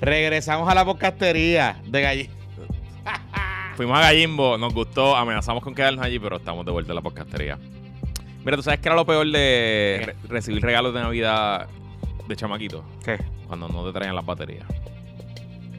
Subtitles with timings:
[0.00, 2.32] Regresamos a la podcastería de Gallimbo.
[3.76, 7.02] Fuimos a Gallimbo, nos gustó, amenazamos con quedarnos allí, pero estamos de vuelta en la
[7.02, 7.58] podcastería.
[8.44, 11.66] Mira, ¿tú sabes qué era lo peor de re- recibir regalos de Navidad
[12.26, 12.82] de chamaquito?
[13.04, 13.18] ¿Qué?
[13.46, 14.64] Cuando no te traían las baterías.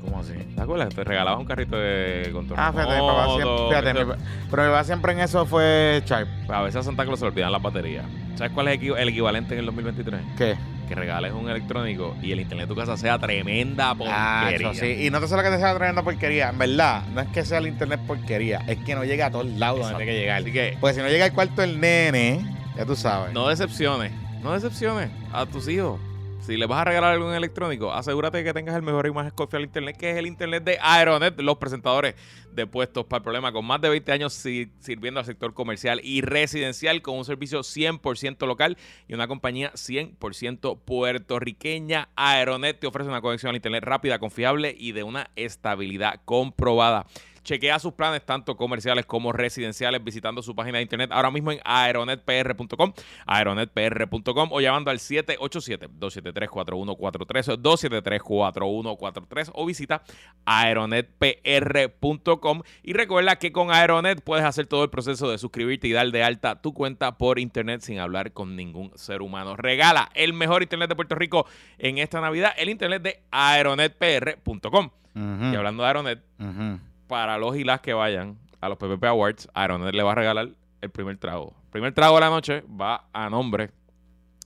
[0.03, 0.33] ¿Cómo así?
[0.55, 0.93] ¿Te acuerdas?
[0.93, 4.11] Te regalabas un carrito de control Ah, fíjate, mi papá siempre, fíjate, mi
[4.49, 6.27] pero mi papá siempre en eso fue Sharp.
[6.49, 8.05] A veces a Santa Claus se olvidan las baterías.
[8.35, 10.21] ¿Sabes cuál es el equivalente en el 2023?
[10.37, 10.55] ¿Qué?
[10.87, 14.71] Que regales un electrónico y el internet de tu casa sea tremenda Ah, porquería.
[14.71, 15.05] eso sí.
[15.05, 16.49] Y no te solo que te sea tremenda porquería.
[16.49, 19.45] En verdad, no es que sea el internet porquería, es que no llega a todos
[19.45, 19.97] lados donde Exacto.
[19.99, 20.41] tiene que llegar.
[20.41, 23.33] Así que Porque si no llega al cuarto del nene, ya tú sabes.
[23.33, 25.99] no decepciones, no decepciones a tus hijos.
[26.41, 29.31] Si les vas a regalar algún electrónico, asegúrate de que tengas el mejor y más
[29.31, 32.15] confiable internet, que es el internet de Aeronet, los presentadores
[32.51, 36.01] de puestos para el problema, con más de 20 años si- sirviendo al sector comercial
[36.03, 38.75] y residencial, con un servicio 100% local
[39.07, 42.09] y una compañía 100% puertorriqueña.
[42.15, 47.05] Aeronet te ofrece una conexión al internet rápida, confiable y de una estabilidad comprobada.
[47.43, 51.59] Chequea sus planes tanto comerciales como residenciales visitando su página de internet ahora mismo en
[51.63, 52.93] aeronetpr.com,
[53.25, 60.03] aeronetpr.com o llamando al 787-273-4143, 273-4143 o visita
[60.45, 66.11] aeronetpr.com y recuerda que con Aeronet puedes hacer todo el proceso de suscribirte y dar
[66.11, 69.55] de alta tu cuenta por internet sin hablar con ningún ser humano.
[69.55, 71.45] Regala el mejor internet de Puerto Rico
[71.77, 74.89] en esta Navidad, el internet de aeronetpr.com.
[75.13, 76.79] Y hablando de Aeronet, ujú.
[77.11, 80.47] Para los y las que vayan a los PPP Awards, Aeronet le va a regalar
[80.79, 81.53] el primer trago.
[81.65, 83.71] El primer trago de la noche va a nombre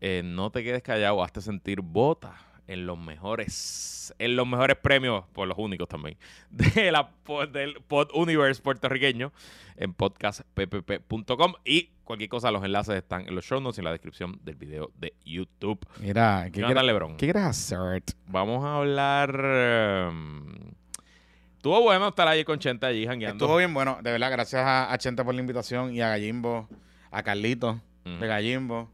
[0.00, 2.36] Eh, no te quedes callado, hazte sentir vota
[2.68, 6.16] en los mejores, en los mejores premios, por los únicos también,
[6.50, 7.10] de la,
[7.52, 9.32] del Pod Universe puertorriqueño
[9.76, 13.92] en podcastppp.com y cualquier cosa, los enlaces están en los show notes y en la
[13.92, 15.78] descripción del video de YouTube.
[16.00, 18.02] Mira, ¿qué quieres, Lebron, ¿qué quieres hacer?
[18.26, 20.10] vamos a hablar...
[20.10, 20.46] um,
[21.56, 23.44] Estuvo bueno estar allí con Chente allí jangueando.
[23.44, 26.68] Estuvo bien bueno, de verdad, gracias a, a Chente por la invitación y a Gallimbo,
[27.10, 28.88] a Carlito De Gallimbo.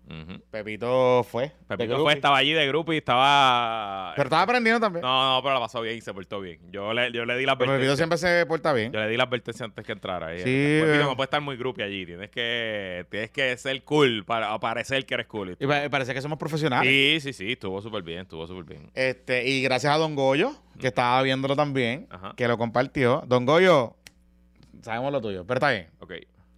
[0.51, 1.53] Pepito fue.
[1.69, 4.13] Pepito fue, estaba allí de grupo y estaba...
[4.17, 5.03] Pero estaba aprendiendo también.
[5.03, 6.61] No, no, pero la pasó bien y se portó bien.
[6.71, 7.97] Yo le, yo le di la Pero Pepito advertencia.
[7.97, 8.91] siempre se porta bien.
[8.91, 10.35] Yo le di la advertencia antes que entrara.
[10.35, 12.07] Y Sí, Pepito, pero- no puede estar muy groupie allí.
[12.07, 15.57] Tienes que, tienes que ser cool para parecer que eres cool.
[15.61, 16.91] Y pa- parece que somos profesionales.
[16.91, 17.53] Sí, sí, sí.
[17.53, 18.91] Estuvo súper bien, estuvo súper bien.
[18.95, 22.33] Este, y gracias a Don Goyo, que estaba viéndolo también, Ajá.
[22.35, 23.23] que lo compartió.
[23.27, 23.95] Don Goyo,
[24.81, 25.89] sabemos lo tuyo, pero está bien.
[26.01, 26.13] Ok.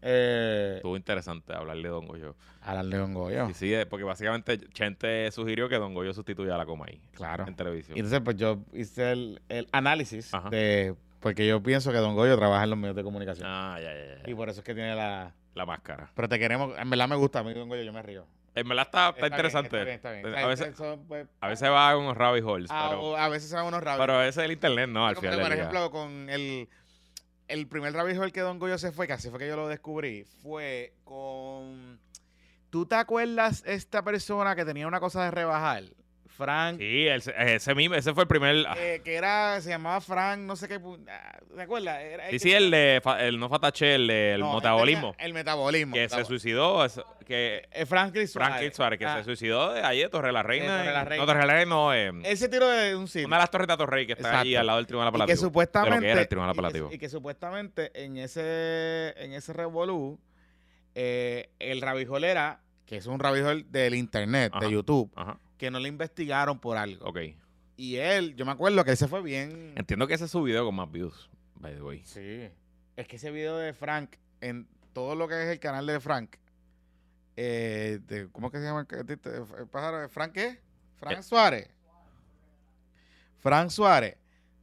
[0.07, 2.37] Eh, Estuvo interesante hablarle de Don Goyo.
[2.61, 3.47] hablarle a Don Goyo.
[3.49, 7.47] Sí, sí, eh, porque básicamente Chente sugirió que Don Goyo sustituya a la Comay Claro.
[7.49, 7.97] en televisión.
[7.97, 10.51] Y entonces, pues yo hice el, el análisis Ajá.
[10.51, 10.95] de.
[11.21, 13.49] Porque yo pienso que Don Goyo trabaja en los medios de comunicación.
[13.51, 14.31] Ah, ya, ya, ya.
[14.31, 15.33] Y por eso es que tiene la.
[15.55, 16.11] La máscara.
[16.15, 16.77] Pero te queremos.
[16.79, 17.39] En verdad me gusta.
[17.39, 18.27] A mí, Don Goyo, yo me río.
[18.57, 19.69] En verdad está, está, interesante.
[19.69, 20.45] está bien, está bien.
[20.45, 23.29] A, veces, Eso, pues, a veces va a unos rabbit holes, a, pero, o a
[23.29, 24.07] veces se van unos rabios.
[24.07, 25.07] pero ese es el internet, ¿no?
[25.09, 26.69] Al final por ejemplo, con el,
[27.49, 29.69] el primer rabbit hole que Don Goyo se fue, que así fue que yo lo
[29.69, 32.01] descubrí, fue con...
[32.71, 35.85] ¿Tú te acuerdas esta persona que tenía una cosa de rebajar?
[36.37, 38.65] Frank, Sí, ese, ese mismo, ese fue el primer.
[38.67, 42.01] ah, eh, que era, se llamaba Frank, no sé qué, ah, ¿te acuerdas?
[42.03, 45.15] Era- sí, sí, el de, el no Fatache, el del no, él metabolismo.
[45.19, 45.95] El metabolismo.
[45.95, 48.77] que se suicidó, es- que eh, Frank Chris Frank Suárez.
[48.77, 50.79] Suárez, que Ah, se suicidó de allí de Torre la Reina.
[50.79, 51.23] Torre la Reina.
[51.25, 53.27] No, Torre la Reina no, eh, Ese tiro de un sitio.
[53.29, 54.61] una de las torres de Torrey que está allí Exacto.
[54.61, 55.47] al lado del Tribunal y que Apelativo.
[55.47, 56.91] supuestamente De lo que era el Tribunal y que- Apelativo.
[56.93, 60.19] y que, supuestamente en ese en ese revolú
[60.95, 64.65] eh, el rabijol era que es un rabijol del internet Ajá.
[64.67, 67.19] de YouTube Ajá, que no le investigaron por algo ok.
[67.77, 70.43] y él yo me acuerdo que él se fue bien Entiendo que ese es su
[70.43, 72.03] video con más views, by the way.
[72.05, 72.49] sí
[72.97, 74.11] es que ese video de Frank
[74.41, 76.37] en todo lo que es el canal de Frank
[77.37, 80.09] eh, de- ¿cómo es que se llama el, el- pájaro?
[80.09, 80.61] ¿Frank qué?
[80.97, 81.23] Frank Eh.
[81.23, 81.69] Suárez
[83.41, 84.17] Frank Suárez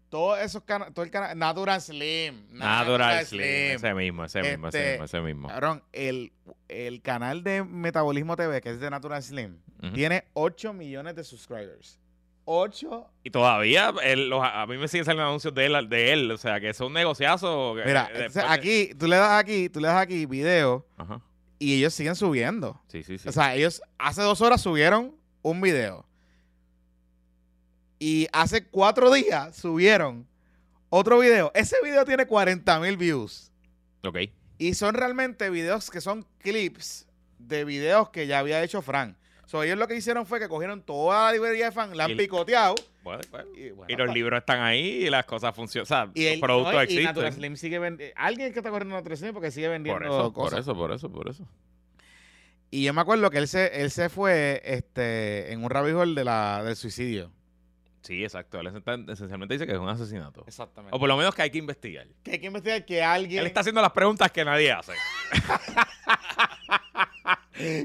[0.10, 3.42] todos esos canales todo el canal Natural Slim Natural Slim.
[3.44, 5.48] Ese mismo, ese mismo, ese Este, mismo, ese mismo.
[5.48, 6.34] Cabrón, el,
[6.68, 9.58] el canal de Metabolismo TV, que es de Natural Slim,
[9.94, 11.98] Tiene 8 millones de subscribers.
[12.46, 13.08] 8.
[13.24, 16.38] Y todavía él, los- a mí me siguen saliendo anuncios de él, de él, o
[16.38, 17.74] sea, que es un negociazo.
[17.86, 21.22] Mira, eh, entonces aquí, tú le das aquí, tú le das aquí video Ajá.
[21.60, 22.82] y ellos siguen subiendo.
[22.88, 23.28] Sí, sí, sí.
[23.28, 26.06] O sea, ellos hace dos horas subieron un video.
[28.00, 30.28] Y hace cuatro días subieron
[30.90, 31.52] otro video.
[31.54, 33.52] Ese video tiene 40 mil views.
[34.04, 34.18] ok.
[34.58, 37.08] Y son realmente videos que son clips
[37.40, 39.16] de videos que ya había hecho Frank.
[39.52, 42.12] So, ellos lo que hicieron fue que cogieron toda la librería de Frank, la han
[42.12, 42.74] Y- picoteado.
[43.04, 43.50] Bueno, bueno.
[43.54, 45.84] Y, bueno, Y los pa- libros están ahí y las cosas funcionan.
[45.84, 47.04] O sea, y los el, productos no, y existen.
[47.04, 48.16] Natural Slim sigue vendiendo.
[48.18, 50.60] Alguien que está corriendo Natural Slim porque sigue vendiendo por eso, por cosas.
[50.62, 51.46] eso, por eso, por eso.
[52.70, 56.24] Y yo me acuerdo que él se, él se fue este, en un rabijol de
[56.24, 57.30] la, del suicidio.
[58.04, 58.58] Sí, exacto.
[58.62, 58.68] Él
[59.10, 60.46] esencialmente dice que es un asesinato.
[60.48, 60.96] Exactamente.
[60.96, 62.08] O por lo menos que hay que investigar.
[62.24, 63.42] que hay que investigar que alguien.
[63.42, 64.94] Él está haciendo las preguntas que nadie hace.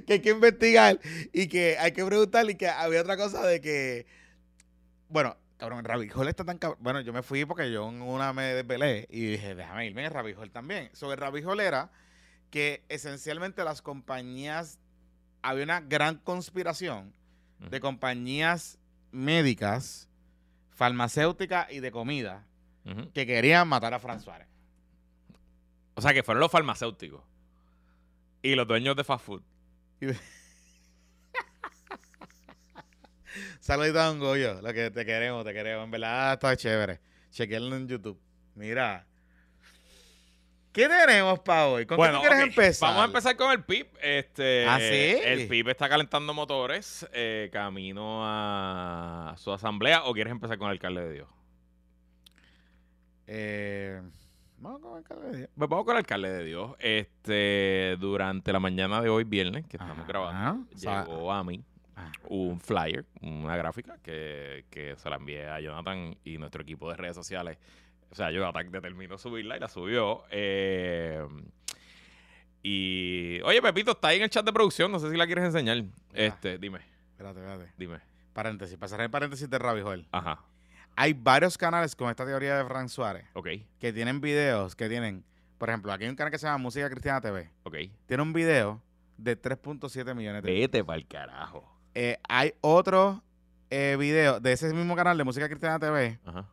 [0.06, 1.00] que hay que investigar
[1.32, 4.06] y que hay que preguntar y que había otra cosa de que
[5.08, 8.54] bueno cabrón Rabijol está tan cabrón bueno yo me fui porque yo en una me
[8.54, 10.90] desvelé y dije déjame irme en Rabijol también.
[10.92, 11.90] Sobre Rabijol era
[12.50, 14.78] que esencialmente las compañías
[15.42, 17.12] había una gran conspiración
[17.70, 18.78] de compañías
[19.12, 20.08] médicas
[20.70, 22.44] farmacéuticas y de comida
[23.14, 24.46] que querían matar a Fran Suárez.
[25.94, 27.22] O sea, que fueron los farmacéuticos
[28.42, 29.42] y los dueños de fast food.
[33.60, 35.84] Saludito a Don Goyo, lo que te queremos, te queremos.
[35.84, 37.00] En verdad está chévere.
[37.30, 38.20] Chequenlo en YouTube.
[38.54, 39.06] Mira.
[40.72, 41.86] ¿Qué tenemos para hoy?
[41.86, 42.88] ¿Con Bueno, qué tú quieres empezar?
[42.90, 43.88] Vamos a empezar con el PIB.
[44.00, 45.18] Este, ¿Ah, sí?
[45.24, 50.04] El PIB está calentando motores eh, camino a su asamblea.
[50.04, 51.28] ¿O quieres empezar con el alcalde de Dios?
[53.26, 54.02] Eh,
[54.58, 55.50] vamos con el alcalde de Dios.
[55.56, 56.76] Pues vamos con el alcalde de Dios.
[56.78, 60.06] Este, durante la mañana de hoy, viernes, que estamos Ajá.
[60.06, 61.64] grabando, llegó a mí
[61.96, 62.10] ah.
[62.28, 66.96] un flyer, una gráfica que, que se la envié a Jonathan y nuestro equipo de
[66.96, 67.58] redes sociales.
[68.10, 70.24] O sea, Jonathan determinó subirla y la subió.
[70.30, 71.26] Eh,
[72.62, 74.90] y, oye, Pepito, está ahí en el chat de producción.
[74.90, 75.84] No sé si la quieres enseñar.
[76.12, 76.80] Este, dime,
[77.12, 77.72] Espérate, espérate.
[77.76, 78.00] dime.
[78.32, 80.06] Paréntesis, pasaré el paréntesis de Rabi Joel.
[80.12, 80.44] Ajá,
[80.96, 83.48] Hay varios canales con esta teoría de Frank Suárez ok,
[83.78, 85.24] que tienen videos que tienen,
[85.58, 87.50] por ejemplo, aquí hay un canal que se llama Música Cristiana TV.
[87.64, 87.74] ok.
[88.06, 88.82] Tiene un video
[89.18, 91.70] de 3.7 millones de Vete para el carajo.
[91.94, 93.22] Eh, hay otro
[93.70, 96.46] eh, video de ese mismo canal de Música Cristiana TV Ajá,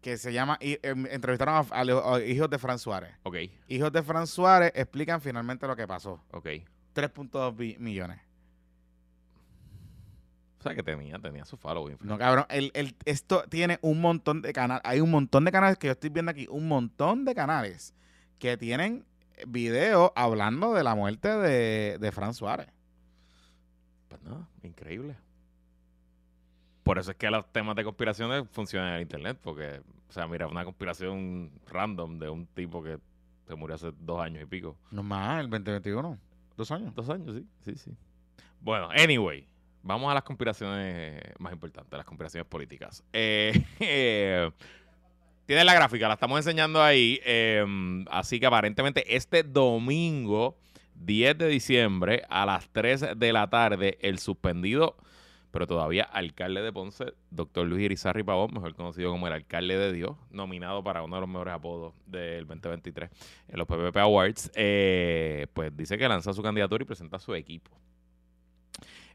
[0.00, 3.14] que se llama y, em, entrevistaron a, a los- a hijos de Fran Suárez.
[3.22, 3.36] ok,
[3.68, 6.22] Hijos de Fran Suárez explican finalmente lo que pasó.
[6.32, 6.46] ok.
[6.94, 8.18] 3.2 bi- millones.
[10.60, 11.96] O sea, que tenía, tenía su following.
[12.02, 14.82] No, cabrón, el, el- esto tiene un montón de canales.
[14.84, 17.94] Hay un montón de canales que yo estoy viendo aquí, un montón de canales
[18.38, 19.04] que tienen
[19.48, 22.68] videos hablando de la muerte de, de Fran Suárez.
[24.08, 25.16] Pues nada, increíble.
[26.82, 30.26] Por eso es que los temas de conspiraciones funcionan en el internet, porque, o sea,
[30.26, 32.98] mira, una conspiración random de un tipo que
[33.46, 34.76] se murió hace dos años y pico.
[34.90, 36.18] No más, el 2021.
[36.56, 36.94] Dos años.
[36.94, 37.96] Dos años, sí, sí, sí.
[38.60, 39.46] Bueno, anyway,
[39.82, 43.04] vamos a las conspiraciones más importantes, las conspiraciones políticas.
[43.12, 43.52] Eh,
[45.50, 47.18] Tienes la gráfica, la estamos enseñando ahí.
[47.24, 50.56] eh, así que aparentemente este domingo,
[50.94, 54.96] 10 de diciembre, a las 3 de la tarde, el suspendido,
[55.50, 59.92] pero todavía alcalde de Ponce, doctor Luis Irizarry Pavón, mejor conocido como el alcalde de
[59.92, 63.10] Dios, nominado para uno de los mejores apodos del 2023
[63.48, 67.72] en los PPP Awards, eh, pues dice que lanza su candidatura y presenta su equipo.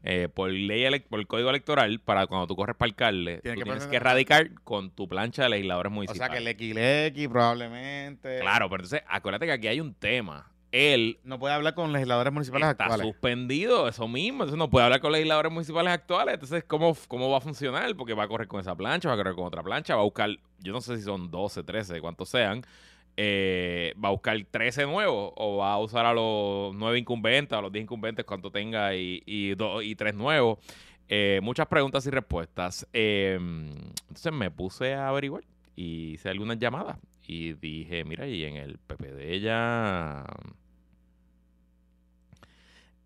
[0.08, 3.60] Eh, por ley, por el código electoral, para cuando tú corres para alcalde, Tiene tú
[3.60, 6.20] que tienes que presentar- radicar con tu plancha de legisladores O municipales.
[6.20, 8.38] sea que el Equilequi probablemente.
[8.40, 10.50] Claro, pero entonces acuérdate que aquí hay un tema.
[10.72, 13.06] él No puede hablar con legisladores municipales está actuales.
[13.06, 14.42] suspendido, eso mismo.
[14.44, 16.34] Entonces no puede hablar con legisladores municipales actuales.
[16.34, 17.96] Entonces, ¿cómo, ¿cómo va a funcionar?
[17.96, 20.04] Porque va a correr con esa plancha, va a correr con otra plancha, va a
[20.04, 22.62] buscar, yo no sé si son 12, 13, cuántos sean.
[23.16, 27.62] Eh, va a buscar 13 nuevos o va a usar a los 9 incumbentes, a
[27.62, 30.58] los 10 incumbentes, cuanto tenga y, y, dos- y 3 nuevos.
[31.08, 32.86] Eh, muchas preguntas y respuestas.
[32.92, 35.44] Eh, entonces me puse a averiguar
[35.76, 40.24] y hice algunas llamadas y dije, mira, y en el PPD ya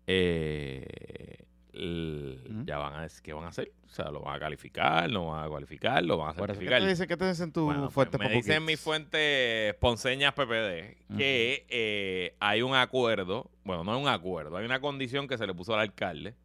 [0.07, 1.40] eh,
[1.73, 3.71] ya van a decir qué van a hacer.
[3.85, 6.47] O sea, lo van a calificar, no van a cualificar, lo van a eso, ¿Qué
[6.47, 6.81] certificar.
[6.81, 11.15] te dicen, qué te dicen tu Bueno, fuerte me Popo dicen mis fuentes ponceñas PPD
[11.17, 15.45] que eh, hay un acuerdo, bueno, no es un acuerdo, hay una condición que se
[15.47, 16.35] le puso al alcalde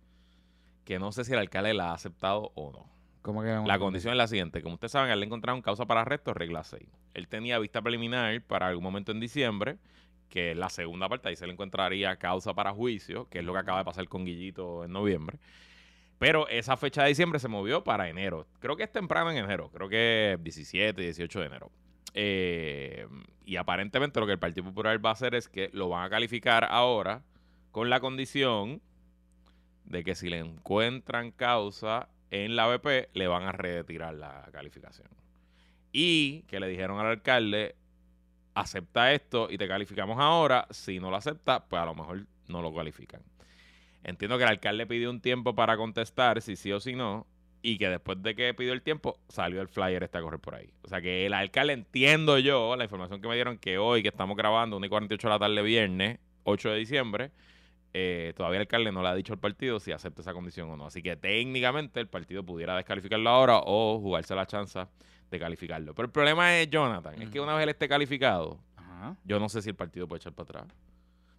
[0.87, 2.87] que no sé si el alcalde la ha aceptado o no.
[3.21, 4.63] ¿Cómo que La condición es la siguiente.
[4.63, 6.81] Como ustedes saben, él le encontraron causa para arresto, regla 6.
[7.13, 9.79] Él tenía vista preliminar para algún momento en diciembre,
[10.29, 13.53] que es la segunda parte, ahí se le encontraría causa para juicio, que es lo
[13.53, 15.39] que acaba de pasar con Guillito en noviembre.
[16.19, 18.47] Pero esa fecha de diciembre se movió para enero.
[18.59, 19.71] Creo que es temprano en enero.
[19.73, 21.71] Creo que 17, 18 de enero.
[22.15, 23.07] Eh,
[23.45, 26.11] y aparentemente lo que el Partido Popular va a hacer es que lo van a
[26.11, 27.23] calificar ahora
[27.71, 28.81] con la condición
[29.85, 35.09] de que si le encuentran causa en la BP, le van a retirar la calificación.
[35.93, 37.77] Y que le dijeron al alcalde,
[38.57, 40.67] acepta esto y te calificamos ahora.
[40.71, 43.23] Si no lo acepta, pues a lo mejor no lo califican.
[44.03, 47.27] Entiendo que el alcalde pidió un tiempo para contestar si sí o si no.
[47.63, 50.55] Y que después de que pidió el tiempo, salió el flyer este a correr por
[50.55, 50.71] ahí.
[50.83, 54.09] O sea que el alcalde, entiendo yo, la información que me dieron que hoy, que
[54.09, 57.33] estamos grabando, 1 y 48 de la tarde, viernes, 8 de diciembre,
[57.93, 60.77] eh, todavía el alcalde no le ha dicho al partido si acepta esa condición o
[60.77, 60.87] no.
[60.87, 64.87] Así que técnicamente el partido pudiera descalificarlo ahora o jugarse la chance
[65.31, 65.95] de calificarlo.
[65.95, 68.59] Pero el problema es, Jonathan, es que una vez él esté calificado,
[69.25, 70.77] yo no sé si el partido puede echar para atrás.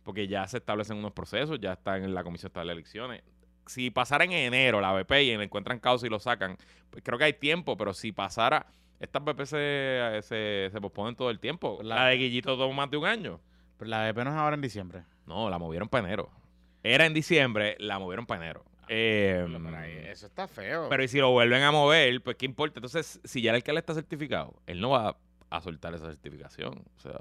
[0.04, 3.24] Porque ya se establecen unos procesos, ya está en la Comisión Estatal de Elecciones.
[3.66, 6.56] Si pasara en enero la BP y le encuentran causa y lo sacan,
[6.90, 8.66] pues creo que hay tiempo, pero si pasara,
[9.02, 11.80] estas BP se, se, se posponen todo el tiempo.
[11.84, 13.42] La, La- de Guillito tomó más de un año.
[13.78, 15.04] Pero la BP no es ahora en diciembre.
[15.26, 16.30] No, la movieron para enero.
[16.84, 18.64] Era en diciembre, la movieron para enero.
[18.90, 20.88] Eh, Pero ahí, eso está feo.
[20.90, 22.80] pero y si lo vuelven a mover, pues qué importa.
[22.80, 25.18] Entonces, si ya el alcalde está certificado, él no va
[25.50, 26.84] a soltar esa certificación.
[26.96, 27.20] O sea,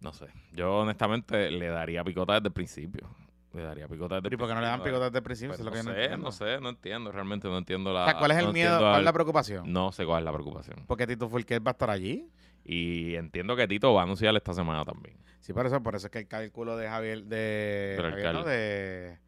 [0.00, 0.26] no sé.
[0.52, 3.08] Yo honestamente le daría picota desde el principio.
[3.52, 5.56] Le daría picota desde el ¿Y por qué no le dan picota desde el principio?
[5.56, 7.10] Pues lo no, que sé, no sé, no entiendo.
[7.12, 8.02] Realmente no entiendo la.
[8.02, 8.78] O sea, ¿cuál es el no miedo?
[8.78, 9.72] ¿Cuál es la preocupación?
[9.72, 10.84] No sé cuál es la preocupación.
[10.86, 12.28] Porque Tito Fulquet va a estar allí.
[12.64, 15.16] Y entiendo que Tito va a anunciar esta semana también.
[15.40, 18.50] Sí, por eso, por eso es que el cálculo de Javier, de, Javier, alcalde.
[18.50, 19.18] de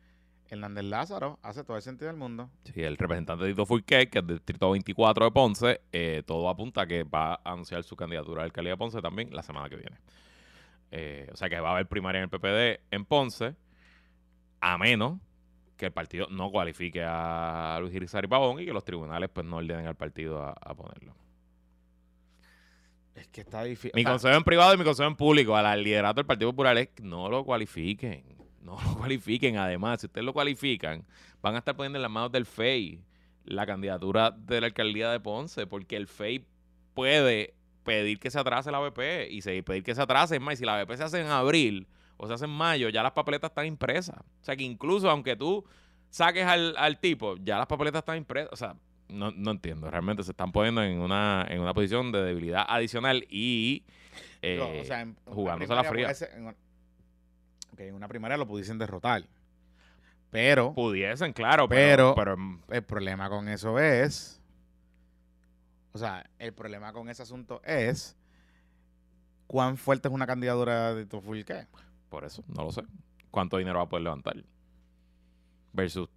[0.53, 2.51] Hernández Lázaro hace todo el sentido del mundo.
[2.65, 6.83] Sí, el representante Tito Fulquet, que es del distrito 24 de Ponce, eh, todo apunta
[6.83, 9.69] a que va a anunciar su candidatura a la alcaldía de Ponce también la semana
[9.71, 9.97] que viene.
[10.91, 13.57] Eh, o sea que va a haber primaria en el PPD en Ponce,
[14.61, 15.19] a menos
[15.79, 19.57] que el partido no cualifique a Luis Irizarry Pavón y que los tribunales pues no
[19.57, 21.15] ordenen al partido a, a ponerlo.
[23.15, 23.93] Es que está difícil.
[23.95, 26.89] Mi consejo en privado y mi consejo en público al liderato del Partido Popular es
[26.89, 28.42] que no lo cualifiquen.
[28.63, 29.57] No lo cualifiquen.
[29.59, 31.05] Además, si ustedes lo cualifican,
[31.41, 33.03] van a estar poniendo en las manos del FEI
[33.45, 36.47] la candidatura de la alcaldía de Ponce, porque el FEI
[36.95, 37.55] puede
[37.85, 40.37] pedir que se atrase la BP y se, pedir que se atrase.
[40.37, 42.89] Es más, y si la BP se hace en abril o se hace en mayo,
[42.89, 44.17] ya las papeletas están impresas.
[44.19, 45.65] O sea que incluso aunque tú
[46.11, 48.51] saques al, al tipo, ya las papeletas están impresas.
[48.53, 48.77] O sea,
[49.09, 49.91] no, no entiendo.
[49.91, 53.85] Realmente se están poniendo en una, en una posición de debilidad adicional y
[54.41, 56.07] eh, Digo, o sea, en una jugándose la primaria fría.
[56.07, 56.57] puede ser- en,
[57.73, 59.25] ok, en una primaria lo pudiesen derrotar.
[60.31, 64.41] Pero pudiesen, claro, pero, Pero- pero, el problema con eso es.
[65.93, 68.17] O sea, el problema con ese asunto es.
[69.47, 71.69] ¿Cuán fuerte es una candidatura de Tito Fulquet?
[72.09, 72.83] por eso, no lo sé.
[73.31, 74.37] ¿Cuánto dinero va a poder levantar?
[75.73, 76.09] Versus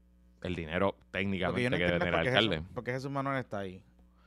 [0.41, 2.55] el dinero Porque técnicamente no que debe tener el qué, alcalde.
[2.57, 3.81] Jesús, por qué Jesús Manuel está ahí.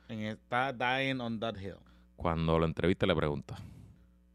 [0.07, 1.75] El- está dying on that hill.
[2.15, 3.55] Cuando lo entrevista le pregunta.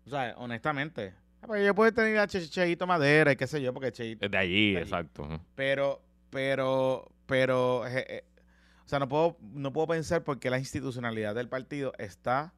[0.07, 1.15] O sea, honestamente.
[1.45, 4.25] Ah, Porque yo puedo tener a Che- Cheito Madera y qué sé yo, porque Cheito.
[4.25, 4.85] Es de allí, De allí.
[4.85, 5.29] exacto.
[5.55, 7.87] Pero, pero, pero.
[7.87, 8.25] eh, eh,
[8.85, 12.53] o sea, no puedo, no puedo pensar por qué la institucionalidad del partido está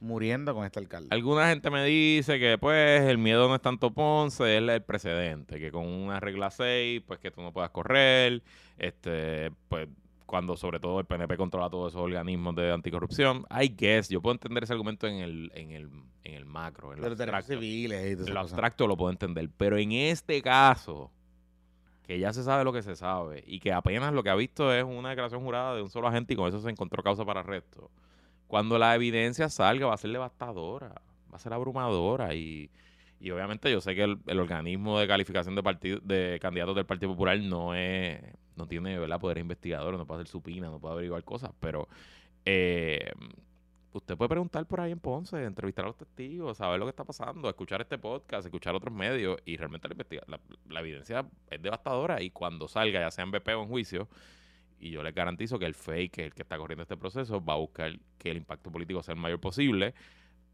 [0.00, 1.08] muriendo con este alcalde.
[1.10, 5.58] Alguna gente me dice que pues el miedo no es tanto Ponce, es el precedente,
[5.58, 8.42] que con una regla 6, pues que tú no puedas correr,
[8.78, 9.88] este, pues
[10.30, 13.44] cuando sobre todo el PNP controla todos esos organismos de anticorrupción.
[13.50, 15.90] I guess, yo puedo entender ese argumento en el, en el,
[16.22, 17.52] en el macro, en lo abstracto.
[17.52, 21.10] civiles y En abstracto lo puedo entender, pero en este caso,
[22.06, 24.72] que ya se sabe lo que se sabe y que apenas lo que ha visto
[24.72, 27.40] es una declaración jurada de un solo agente y con eso se encontró causa para
[27.40, 27.90] arresto.
[28.46, 30.94] Cuando la evidencia salga va a ser devastadora,
[31.28, 32.70] va a ser abrumadora y,
[33.18, 36.86] Y obviamente yo sé que el, el organismo de calificación de partido, de candidatos del
[36.86, 38.20] Partido Popular no es,
[38.56, 39.20] no tiene ¿verdad?
[39.20, 41.88] poder investigador, no puede hacer supina, no puede averiguar cosas, pero
[42.44, 43.12] eh,
[43.92, 47.04] usted puede preguntar por ahí en Ponce, entrevistar a los testigos, saber lo que está
[47.04, 52.22] pasando, escuchar este podcast, escuchar otros medios y realmente la, la, la evidencia es devastadora
[52.22, 54.08] y cuando salga, ya sea en BP o en juicio,
[54.78, 57.56] y yo les garantizo que el fake, el que está corriendo este proceso, va a
[57.56, 59.94] buscar que el impacto político sea el mayor posible,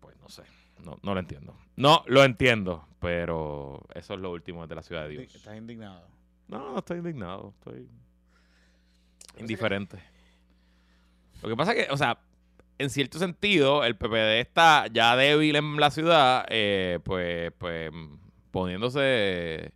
[0.01, 0.43] pues no sé,
[0.85, 1.57] no, no lo entiendo.
[1.77, 5.35] No lo entiendo, pero eso es lo último desde la ciudad de Dios.
[5.35, 6.09] Estás indignado.
[6.49, 7.89] No, no estoy indignado, estoy
[9.39, 9.99] indiferente.
[11.43, 12.19] Lo que pasa es que, o sea,
[12.79, 17.91] en cierto sentido, el PPD está ya débil en la ciudad, eh, pues, pues
[18.51, 19.73] poniéndose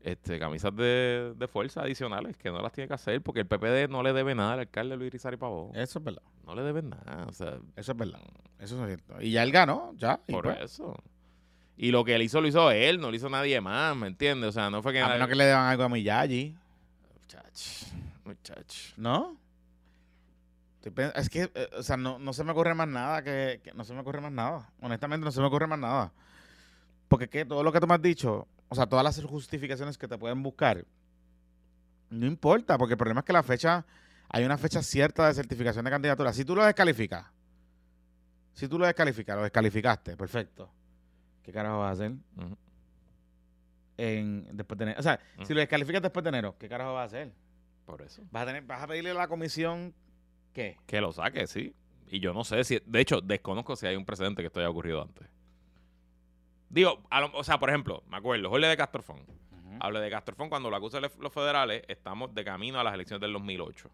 [0.00, 3.90] este, camisas de, de fuerza adicionales que no las tiene que hacer porque el PPD
[3.90, 5.74] no le debe nada al alcalde Luis Rizari Pavón.
[5.76, 6.22] Eso es verdad.
[6.46, 8.20] No le debe nada, o sea, Eso es verdad.
[8.58, 9.22] Eso es cierto.
[9.22, 10.20] Y ya él ganó, ya.
[10.26, 10.96] por pues, eso.
[11.82, 14.50] Y lo que él hizo, lo hizo él, no lo hizo nadie más, ¿me entiendes?
[14.50, 15.00] O sea, no fue que...
[15.00, 16.54] a menos que le deban algo a Miyagi,
[17.22, 17.86] Muchacho,
[18.22, 18.92] muchacho.
[18.98, 19.38] ¿no?
[21.14, 23.84] Es que, eh, o sea, no, no se me ocurre más nada que, que- No
[23.84, 24.70] se me ocurre más nada.
[24.82, 26.12] Honestamente, no se me ocurre más nada.
[27.08, 30.06] Porque que todo lo que tú me has dicho, o sea, todas las justificaciones que
[30.06, 30.84] te pueden buscar,
[32.10, 33.86] no importa, porque el problema es que la fecha,
[34.28, 36.34] hay una fecha cierta de certificación de candidatura.
[36.34, 37.24] Si tú lo descalificas,
[38.52, 40.70] si tú lo descalificas, lo descalificaste, perfecto.
[41.50, 42.12] ¿Qué carajo vas a hacer?
[43.96, 45.00] En, después de enero?
[45.00, 47.32] O sea, si lo descalificas después de enero, ¿qué carajo vas a hacer?
[47.84, 48.22] Por eso.
[48.30, 49.92] ¿Vas a, tener, vas a pedirle a la comisión
[50.52, 50.76] qué?
[50.86, 51.74] Que lo saque, sí.
[52.06, 54.70] Y yo no sé si, de hecho, desconozco si hay un precedente que esto haya
[54.70, 55.26] ocurrido antes.
[56.68, 59.24] Digo, lo- o sea, por ejemplo, me acuerdo, Jorge de Castrofón.
[59.80, 63.32] Hable de Castrofón cuando lo acusan los federales, estamos de camino a las elecciones del
[63.32, 63.90] 2008.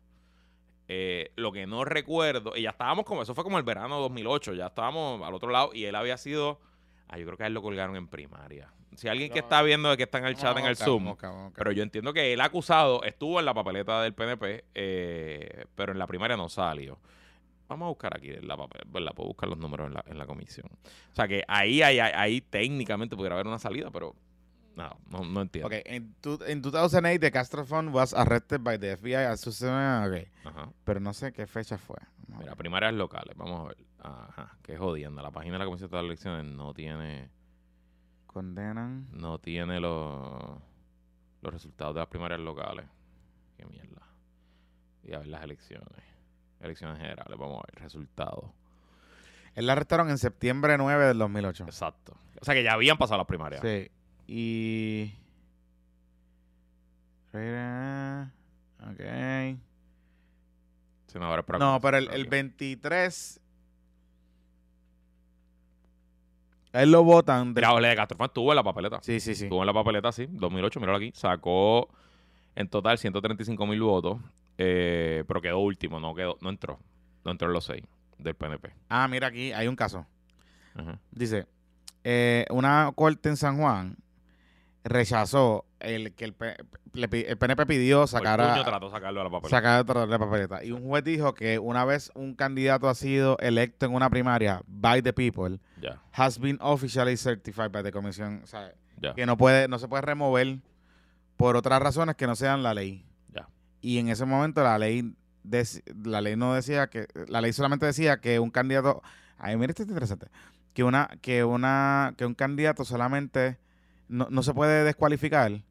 [0.89, 4.03] Eh, lo que no recuerdo, y ya estábamos como, eso fue como el verano de
[4.03, 6.61] 2008, ya estábamos al otro lado y él había sido,
[7.09, 8.71] ah, yo creo que a él lo colgaron en primaria.
[8.95, 11.17] Si alguien que está viendo de que está en el chat, en el Zoom,
[11.55, 15.99] pero yo entiendo que el acusado estuvo en la papeleta del PNP, eh, pero en
[15.99, 16.99] la primaria no salió.
[17.69, 19.13] Vamos a buscar aquí en la papel, ¿verdad?
[19.15, 20.69] Puedo buscar los números en la, en la comisión.
[21.13, 24.15] O sea que ahí, ahí, ahí, ahí técnicamente pudiera haber una salida, pero
[24.77, 25.67] no, no, no entiendo.
[25.67, 30.29] Ok, en, tu, en 2008, the Castrofon was arrested by the FBI as Susan- ok,
[30.45, 30.71] Ajá.
[30.85, 31.97] pero no sé qué fecha fue.
[32.29, 33.77] Vamos Mira, primarias locales, vamos a ver.
[34.07, 35.23] Ajá, qué jodienda.
[35.23, 37.29] La página de la Comisión de las Elecciones no tiene,
[38.27, 39.09] Condenan.
[39.13, 40.61] no tiene los,
[41.43, 42.87] los resultados de las primarias locales.
[43.57, 44.03] Qué mierda.
[45.03, 45.89] Y a ver las elecciones.
[46.61, 48.51] Elecciones generales, vamos a ver, resultados.
[49.55, 51.65] Él la arrestaron en septiembre 9 del 2008.
[51.65, 52.17] Exacto.
[52.41, 53.63] O sea que ya habían pasado las primarias.
[53.63, 53.91] Sí.
[54.27, 55.15] Y.
[58.81, 59.01] Ok.
[61.59, 62.29] No, pero el, el Aquí.
[62.31, 63.41] 23.
[66.77, 67.55] A Él lo votan.
[67.55, 68.99] de- Mira, Jorge de Castro estuvo en la papeleta.
[69.03, 69.45] Sí, sí, sí.
[69.45, 70.27] Estuvo en la papeleta, sí.
[70.31, 71.11] 2008, míralo aquí.
[71.15, 71.89] Sacó
[72.55, 74.19] en total 135 mil votos.
[74.59, 76.79] eh, pero quedó último, no quedó, no entró.
[77.25, 77.83] No entró en los seis
[78.19, 78.73] del PNP.
[78.89, 80.07] Ah, mira aquí, hay un caso.
[81.11, 81.47] Dice,
[82.05, 83.97] eh, una corte en San Juan
[84.89, 86.35] rechazó el que el,
[86.95, 89.57] el PNP pidió sacar a, trató de sacarlo de la papeleta.
[89.85, 90.65] sacar la papeleta.
[90.65, 94.63] Y un juez dijo que una vez un candidato ha sido electo en una primaria
[94.67, 95.59] by the people,
[96.13, 98.41] has been officially certified by the commission.
[98.43, 99.15] O sea, ya.
[99.15, 100.59] que no puede, no se puede remover
[101.37, 103.05] por otras razones que no sean la ley.
[103.83, 107.87] Y en ese momento la ley dec- la ley no decía que la ley solamente
[107.87, 109.01] decía que un candidato,
[109.39, 110.27] ay, mira esto es interesante,
[110.73, 113.59] que una que una que un candidato solamente
[114.09, 115.63] no, no se puede descualificar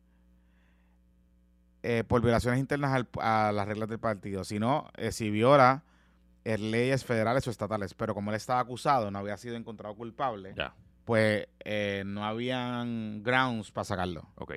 [1.84, 5.84] eh, por violaciones internas al- a las reglas del partido, sino eh, si viola
[6.44, 10.54] eh, leyes federales o estatales, pero como él estaba acusado, no había sido encontrado culpable,
[10.56, 10.74] Ya,
[11.06, 14.30] pues eh, no habían grounds para sacarlo.
[14.36, 14.54] ok.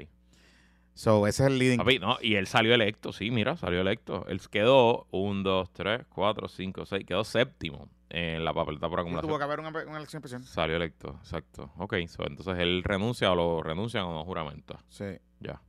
[0.94, 1.78] So, ese es el leading.
[1.78, 4.26] Papi, no, y él salió electo, sí, mira, salió electo.
[4.26, 9.02] Él quedó 1, 2, 3, 4, 5, 6, quedó séptimo en la papeleta por Y
[9.02, 9.28] acumulación.
[9.30, 10.44] tuvo que haber una, una elección especial.
[10.44, 11.70] Salió electo, exacto.
[11.76, 14.82] Ok, so, entonces él renuncia o lo renuncian o no juramenta.
[14.88, 15.18] Sí.
[15.40, 15.60] Ya.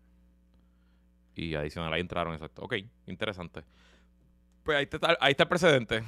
[1.36, 2.63] Y adicional ahí entraron, exacto.
[2.63, 2.75] Ok,
[3.08, 3.63] interesante.
[4.63, 6.04] Pues ahí está, ahí está el precedente.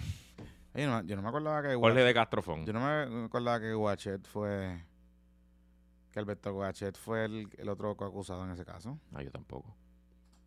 [0.74, 2.66] Oye, no- yo no me acordaba que Jorge de Castrofón.
[2.66, 4.84] yo no me acordaba que Guachet fue
[6.12, 9.00] que Alberto Guachet fue el, el otro acusado en ese caso.
[9.14, 9.74] Ah, yo tampoco.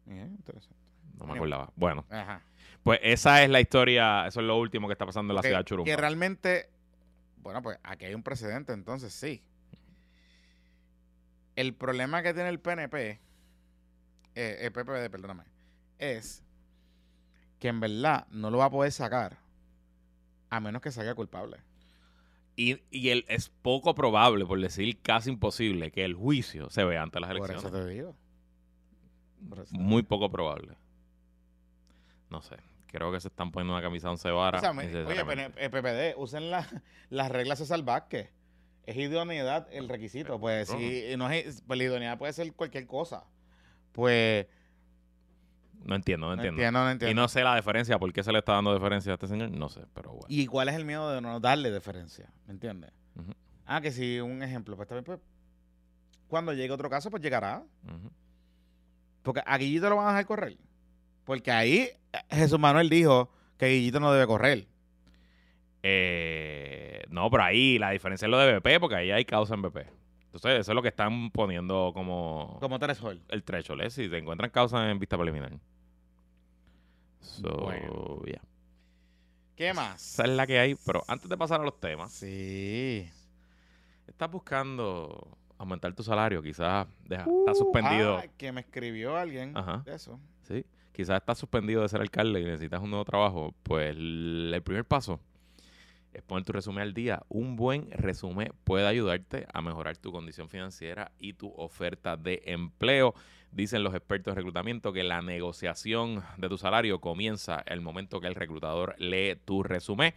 [0.05, 0.84] Bien, interesante.
[1.19, 1.73] No me acordaba.
[1.77, 2.43] Bueno, Ajá.
[2.83, 5.49] pues esa es la historia, eso es lo último que está pasando en la Que-
[5.49, 5.91] ciudad de Churumpa.
[5.91, 6.69] Que realmente,
[7.39, 9.43] bueno, pues aquí hay un precedente, entonces sí.
[11.57, 13.21] El problema que tiene el PNP,
[14.35, 15.45] eh, el PPD, perdóname,
[15.99, 16.43] es
[17.61, 19.39] que en verdad no lo va a poder sacar
[20.51, 21.59] a menos que salga culpable.
[22.57, 27.03] Y, y el, es poco probable, por decir casi imposible, que el juicio se vea
[27.03, 27.65] ante las Por elecciones.
[27.65, 28.17] eso te digo.
[29.61, 30.77] Eso Muy poco probable.
[32.35, 32.57] No sé.
[32.89, 34.61] Creo que se están poniendo una camisa once varas.
[34.61, 36.67] O sea, oye, el PPD, usen la-
[37.11, 38.31] las reglas de Vázquez.
[38.87, 40.39] Es idoneidad el requisito.
[40.41, 40.81] Pues Claro.
[40.83, 43.25] si no es, pues la idoneidad puede ser cualquier cosa.
[43.93, 44.47] Pues
[45.85, 46.61] no entiendo, no no entiendo.
[46.61, 47.11] entiendo, no entiendo.
[47.13, 49.51] Y no sé la diferencia, por qué se le está dando diferencia a este señor,
[49.53, 50.27] no sé, pero bueno.
[50.29, 52.33] ¿Y cuál es el miedo de no darle deferencia?
[52.47, 52.91] ¿Me entiendes?
[53.67, 55.21] Ah, que si un ejemplo, pues también, pues,
[56.29, 57.65] cuando llegue otro caso, pues llegará.
[57.85, 58.11] Ujú.
[59.23, 60.59] Porque a Guillito lo van a dejar correr.
[61.25, 61.99] Porque ahí eh,
[62.31, 64.67] Jesús Manuel dijo que Guillito no debe correr.
[65.83, 69.63] Eh, no, pero ahí la diferencia es lo de BP, porque ahí hay causa en
[69.63, 69.79] BP.
[70.27, 73.23] Entonces, eso es lo que están poniendo como Como Teres Hall.
[73.29, 73.91] el trecho, ¿eh?
[73.91, 75.53] Si te encuentran causa en vista preliminar.
[77.21, 78.23] So, Bueno.
[78.27, 78.41] yeah.
[79.57, 80.15] ¿Qué más?
[80.15, 83.09] Esa es la que hay, pero antes de pasar a los temas, Sí.
[84.09, 88.17] estás buscando aumentar tu salario, quizás deja, está suspendido.
[88.19, 89.83] Ah, que me escribió alguien Ajá.
[89.85, 90.19] de eso.
[90.95, 93.53] Quizás estás suspendido de ser alcalde y necesitas un nuevo trabajo.
[93.65, 95.19] Pues el primer paso
[96.13, 97.23] es poner tu resumen al día.
[97.29, 103.13] Un buen resumen puede ayudarte a mejorar tu condición financiera y tu oferta de empleo.
[103.51, 108.29] Dicen los expertos de reclutamiento que la negociación de tu salario comienza el momento que
[108.29, 110.15] el reclutador lee tu resumen.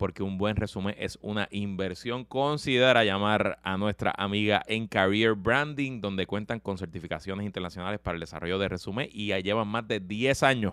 [0.00, 2.24] Porque un buen resumen es una inversión.
[2.24, 8.20] Considera llamar a nuestra amiga en Career Branding, donde cuentan con certificaciones internacionales para el
[8.20, 10.72] desarrollo de resumen y ya llevan más de 10 años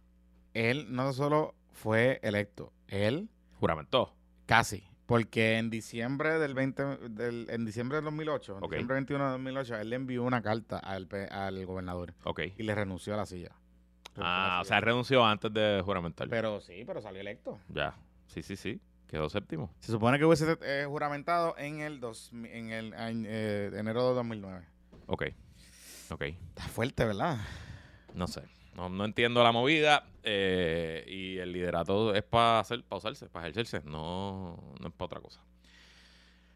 [0.54, 3.28] él no solo fue electo, él
[3.60, 4.14] juramentó.
[4.46, 4.82] casi.
[5.06, 8.70] Porque en diciembre del 20, del, en diciembre del 2008, en Ok.
[8.70, 12.40] diciembre 21 de 2008, él le envió una carta al, al gobernador Ok.
[12.56, 13.50] y le renunció a la silla.
[14.18, 16.28] Ah, o sea, renunció antes de juramentar.
[16.28, 17.58] Pero sí, pero salió electo.
[17.68, 17.94] Ya.
[18.26, 18.80] Sí, sí, sí.
[19.08, 19.72] Quedó séptimo.
[19.80, 24.14] Se supone que hubiese eh, juramentado en el, dos, en el año, eh, enero de
[24.14, 24.64] 2009.
[25.06, 25.24] Ok.
[26.10, 26.22] Ok.
[26.22, 27.38] Está fuerte, ¿verdad?
[28.14, 28.42] No sé.
[28.74, 30.04] No, no entiendo la movida.
[30.22, 33.82] eh, y el liderato es para hacer, para usarse, para ejercerse.
[33.88, 35.40] No, no es para otra cosa.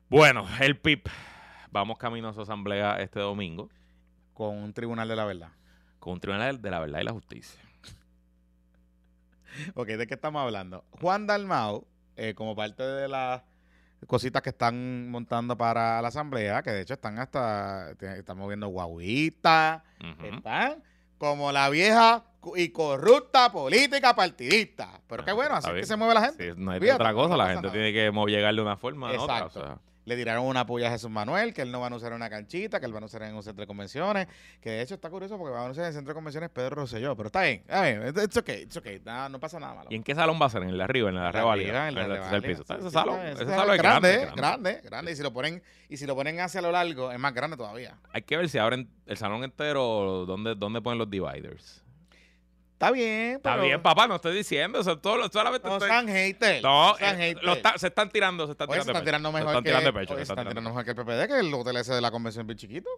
[0.09, 1.07] Bueno, el PIP.
[1.71, 3.69] Vamos camino a su asamblea este domingo
[4.33, 5.51] Con un tribunal de la verdad.
[5.99, 7.61] Con un tribunal de la verdad y la justicia.
[9.75, 10.85] Ok, ¿de qué estamos hablando?
[11.01, 13.43] Juan Dalmau, eh, como parte de las
[14.07, 19.83] cositas que están montando para la asamblea, que de hecho están hasta, están moviendo guaguitas,
[20.23, 20.83] están
[21.19, 25.01] como la vieja y corrupta política partidista.
[25.09, 26.53] Pero qué Ah, bueno, está así es que se mueve la gente.
[26.55, 27.29] Sí, no hay Fíjate, otra cosa.
[27.31, 27.73] no la gente nada.
[27.73, 29.23] tiene que llegar de una forma a otra.
[29.23, 29.61] o Exacto.
[29.61, 29.79] sea.
[30.09, 32.81] Le tiraron una puya a Jesús Manuel, que él no va a anunciar una canchita,
[32.81, 34.27] que él va a anunciar en un centro de convenciones,
[34.59, 36.77] que de hecho está curioso porque va a anunciar en el centro de convenciones Pedro
[36.77, 39.89] Rosselló, pero está bien, está bien, it's okay, it's okay, no, no pasa nada malo.
[39.91, 40.63] ¿Y en qué salón va a ser?
[40.63, 41.11] ¿En el de arriba?
[41.11, 41.89] ¿En el de arriba?
[41.89, 42.63] en el tercer piso.
[42.63, 44.41] Ese salón, ese salón es grande, grande, grande.
[44.41, 47.35] grande, grande, y si lo ponen y si lo ponen hacia lo largo es más
[47.35, 47.99] grande todavía.
[48.11, 51.85] Hay que ver si abren el salón entero, ¿dónde, dónde ponen los dividers?
[52.79, 54.79] Está bien, Está pero bien, papá, no estoy diciendo.
[54.79, 56.63] O sea, todo, solamente no estoy- sean haters.
[56.63, 57.45] No, sean eh, haters.
[57.45, 58.85] lo está- se están tirando, se están Oye, tirando.
[58.85, 59.39] se están de tirando pecho.
[59.39, 60.15] Se mejor están tirando de pecho.
[60.15, 60.51] se están tirando.
[60.51, 62.89] tirando mejor que el PPD, que el hotel ese de la convención bien chiquito.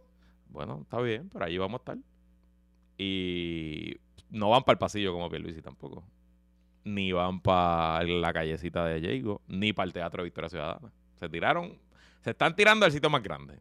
[0.49, 1.97] Bueno, está bien, pero allí vamos a estar.
[2.99, 3.97] Y
[4.29, 6.05] no van para el pasillo como Pierluisi tampoco.
[6.85, 10.93] Ni van para la callecita de Diego, ni para el Teatro Victoria Ciudadana.
[11.19, 11.79] Se tiraron,
[12.23, 13.55] se están tirando al sitio más grande.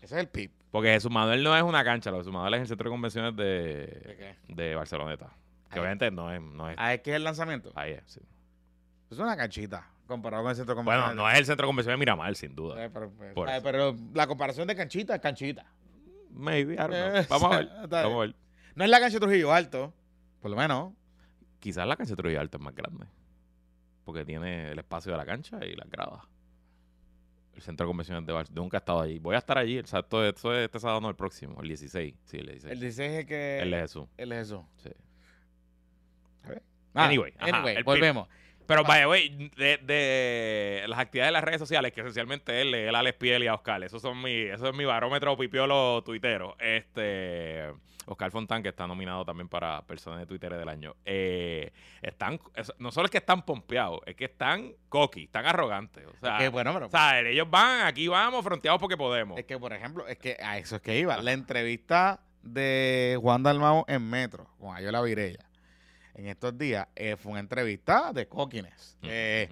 [0.00, 0.50] Ese es el PIB.
[0.70, 2.92] Porque Jesús Manuel no es una cancha, lo de Jesús Manuel es el centro de
[2.92, 5.30] convenciones ¿De de, de Barceloneta.
[5.70, 7.72] Que obviamente no es, no es Ah, es que es el lanzamiento.
[7.74, 8.20] ahí, es, sí.
[9.10, 9.86] Es una canchita.
[10.06, 11.16] comparado con el centro Bueno, comercial.
[11.16, 12.84] no es el centro de convención de Miramar, sin duda.
[12.84, 15.64] Eh, pero, pues, pero la comparación de canchita es canchita.
[16.30, 17.16] Maybe, I don't know.
[17.16, 17.68] Eh, Vamos a ver.
[17.88, 18.34] Vamos a ver.
[18.74, 19.92] No es la cancha de Trujillo Alto,
[20.40, 20.92] por lo menos.
[21.60, 23.06] Quizás la cancha de Trujillo Alto es más grande.
[24.04, 26.22] Porque tiene el espacio de la cancha y las gradas.
[27.58, 28.62] El centro de convenciones de Barcelona.
[28.62, 29.18] Nunca he estado allí.
[29.18, 29.78] Voy a estar allí.
[29.78, 31.60] Exacto, esto es este sábado, no el próximo.
[31.60, 32.14] El 16.
[32.24, 32.72] Sí, el 16.
[32.72, 33.58] El 16 es el que...
[33.58, 34.08] El de Jesús.
[34.16, 34.68] Él es eso.
[34.76, 34.90] Sí.
[36.94, 38.28] Ah, Anyway, ajá, anyway, el volvemos.
[38.68, 38.84] Pero, Ah.
[38.86, 43.18] vaya, güey, de, de las actividades de las redes sociales, que esencialmente él, él, Alex
[43.18, 46.54] Piel y a Oscar, esos son mi, eso es mi barómetro pipiolo tuitero.
[46.60, 47.72] Este,
[48.06, 50.94] Oscar Fontán, que está nominado también para personas de Twitter del año.
[51.04, 56.06] Eh, están, es- no solo es que están pompeados, es que están cocky, están arrogantes.
[56.06, 56.86] O sea, que bueno, pero...
[56.86, 59.38] o sea, ellos van, aquí vamos, fronteados porque podemos.
[59.38, 61.16] Es que, por ejemplo, es que a eso es que iba.
[61.22, 65.47] La entrevista de Juan Dalmau en Metro con Ayola Virella
[66.18, 68.98] en estos días eh, fue una entrevista de coquines.
[69.02, 69.48] Eh,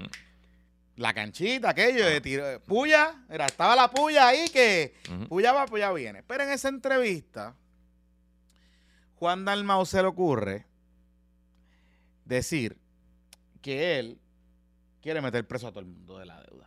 [0.96, 4.94] la canchita, aquello de tiro, puya, era, estaba la puya ahí que
[5.28, 6.24] puya va, puya viene.
[6.24, 7.54] Pero en esa entrevista,
[9.14, 10.66] Juan Dalmau se le ocurre
[12.24, 12.76] decir
[13.62, 14.18] que él
[15.00, 16.66] quiere meter preso a todo el mundo de la deuda.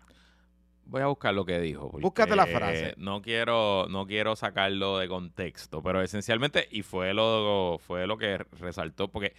[0.86, 1.92] Voy a buscar lo que dijo.
[1.92, 2.96] porque Búscate la frase.
[2.98, 8.38] No quiero, no quiero sacarlo de contexto, pero esencialmente, y fue lo, fue lo que
[8.60, 9.36] resaltó, porque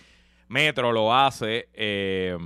[0.51, 2.37] Metro lo hace eh,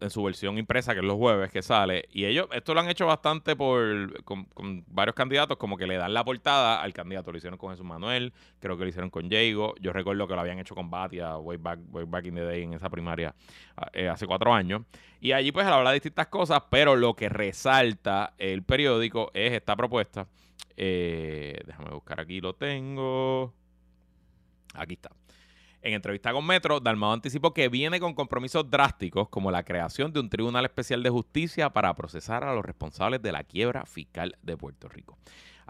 [0.00, 2.88] en su versión impresa, que es los jueves que sale, y ellos, esto lo han
[2.88, 4.46] hecho bastante por con,
[4.86, 7.30] varios candidatos, como que le dan la portada al candidato.
[7.30, 9.74] Lo hicieron con Jesús Manuel, creo que lo hicieron con Diego.
[9.80, 12.62] Yo recuerdo que lo habían hecho con Batia, way back, way back in the day,
[12.62, 13.34] en esa primaria,
[13.92, 14.80] eh, hace cuatro años.
[15.20, 19.76] Y allí pues habla de distintas cosas, pero lo que resalta el periódico es esta
[19.76, 20.26] propuesta.
[20.74, 23.52] Eh, déjame buscar aquí, lo tengo.
[24.72, 25.10] Aquí está.
[25.80, 30.18] En entrevista con Metro, Dalmado anticipó que viene con compromisos drásticos como la creación de
[30.18, 34.56] un Tribunal Especial de Justicia para procesar a los responsables de la quiebra fiscal de
[34.56, 35.16] Puerto Rico.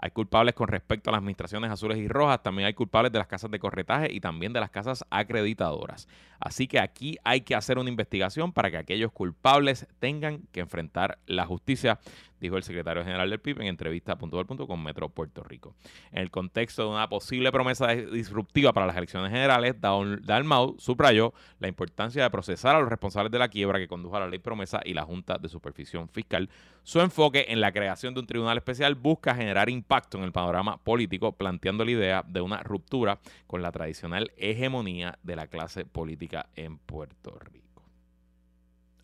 [0.01, 3.27] Hay culpables con respecto a las administraciones azules y rojas, también hay culpables de las
[3.27, 6.07] casas de corretaje y también de las casas acreditadoras.
[6.39, 11.19] Así que aquí hay que hacer una investigación para que aquellos culpables tengan que enfrentar
[11.27, 11.99] la justicia,
[12.39, 15.75] dijo el secretario general del PIB en entrevista puntual punto con Metro Puerto Rico.
[16.11, 21.33] En el contexto de una posible promesa disruptiva para las elecciones generales, Dal- Dalmau subrayó
[21.59, 24.39] la importancia de procesar a los responsables de la quiebra que condujo a la ley
[24.39, 26.49] promesa y la Junta de Supervisión Fiscal.
[26.83, 30.77] Su enfoque en la creación de un tribunal especial busca generar impacto en el panorama
[30.77, 36.49] político, planteando la idea de una ruptura con la tradicional hegemonía de la clase política
[36.55, 37.83] en Puerto Rico.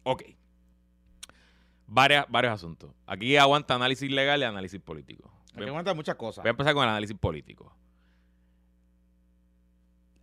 [0.03, 0.23] Ok.
[1.87, 2.91] Varias, varios asuntos.
[3.05, 5.31] Aquí aguanta análisis legal y análisis político.
[5.55, 6.43] Hay que aguantar muchas cosas.
[6.43, 7.71] Voy a empezar con el análisis político.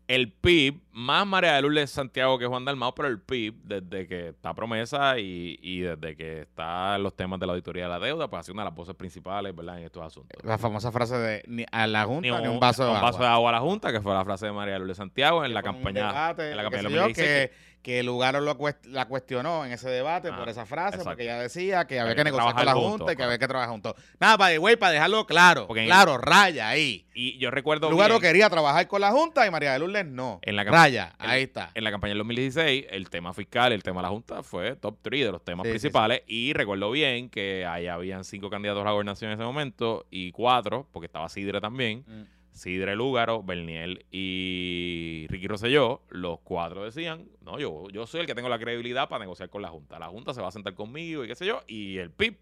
[0.08, 4.28] El PIB, más María de Lourdes Santiago que Juan Dalmao, pero el PIB, desde que
[4.30, 8.28] está promesa y, y desde que están los temas de la auditoría de la deuda,
[8.28, 9.78] pues ha sido una de las voces principales ¿verdad?
[9.78, 10.44] en estos asuntos.
[10.44, 13.10] La famosa frase de ni a la Junta Ni ni, un vaso de un agua.
[13.10, 15.44] vaso de agua a la Junta, que fue la frase de María de Lourdes Santiago
[15.46, 16.08] en la un campaña.
[16.08, 19.06] debate, en la qué campaña sé del yo, 2016, que, que Lugaro lo cuest- la
[19.08, 21.10] cuestionó en ese debate Ah, por esa frase, exacto.
[21.10, 23.48] porque ella decía que había que que negociar con la Junta y que había que
[23.48, 23.94] trabajar juntos.
[24.20, 27.04] Nada, para güey, para dejarlo claro, Porque claro, raya ahí.
[27.14, 30.38] Y yo recuerdo Lugaro bien, quería trabajar con la Junta y María de Lourdes no.
[30.42, 31.70] En la raya, en- ahí está.
[31.74, 34.98] en la campaña del 2016, el tema fiscal, el tema de la Junta fue top
[35.02, 36.22] 3 de los temas Sí, sí, principales.
[36.28, 40.30] Y recuerdo bien que ahí habían cinco candidatos a la gobernación en ese momento y
[40.32, 42.04] cuatro, porque estaba Sidre también.
[42.06, 42.22] Mm.
[42.52, 48.34] Sidre Lúgaro, Berniel y Ricky Rosselló, los cuatro decían, no, yo, yo soy el que
[48.34, 49.98] tengo la credibilidad para negociar con la Junta.
[49.98, 52.36] La Junta se va a sentar conmigo y qué sé yo, y el PIB,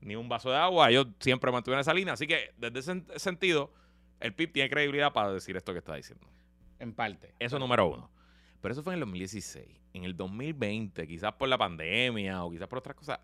[0.00, 2.14] ni un vaso de agua, ellos siempre mantuvieron esa línea.
[2.14, 3.72] Así que desde ese sen- sentido,
[4.20, 6.26] el PIB tiene credibilidad para decir esto que está diciendo.
[6.80, 7.32] En parte.
[7.38, 8.10] Eso número uno.
[8.60, 9.66] Pero eso fue en el 2016.
[9.94, 13.20] En el 2020, quizás por la pandemia o quizás por otras cosas,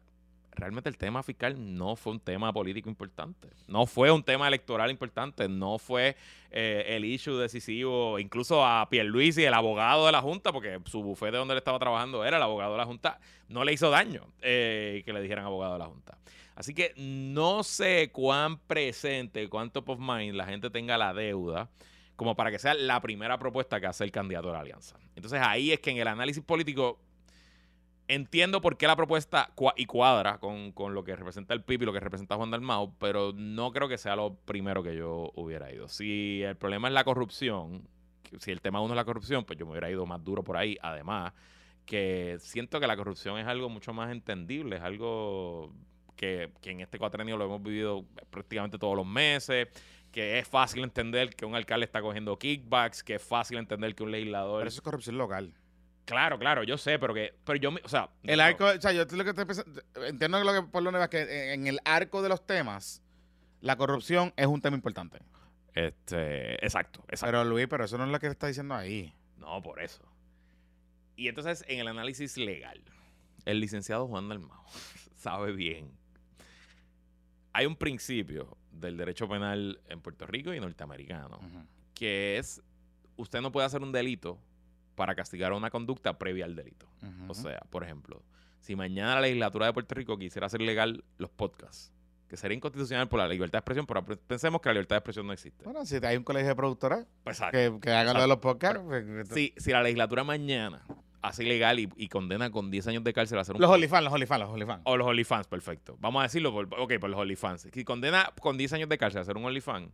[0.58, 3.48] realmente el tema fiscal no fue un tema político importante.
[3.66, 5.48] No fue un tema electoral importante.
[5.48, 6.16] No fue
[6.50, 8.18] eh, el issue decisivo.
[8.18, 12.24] Incluso a Pierluisi, el abogado de la Junta, porque su bufete donde él estaba trabajando
[12.24, 15.74] era el abogado de la Junta, no le hizo daño eh, que le dijeran abogado
[15.74, 16.18] de la Junta.
[16.54, 21.70] Así que no sé cuán presente, cuán top of mind la gente tenga la deuda
[22.16, 24.98] como para que sea la primera propuesta que hace el candidato de la alianza.
[25.14, 26.98] Entonces ahí es que en el análisis político
[28.08, 31.86] entiendo por qué la propuesta y cuadra con, con lo que representa el PIB y
[31.86, 35.70] lo que representa Juan Dalmau, pero no creo que sea lo primero que yo hubiera
[35.70, 35.88] ido.
[35.88, 37.86] Si el problema es la corrupción,
[38.40, 40.56] si el tema uno es la corrupción, pues yo me hubiera ido más duro por
[40.56, 40.76] ahí.
[40.82, 41.32] Además,
[41.84, 45.72] que siento que la corrupción es algo mucho más entendible, es algo
[46.16, 49.68] que, que en este cuatrenio lo hemos vivido prácticamente todos los meses,
[50.10, 54.02] que es fácil entender que un alcalde está cogiendo kickbacks, que es fácil entender que
[54.02, 54.60] un legislador...
[54.60, 55.52] Pero eso es corrupción local.
[56.08, 59.04] Claro, claro, yo sé, pero que, pero yo, o sea, El arco, o sea, yo
[59.04, 62.30] lo que estoy pensando, entiendo lo que por lo menos que en el arco de
[62.30, 63.02] los temas,
[63.60, 65.18] la corrupción es un tema importante.
[65.74, 67.26] este, exacto, exacto.
[67.26, 69.12] Pero Luis, pero eso no es lo que está diciendo ahí.
[69.36, 70.02] No, por eso.
[71.14, 72.82] Y entonces, en el análisis legal,
[73.44, 74.64] el licenciado Juan Dalmao
[75.16, 75.92] sabe bien.
[77.52, 81.38] Hay un principio del derecho penal en Puerto Rico y norteamericano,
[81.94, 82.62] que es,
[83.16, 84.38] usted no puede hacer un delito
[84.98, 86.86] para castigar una conducta previa al delito.
[87.28, 88.20] O sea, por ejemplo,
[88.58, 91.92] si mañana la legislatura de Puerto Rico quisiera hacer legal los podcasts,
[92.28, 95.28] que sería inconstitucional por la libertad de expresión, pero pensemos que la libertad de expresión
[95.28, 95.64] no existe.
[95.64, 98.80] bueno, si hay un colegio de productoras Pues, que, que haga lo de los podcasts,
[98.84, 100.82] pues, si, si la legislatura mañana
[101.22, 104.02] hace ilegal y, y condena con 10 años de cárcel a hacer un los OnlyFans,
[104.04, 104.82] los OnlyFans, los OnlyFans.
[104.84, 105.96] O los OnlyFans, perfecto.
[106.00, 107.68] Vamos a decirlo, por, ok, por los OnlyFans.
[107.72, 109.90] Si condena con 10 años de cárcel a hacer un OnlyFans,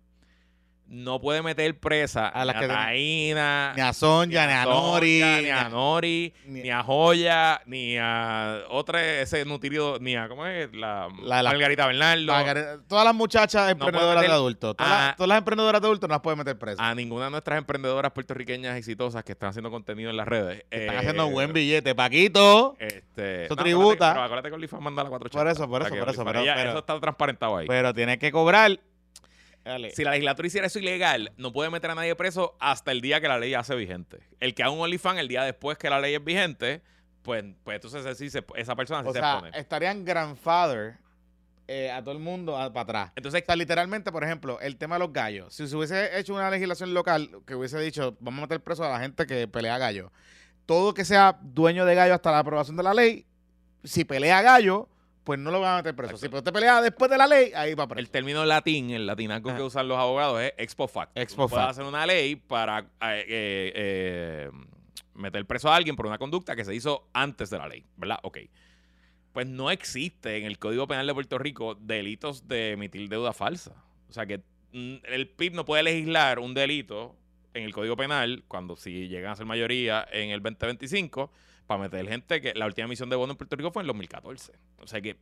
[0.87, 4.65] no puede meter presa A las ni que a Taína, Ni a Sonja, ni a
[4.65, 10.29] Nori, ni a Nori, ni- ni a Joya, ni a otra, ese nutrido, ni a,
[10.29, 10.73] ¿cómo es?
[10.75, 12.83] La, La- la- Margarita Bernardo.
[12.87, 14.77] Todas las muchachas emprendedoras meter de adultos.
[14.77, 16.81] Todas, a- las, todas las emprendedoras de adultos no las pueden meter presas.
[16.81, 20.65] a ninguna de nuestras emprendedoras puertorriqueñas exitosas que están haciendo contenido en las redes.
[20.71, 21.95] Están Eh, haciendo buen billete.
[21.95, 22.77] Paquito.
[22.79, 24.11] Este, Eso no, tributa.
[24.11, 25.39] acuérdate- Pero acuérdate que OnlyFans manda la 480.
[25.39, 27.67] Por eso, por eso, por eso, pero- ella- pero- eso está transparentado ahí.
[27.67, 28.79] Pero tiene que cobrar.
[29.65, 29.91] Dale.
[29.93, 33.21] Si la legislatura hiciera eso ilegal, no puede meter a nadie preso hasta el día
[33.21, 34.19] que la ley hace vigente.
[34.41, 36.83] El que haga un OnlyFans el día después que la ley es vigente,
[37.23, 39.59] pues, pues entonces sí se- esa persona sí o se sea, pone.
[39.59, 40.97] estarían grandfather
[41.67, 43.13] eh, a todo el mundo a- para atrás.
[43.17, 45.55] Entonces, O sea, literalmente, por ejemplo, el tema de los gallos.
[45.55, 48.91] Si se hubiese hecho una legislación local que hubiese dicho, vamos a meter preso a
[48.91, 50.13] la gente que pelea gallo.
[50.67, 53.25] Todo que sea dueño de gallo hasta la aprobación de la ley,
[53.83, 54.91] si pelea gallo,
[55.25, 56.17] pues no lo van a meter preso.
[56.19, 58.01] Si usted pelea después de la ley, ahí va preso.
[58.01, 59.59] el término latín, el latinaco Ajá.
[59.59, 61.21] que usan los abogados es ex post facto.
[61.21, 61.81] Ex Tú post puedes facto.
[61.81, 64.51] hacer una ley para eh, eh, eh,
[65.15, 68.19] meter preso a alguien por una conducta que se hizo antes de la ley, ¿verdad?
[68.23, 68.39] Ok.
[69.33, 73.73] Pues no existe en el Código Penal de Puerto Rico delitos de emitir deuda falsa.
[74.09, 77.17] O sea que mm, el PIB no puede legislar un delito
[77.55, 81.33] en el Código Penal cuando si llegan a ser mayoría en el 2025
[81.67, 84.53] para meter gente que la última emisión de bono en Puerto Rico fue en 2014.
[84.81, 85.17] O sea que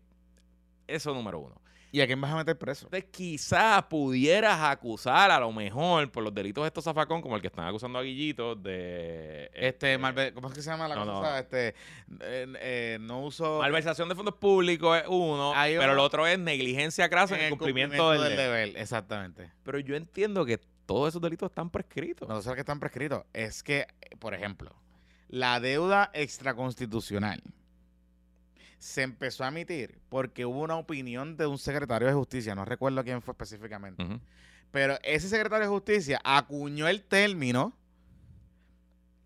[0.86, 1.60] eso número uno.
[1.94, 2.86] ¿Y a quién vas a meter preso?
[2.86, 7.42] Entonces, quizás pudieras acusar a lo mejor por los delitos de estos zafacón, como el
[7.42, 9.50] que están acusando a Guillito de.
[9.52, 11.32] Este, malve- ¿cómo es que se llama la no, cosa?
[11.32, 11.36] no.
[11.36, 13.58] Este, eh, eh, no uso...
[13.58, 15.92] Malversación de fondos públicos es uno, Ahí pero va.
[15.92, 18.38] el otro es negligencia crasa en el cumplimiento, del, deber.
[18.38, 18.76] deber.
[18.80, 19.52] Exactamente.
[19.62, 22.26] Pero yo entiendo que todos esos delitos están prescritos.
[22.26, 23.24] No sé que están prescritos.
[23.34, 23.86] Es que,
[24.18, 24.74] por ejemplo,
[25.32, 27.42] la deuda extraconstitucional
[28.78, 33.02] se empezó a emitir porque hubo una opinión de un secretario de justicia, no recuerdo
[33.02, 34.04] quién fue específicamente,
[34.70, 37.72] pero ese secretario de justicia acuñó el término,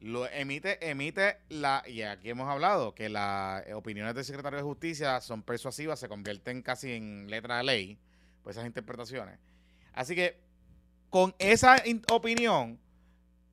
[0.01, 5.21] lo emite, emite la, y aquí hemos hablado que las opiniones del secretario de justicia
[5.21, 7.99] son persuasivas, se convierten casi en letra de ley,
[8.45, 9.39] pues esas interpretaciones.
[9.93, 10.39] Así que
[11.11, 12.79] con esa in- opinión,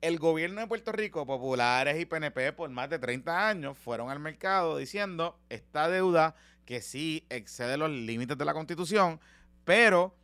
[0.06, 4.18] el gobierno de Puerto Rico, populares y PNP por más de 30 años, fueron al
[4.20, 6.34] mercado diciendo esta deuda
[6.66, 9.20] que sí excede los límites de la constitución,
[9.64, 10.14] pero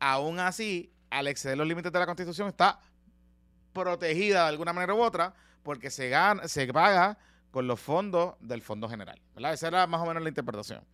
[0.00, 2.80] aún así, al exceder los límites de la constitución, está
[3.72, 7.18] protegida de alguna manera u otra porque se, gana, se paga
[7.50, 9.20] con los fondos del Fondo General.
[9.34, 9.52] ¿verdad?
[9.54, 10.84] Esa era más o menos la interpretación.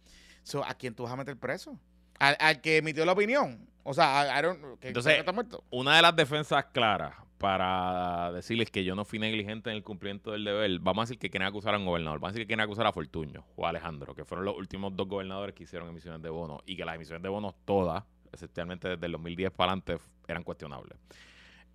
[0.42, 1.78] So, ¿A quién tú vas a meter preso?
[2.18, 3.68] Al, al que emitió la opinión.
[3.82, 4.42] O sea, a-
[4.80, 5.64] que, Entonces, que está muerto.
[5.70, 10.32] Una de las defensas claras para decirles que yo no fui negligente en el cumplimiento
[10.32, 12.46] del deber, vamos a decir que quieren acusar a un gobernador, vamos a decir que
[12.46, 15.90] quieren acusar a Fortuño o a Alejandro, que fueron los últimos dos gobernadores que hicieron
[15.90, 18.02] emisiones de bonos y que las emisiones de bonos todas,
[18.32, 20.96] especialmente desde el 2010 para adelante, eran cuestionables.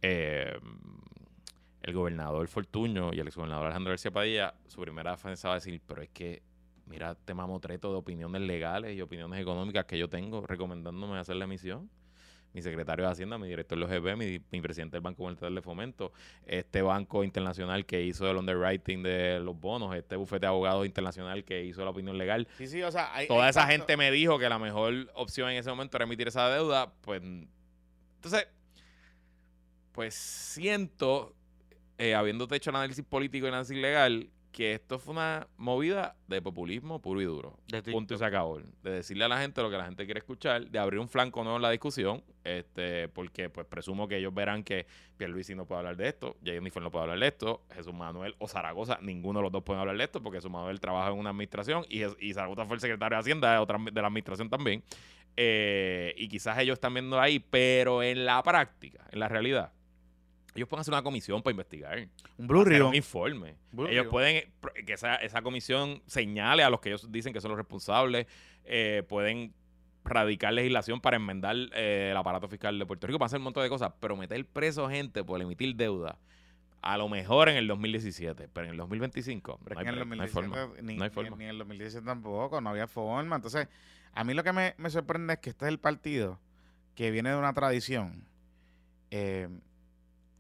[0.02, 0.58] Eh,
[1.84, 5.80] el gobernador Fortuño y el exgobernador Alejandro García Padilla, su primera defensa va a decir,
[5.86, 6.42] pero es que,
[6.88, 11.46] mira, este mamotreto de opiniones legales y opiniones económicas que yo tengo recomendándome hacer la
[11.46, 11.92] emisión
[12.54, 15.62] mi secretario de Hacienda, mi director de los mi, mi presidente del Banco Monetario de
[15.62, 16.12] Fomento,
[16.46, 21.44] este banco internacional que hizo el underwriting de los bonos, este bufete de abogados internacional
[21.44, 22.48] que hizo la opinión legal.
[22.58, 25.12] Sí, sí, o sea, hay- Toda hay esa tanto- gente me dijo que la mejor
[25.14, 28.48] opción en ese momento era emitir esa deuda, pues entonces,
[29.92, 31.36] pues siento,
[31.98, 36.16] eh, habiéndote hecho el análisis político y el análisis legal, que esto fue una movida
[36.28, 37.58] de populismo puro y duro.
[37.68, 37.82] De.
[37.84, 38.60] Punto y se acabó.
[38.60, 41.44] De decirle a la gente lo que la gente quiere escuchar, de abrir un flanco
[41.44, 45.80] nuevo en la discusión, este, porque pues presumo que ellos verán que Pierluisi no puede
[45.80, 49.44] hablar de esto, Jennifer no puede hablar de esto, Jesús Manuel o Zaragoza, ninguno de
[49.44, 52.66] los dos pueden hablar de esto, porque Jesús Manuel trabaja en una administración y Zaragoza
[52.66, 54.84] fue el secretario de Hacienda de, otra, de la administración también.
[55.42, 59.72] Eh, y quizás ellos están viendo ahí, pero en la práctica, en la realidad,
[60.56, 62.08] Ellos pueden hacer una comisión para investigar.
[62.38, 62.88] Un Blue Ribbon.
[62.90, 63.56] un informe.
[63.72, 64.52] Blue ellos pueden
[64.86, 68.26] que esa, esa comisión señale a los que ellos dicen que son los responsables.
[68.66, 69.54] eh, pueden
[70.06, 73.62] radicar legislación para enmendar eh, el aparato fiscal de Puerto Rico, para hacer un montón
[73.64, 76.18] de cosas, pero meter preso gente por emitir deuda,
[76.82, 80.06] a lo mejor en el 2017, pero en el 2025 Pero no hay, en el
[80.06, 80.58] break, no hay forma.
[80.58, 81.38] 2017 ni, No hay ni- forma.
[81.38, 83.36] ni en el 2017 tampoco, no había forma.
[83.36, 83.68] Entonces,
[84.14, 86.40] a mí lo que me, me sorprende es que este es el partido
[86.96, 88.24] que viene de una tradición
[89.12, 89.48] eh,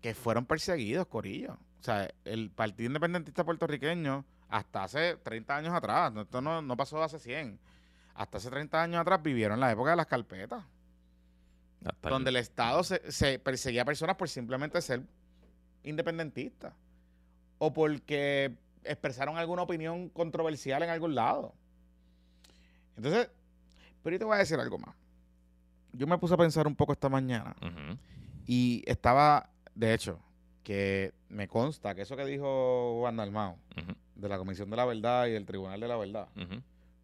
[0.01, 1.53] que fueron perseguidos, Corillo.
[1.79, 7.01] O sea, el Partido Independentista Puertorriqueño, hasta hace 30 años atrás, esto no, no pasó
[7.01, 7.59] hace 100,
[8.15, 10.63] hasta hace 30 años atrás vivieron la época de las carpetas,
[11.85, 15.03] Hasta donde el Estado se, se perseguía a personas por simplemente ser
[15.83, 16.73] independentistas
[17.57, 21.53] o porque expresaron alguna opinión controversial en algún lado.
[22.97, 23.29] Entonces,
[24.03, 24.95] pero yo te voy a decir algo más.
[25.93, 27.55] Yo me puse a pensar un poco esta mañana
[28.45, 30.19] y estaba, de hecho,
[30.63, 34.85] que me consta que eso que dijo Juan Dalmau Ujú, de la Comisión de la
[34.85, 36.27] Verdad y del Tribunal de la Verdad,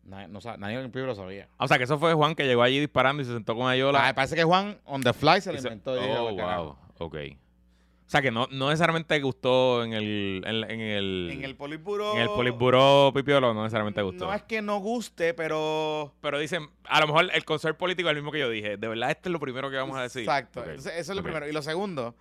[0.04, 1.48] nadie, no, nadie en el pueblo lo sabía.
[1.58, 4.08] O sea, que eso fue Juan que llegó allí disparando y se sentó con Ayola.
[4.08, 5.94] Ah, parece que Juan on the fly se lo se- inventó.
[5.94, 6.76] oh, wow.
[7.00, 7.16] Ok.
[8.08, 12.14] O sea, que no, no necesariamente gustó en el, en, en el, En el Politburo.
[12.14, 14.28] en el Politburo Pipiolo, no necesariamente gustó.
[14.28, 16.14] No es que no guste, pero.
[16.22, 18.78] Pero dicen, a lo mejor el concepto político es el mismo que yo dije.
[18.78, 20.22] De verdad, este es lo primero que vamos a decir.
[20.22, 20.60] Exacto.
[20.64, 21.48] Entonces, eso es lo primero.
[21.50, 22.16] Y lo segundo,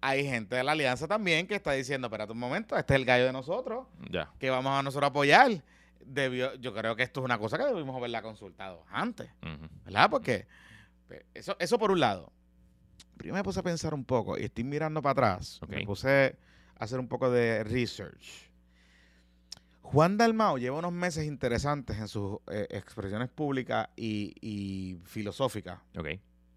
[0.00, 3.04] hay gente de la alianza también que está diciendo: espérate un momento, este es el
[3.04, 4.30] gallo de nosotros, Ya.
[4.38, 5.50] que vamos a nosotros apoyar.
[6.08, 9.28] Debió, yo creo que esto es una cosa que debimos haberla consultado antes.
[9.84, 10.08] ¿verdad?
[10.08, 10.46] Porque
[11.34, 12.32] eso, eso por un lado.
[13.16, 15.60] Primero me puse a pensar un poco y estoy mirando para atrás.
[15.62, 15.70] Ok.
[15.70, 16.36] Me puse
[16.78, 18.50] a hacer un poco de research.
[19.82, 25.78] Juan Dalmao lleva unos meses interesantes en sus eh, expresiones públicas y, y filosóficas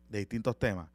[0.10, 0.90] de distintos temas,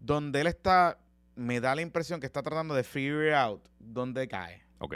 [0.00, 0.98] donde él está,
[1.36, 4.62] me da la impresión que está tratando de figure out dónde cae.
[4.78, 4.94] Ok.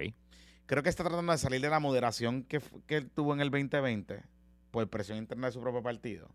[0.65, 3.41] Creo que está tratando de salir de la moderación que, fu- que él tuvo en
[3.41, 4.23] el 2020
[4.71, 6.29] por presión interna de su propio partido.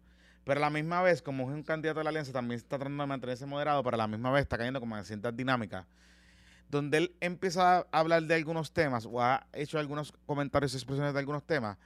[0.43, 3.03] Pero a la misma vez, como es un candidato de la alianza, también está tratando
[3.03, 5.85] de mantenerse moderado, pero a la misma vez está cayendo como en ciertas dinámicas,
[6.69, 11.13] donde él empieza a hablar de algunos temas o ha hecho algunos comentarios y expresiones
[11.13, 11.77] de algunos temas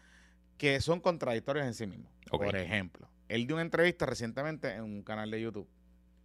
[0.58, 2.12] que son contradictorios en sí mismos.
[2.30, 5.68] Por ejemplo, él dio una entrevista recientemente en un canal de YouTube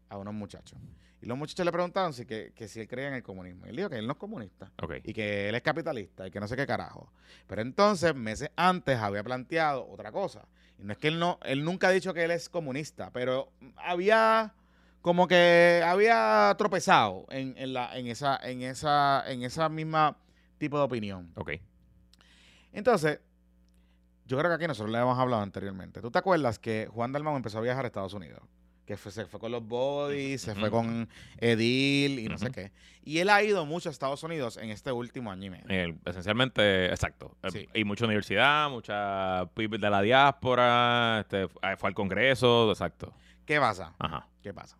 [0.09, 0.79] a unos muchachos.
[1.23, 3.67] Y los muchachos le preguntaron si, que, que si él creía en el comunismo.
[3.67, 4.95] Y él dijo que él no es comunista Ok.
[5.05, 7.13] y que él es capitalista y que no sé qué carajo.
[7.47, 10.47] Pero entonces, meses antes había planteado otra cosa.
[10.79, 13.53] Y no es que él no, él nunca ha dicho que él es comunista, pero
[13.77, 14.55] había
[15.03, 20.17] como que había tropezado en, en la, en esa, en esa, en esa misma
[20.59, 21.33] tipo de opinión.
[21.37, 21.53] Ok.
[22.73, 23.21] Entonces,
[24.27, 26.01] yo creo que aquí nosotros le hemos hablado anteriormente.
[26.01, 28.41] ¿Tú te acuerdas que Juan Dalmau empezó a viajar a Estados Unidos?
[28.91, 32.73] Que fue- se fue con los bodies, se fue con Edil y no sé qué.
[33.05, 35.65] Y él ha ido mucho a Estados Unidos en este último año y medio.
[35.69, 37.37] El- esencialmente, exacto.
[37.53, 37.69] Sí.
[37.73, 43.15] Y mucha universidad, mucha people de la diáspora, este, fu- fue al Congreso, exacto.
[43.47, 43.95] ¿Qué pasa?
[44.01, 44.27] Ajá.
[44.43, 44.77] ¿Qué pasa?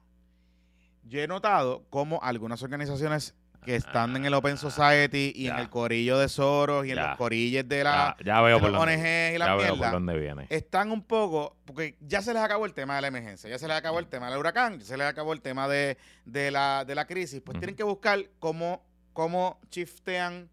[1.05, 5.69] Yo he notado cómo algunas organizaciones que están en el Open Society y en el
[5.69, 8.81] corillo de Soros y en los corillos de la ya, ya veo de por los
[8.81, 10.47] dónde, ONG y la ya veo por dónde viene.
[10.49, 13.69] están un poco, porque ya se les acabó el tema de la emergencia, ya se
[13.69, 16.85] les acabó el tema del huracán, ya se les acabó el tema de, de la,
[16.87, 18.83] de la crisis, pues tienen que buscar cómo,
[19.13, 20.49] cómo shiftean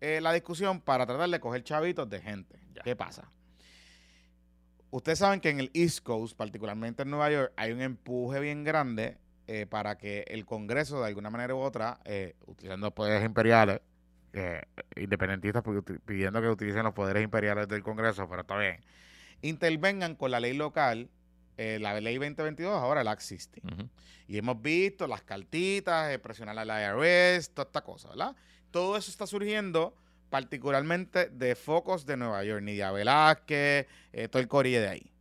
[0.00, 2.58] eh, la discusión para tratar de coger chavitos de gente.
[2.82, 3.28] ¿Qué pasa?
[4.90, 8.62] Ustedes saben que en el East Coast, particularmente en Nueva York, hay un empuje bien
[8.62, 9.16] grande
[9.52, 13.82] eh, para que el Congreso, de alguna manera u otra, eh, utilizando poderes imperiales,
[14.32, 14.62] eh,
[14.96, 15.62] independentistas
[16.06, 18.80] pidiendo que utilicen los poderes imperiales del Congreso, pero está bien,
[19.42, 21.10] intervengan con la ley local,
[21.58, 23.60] eh, la ley 2022, ahora la existe.
[24.26, 28.34] Y hemos visto las cartitas, presionar a la IRS, toda esta cosa, ¿verdad?
[28.70, 29.94] Todo eso está surgiendo
[30.30, 33.86] particularmente de focos de Nueva York, Nidia Velázquez,
[34.30, 35.11] todo el corillo de ahí.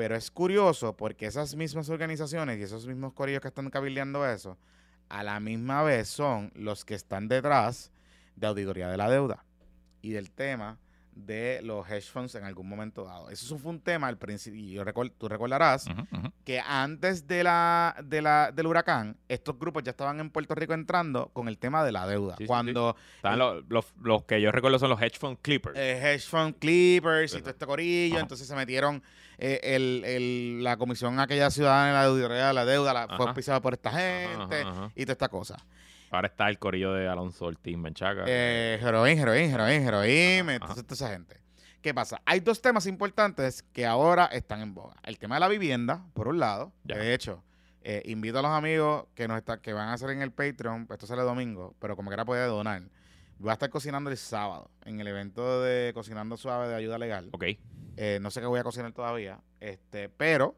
[0.00, 4.56] Pero es curioso porque esas mismas organizaciones y esos mismos corillos que están cabildeando eso,
[5.10, 7.92] a la misma vez son los que están detrás
[8.34, 9.44] de auditoría de la deuda
[10.00, 10.78] y del tema
[11.12, 13.28] de los hedge funds en algún momento dado.
[13.28, 14.84] Eso fue un tema al principio, y yo
[15.18, 15.84] tú recordarás,
[16.46, 20.72] que antes de la, de la, del huracán, estos grupos ya estaban en Puerto Rico
[20.72, 22.36] entrando con el tema de la deuda.
[22.38, 25.76] Sí, sí, cuando Están los, los, los que yo recuerdo son los hedge fund clippers.
[25.78, 29.02] eh, hedge fund clippers y todo este corillo, entonces se metieron
[29.40, 33.90] eh, el, el- la comisión aquella ciudadana de la deuda, la, fue auspiciada por esta
[33.90, 34.92] gente ajá, ajá.
[34.94, 35.56] y toda esta cosa.
[36.10, 38.24] Ahora está el corillo de Alonso Ortiz Menchaca.
[38.26, 41.40] Eh, heroín, heroín, heroín, heroín, Ajá, entonces toda esa gente.
[41.80, 42.20] ¿Qué pasa?
[42.26, 44.96] Hay dos temas importantes que ahora están en boga.
[45.02, 46.96] El tema de la vivienda, por un lado, Ya.
[46.98, 47.42] de hecho,
[47.82, 50.86] Eh, invito a los amigos que nos está, que van a hacer en el Patreon,
[50.90, 52.82] esto sale domingo, pero como quiera puede donar.
[53.40, 57.30] Voy a estar cocinando el sábado en el evento de Cocinando Suave de Ayuda Legal.
[57.32, 57.44] Ok.
[57.96, 60.56] Eh, no sé qué voy a cocinar todavía, este, pero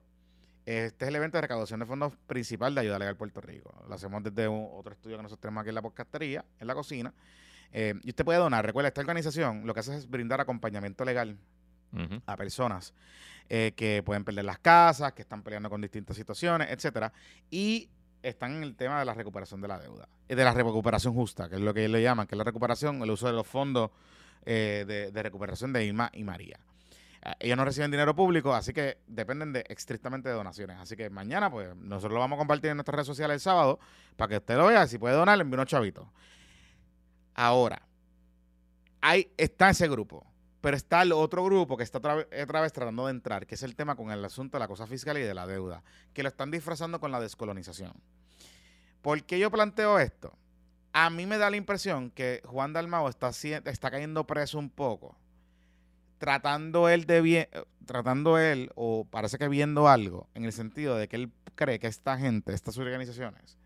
[0.66, 3.72] este es el evento de recaudación de fondos principal de Ayuda Legal Puerto Rico.
[3.88, 6.74] Lo hacemos desde un- otro estudio que nosotros tenemos aquí en la podcastería, en la
[6.74, 7.14] cocina.
[7.72, 8.66] Eh, y usted puede donar.
[8.66, 11.38] Recuerda, esta organización lo que hace es brindar acompañamiento legal
[12.26, 12.94] a personas
[13.50, 17.12] eh, que pueden perder las casas, que están peleando con distintas situaciones, etcétera,
[17.50, 17.90] y
[18.22, 21.48] están en el tema de la recuperación de la deuda, eh, de la recuperación justa,
[21.48, 23.46] que es lo que ellos le llaman, que es la recuperación, el uso de los
[23.46, 23.90] fondos
[24.44, 26.58] eh, de, recuperación de Irma y María.
[27.22, 30.78] Eh, Ellos no reciben dinero público, así que dependen de estrictamente de donaciones.
[30.78, 33.78] Así que mañana, pues, nosotros lo vamos a compartir en nuestras redes sociales el sábado
[34.16, 34.86] para que usted lo vea.
[34.86, 36.06] Si puede donar, le envío unos chavitos.
[37.34, 37.82] Ahora,
[39.00, 40.26] hay, está ese grupo.
[40.62, 43.74] Pero está el otro grupo que está otra vez, tratando de entrar, que es el
[43.74, 45.82] tema con el asunto de la cosa fiscal y de la deuda,
[46.14, 47.92] que lo están disfrazando con la descolonización.
[49.02, 50.38] ¿Por qué yo planteo esto?
[50.92, 55.16] A mí me da la impresión que Juan Dalmao está, está cayendo preso un poco,
[56.18, 57.48] tratando él de bien,
[57.84, 61.88] tratando él, o parece que viendo algo, en el sentido de que él cree que
[61.88, 63.58] esta gente, estas organizaciones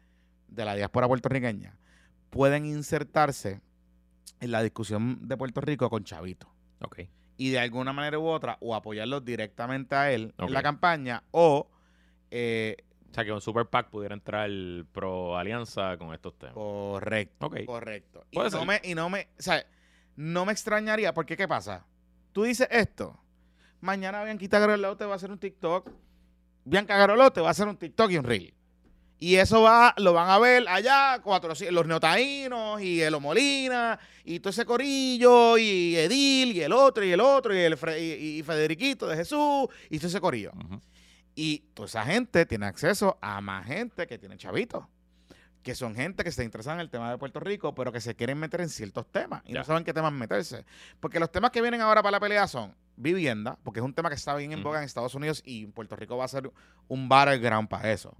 [0.49, 1.77] de la diáspora puertorriqueña,
[2.31, 3.61] pueden insertarse
[4.41, 7.01] en la discusión de Puerto Rico con Chavito Ok.
[7.37, 11.69] y de alguna manera u otra o apoyarlo directamente a él en la campaña o
[12.31, 12.77] eh,
[13.11, 14.51] O sea, que un super PAC pudiera entrar
[14.93, 16.55] pro alianza con estos temas.
[16.55, 17.65] correcto Ok.
[17.67, 18.67] correcto y no ser.
[18.67, 19.65] me y no me o sea,
[20.17, 21.87] no me extrañaría porque qué pasa
[22.33, 23.19] tú dices esto
[23.81, 25.91] mañana Bianquita Garolote va a hacer un TikTok
[26.65, 28.55] Bianca Garolote va a hacer un TikTok y un reel
[29.19, 34.41] y eso va, lo van a ver allá, 400, los neotaínos y el Molina y
[34.41, 38.39] todo ese corillo y Edil y el otro y el otro y el Fre- y,
[38.39, 40.53] y Federiquito de Jesús y todo ese corillo.
[41.35, 44.85] Y toda esa gente tiene acceso a más gente que tiene chavitos.
[45.63, 48.15] Que son gente que se interesan en el tema de Puerto Rico, pero que se
[48.15, 49.59] quieren meter en ciertos temas y Ya.
[49.59, 50.65] no saben qué temas meterse.
[51.01, 54.09] Porque los temas que vienen ahora para la pelea son vivienda, porque es un tema
[54.09, 56.51] que está bien en boga en Estados Unidos y Puerto Rico va a ser
[56.89, 58.15] un battleground para eso.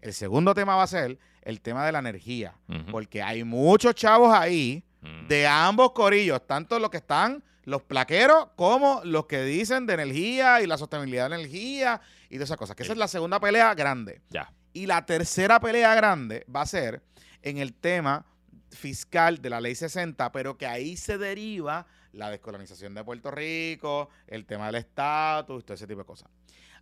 [0.00, 2.54] El segundo tema va a ser el tema de la energía,
[2.90, 4.84] porque hay muchos chavos ahí
[5.28, 10.60] de ambos corillos, tanto los que están, los plaqueros, como los que dicen de energía
[10.62, 12.76] y la sostenibilidad de energía y todas esas cosas.
[12.76, 14.22] Que esa es la segunda pelea grande.
[14.30, 14.52] Ya.
[14.72, 17.02] Y la tercera pelea grande va a ser
[17.42, 18.24] en el tema
[18.70, 24.08] fiscal de la ley 60, pero que ahí se deriva la descolonización de Puerto Rico,
[24.26, 26.30] el tema del estatus, todo ese tipo de cosas.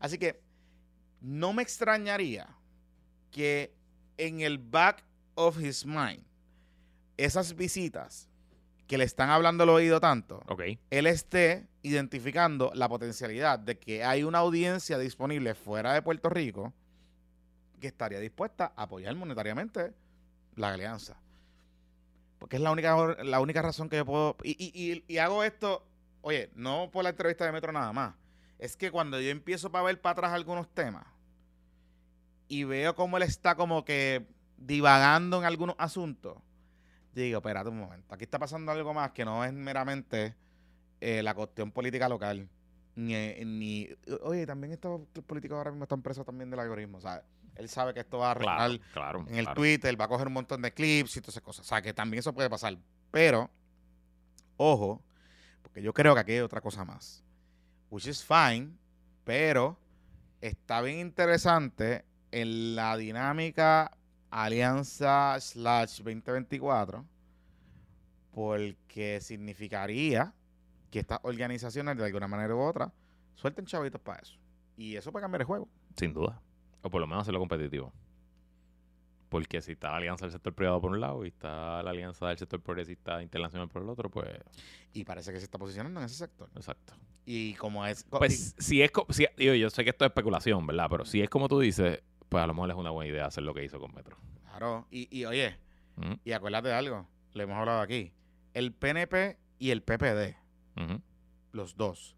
[0.00, 0.40] Así que
[1.20, 2.48] no me extrañaría
[3.30, 3.74] que
[4.16, 5.04] en el back
[5.34, 6.24] of his mind,
[7.16, 8.28] esas visitas
[8.86, 10.62] que le están hablando al oído tanto, Ok.
[10.90, 16.72] él esté identificando la potencialidad de que hay una audiencia disponible fuera de Puerto Rico
[17.80, 19.92] que estaría dispuesta a apoyar monetariamente
[20.56, 21.20] la alianza.
[22.38, 24.36] Porque es la única, la única razón que yo puedo...
[24.42, 25.84] Y, y- y- hago esto,
[26.20, 28.14] oye, no por la entrevista de Metro nada más.
[28.58, 31.06] Es que cuando yo empiezo para ver para atrás algunos temas
[32.48, 34.26] y veo cómo él está como que
[34.56, 36.38] divagando en algunos asuntos,
[37.14, 40.34] digo, espérate un momento, aquí está pasando algo más que no es meramente
[41.00, 42.48] eh, la cuestión política local.
[42.96, 43.14] Ni,
[43.44, 43.88] ni,
[44.22, 47.24] oye, también estos políticos ahora mismo están presos también del algoritmo, ¿sabes?
[47.58, 49.20] Él sabe que esto va a arreglar Claro, claro.
[49.28, 49.60] en el claro.
[49.60, 51.66] Twitter, va a coger un montón de clips y todas esas cosas.
[51.66, 52.76] O sea, que también eso puede pasar.
[53.10, 53.50] Pero,
[54.56, 55.02] ojo,
[55.62, 57.24] porque yo creo que aquí hay otra cosa más.
[57.90, 58.70] Which is fine,
[59.24, 59.78] pero
[60.40, 63.90] está bien interesante en la dinámica
[64.30, 67.04] Alianza slash 2024
[68.32, 70.32] porque significaría
[70.90, 72.92] que estas organizaciones de alguna manera u otra
[73.34, 74.38] suelten chavitos para eso.
[74.76, 75.68] Y eso puede cambiar el juego.
[75.96, 76.40] Sin duda.
[76.88, 77.92] O por lo menos hacerlo competitivo.
[79.28, 82.26] Porque si está la alianza del sector privado por un lado y está la alianza
[82.28, 84.30] del sector progresista internacional por el otro, pues
[84.94, 86.48] Y parece que se está posicionando en ese sector.
[86.56, 86.94] exacto.
[87.26, 88.04] Y como es...
[88.04, 90.86] Pues si es, si, digo, yo sé que esto es especulación, ¿verdad?
[90.88, 93.44] Pero si es como tú dices, pues a lo mejor es una buena idea hacer
[93.44, 94.16] lo que hizo con Metro.
[94.48, 94.86] Claro.
[94.90, 95.58] Y, y oye,
[96.24, 98.14] y acuérdate de algo, lo hemos hablado aquí.
[98.54, 100.36] El PNP y el PPD,
[101.52, 102.16] los dos,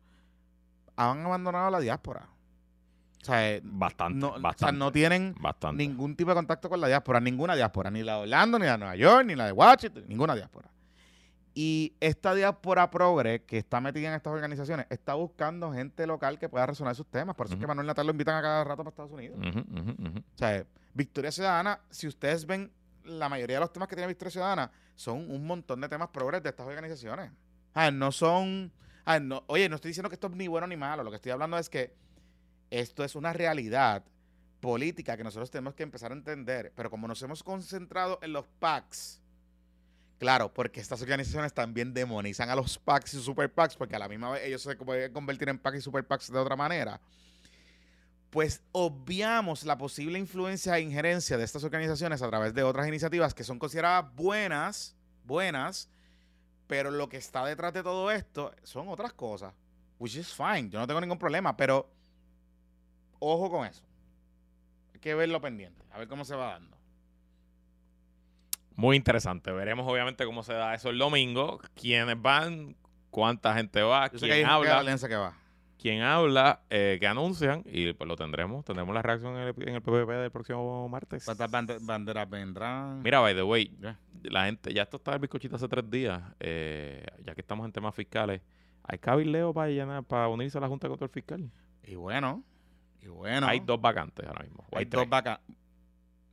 [0.95, 2.29] han abandonado la diáspora.
[3.21, 4.79] O sea, eh, Bastante, no, o sea, bastante.
[4.79, 5.83] no tienen bastante.
[5.87, 8.73] ningún tipo de contacto con la diáspora, ninguna diáspora, ni la de Orlando, ni la
[8.73, 10.71] de Nueva York, ni la de Washington, ninguna diáspora.
[11.53, 16.49] Y esta diáspora progre que está metida en estas organizaciones está buscando gente local que
[16.49, 17.35] pueda resonar sus temas.
[17.35, 17.67] Por eso es que.
[17.67, 19.37] Manuel Natal lo invitan a cada rato para Estados Unidos.
[19.39, 20.65] O sea,
[20.95, 22.71] Victoria Ciudadana, si ustedes ven
[23.05, 26.43] la mayoría de los temas que tiene Victoria Ciudadana, son un montón de temas progres
[26.43, 27.33] de estas organizaciones.
[27.75, 28.73] Ah, no son.
[29.05, 31.03] ah, no- oye, no estoy diciendo que esto es ni bueno ni malo.
[31.03, 31.93] Lo que estoy hablando es que
[32.71, 34.05] esto es una realidad
[34.61, 36.73] política que nosotros tenemos que empezar a entender.
[36.77, 39.21] Pero como nos hemos concentrado en los PACs,
[40.19, 44.09] claro, porque estas organizaciones también demonizan a los PACs y super PACs, porque a la
[44.09, 47.01] misma vez ellos se pueden convertir en PACs y super PACs de otra manera.
[48.31, 53.35] Pues obviamos la posible influencia e injerencia de estas organizaciones a través de otras iniciativas
[53.35, 54.95] que son consideradas buenas,
[55.25, 55.89] buenas,
[56.69, 59.53] pero lo que está detrás de todo esto son otras cosas.
[59.99, 60.71] Which is fine.
[60.71, 61.91] Yo no tengo ningún problema, pero
[63.21, 63.85] ojo con eso.
[64.93, 66.77] Hay que verlo pendiente, a ver cómo se va dando.
[68.77, 69.53] Muy interesante.
[69.53, 71.61] Veremos obviamente cómo se da eso el domingo.
[71.75, 72.77] ¿Quiénes van?
[73.11, 74.11] ¿Cuánta gente va?
[74.11, 74.83] Yo sé que ¿Quién habla?
[75.09, 75.37] que va.
[75.79, 76.61] ¿Quién habla?
[76.71, 77.63] Eh, ¿Qué anuncian?
[77.67, 78.65] Y pues lo tendremos.
[78.65, 81.25] Tendremos la reacción en el, en el PPP del próximo martes.
[81.25, 83.03] ¿Cuántas bande- banderas vendrán?
[83.03, 83.75] Mira, by the way,
[84.23, 87.73] la gente, ya esto está el bizcochito hace tres días, eh, ya que estamos en
[87.73, 88.43] temas fiscales,
[88.85, 91.51] hay cabildeo para llenar, para unirse a la Junta de Control Fiscal.
[91.83, 92.45] Y bueno,
[93.03, 93.47] y bueno.
[93.47, 94.67] Hay dos vacantes ahora mismo.
[94.73, 95.41] hay dos vacas.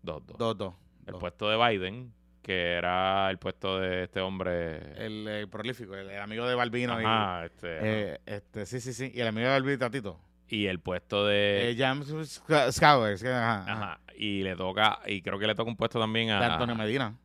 [0.02, 0.38] Dos, dos.
[0.38, 0.74] Dos, dos.
[1.06, 1.20] El dos.
[1.22, 4.78] puesto de Biden, que era el puesto de este hombre.
[5.06, 6.94] El, prolífico, el, el amigo de Balbino.
[6.94, 7.68] Ajá, este,
[8.14, 9.12] eh, este, sí, sí, sí.
[9.14, 10.20] Y el amigo de Balbino Tatito.
[10.48, 11.72] y el puesto de.
[11.72, 13.24] Eh, James Sc- Scowers.
[13.24, 13.64] ajá.
[13.72, 14.00] ajá.
[14.18, 16.40] Y le toca, y creo que le toca un puesto también a.
[16.40, 17.16] De Antonio Medina.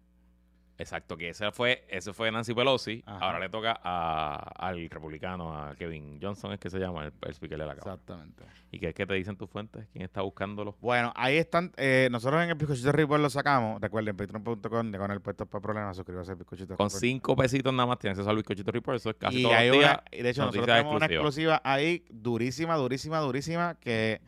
[0.83, 3.03] Exacto, que ese fue, ese fue Nancy Pelosi.
[3.07, 3.25] Ajá.
[3.25, 4.37] Ahora le toca a,
[4.69, 7.95] al republicano, a Kevin Johnson, es que se llama, el, el speaker de la Cámara.
[7.95, 8.45] Exactamente.
[8.71, 9.87] ¿Y qué es que te dicen tus fuentes?
[9.93, 10.77] ¿Quién está buscándolo?
[10.81, 11.73] Bueno, ahí están.
[11.77, 13.81] eh, nosotros en el Bizcochito Report lo sacamos.
[13.81, 17.01] Recuerden, patreon.com, de con el puesto para problemas, suscríbase al Bizcochito Con Report.
[17.01, 18.97] cinco pesitos nada más tienes acceso al bizcochito report.
[18.97, 22.05] Eso es casi y todos hay una, y de hecho, nosotros tenemos una exclusiva ahí
[22.11, 24.21] durísima, durísima, durísima, que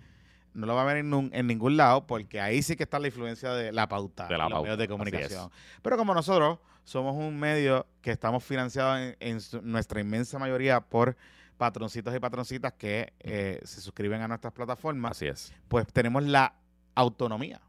[0.55, 3.09] no lo va a ver en, en ningún lado, porque ahí sí que está la
[3.09, 5.51] influencia de la pauta, De la los pauta, medios de comunicación.
[5.83, 10.81] Pero como nosotros somos un medio que estamos financiados en, en su- nuestra inmensa mayoría
[10.81, 11.17] por
[11.57, 15.53] patroncitos y patroncitas que eh, se suscriben a nuestras plataformas, Así es.
[15.69, 16.55] pues tenemos la
[16.95, 17.61] autonomía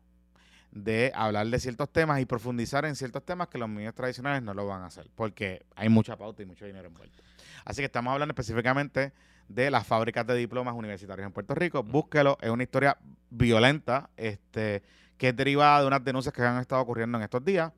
[0.71, 4.53] de hablar de ciertos temas y profundizar en ciertos temas que los medios tradicionales no
[4.53, 7.23] lo van a hacer, porque hay mucha pauta y mucho dinero envuelto.
[7.63, 9.13] Así que estamos hablando específicamente
[9.47, 11.83] de las fábricas de diplomas universitarios en Puerto Rico.
[11.83, 12.97] Búsquelo, es una historia
[13.29, 14.83] violenta, este,
[15.17, 17.71] que es derivada de unas denuncias que han estado ocurriendo en estos días,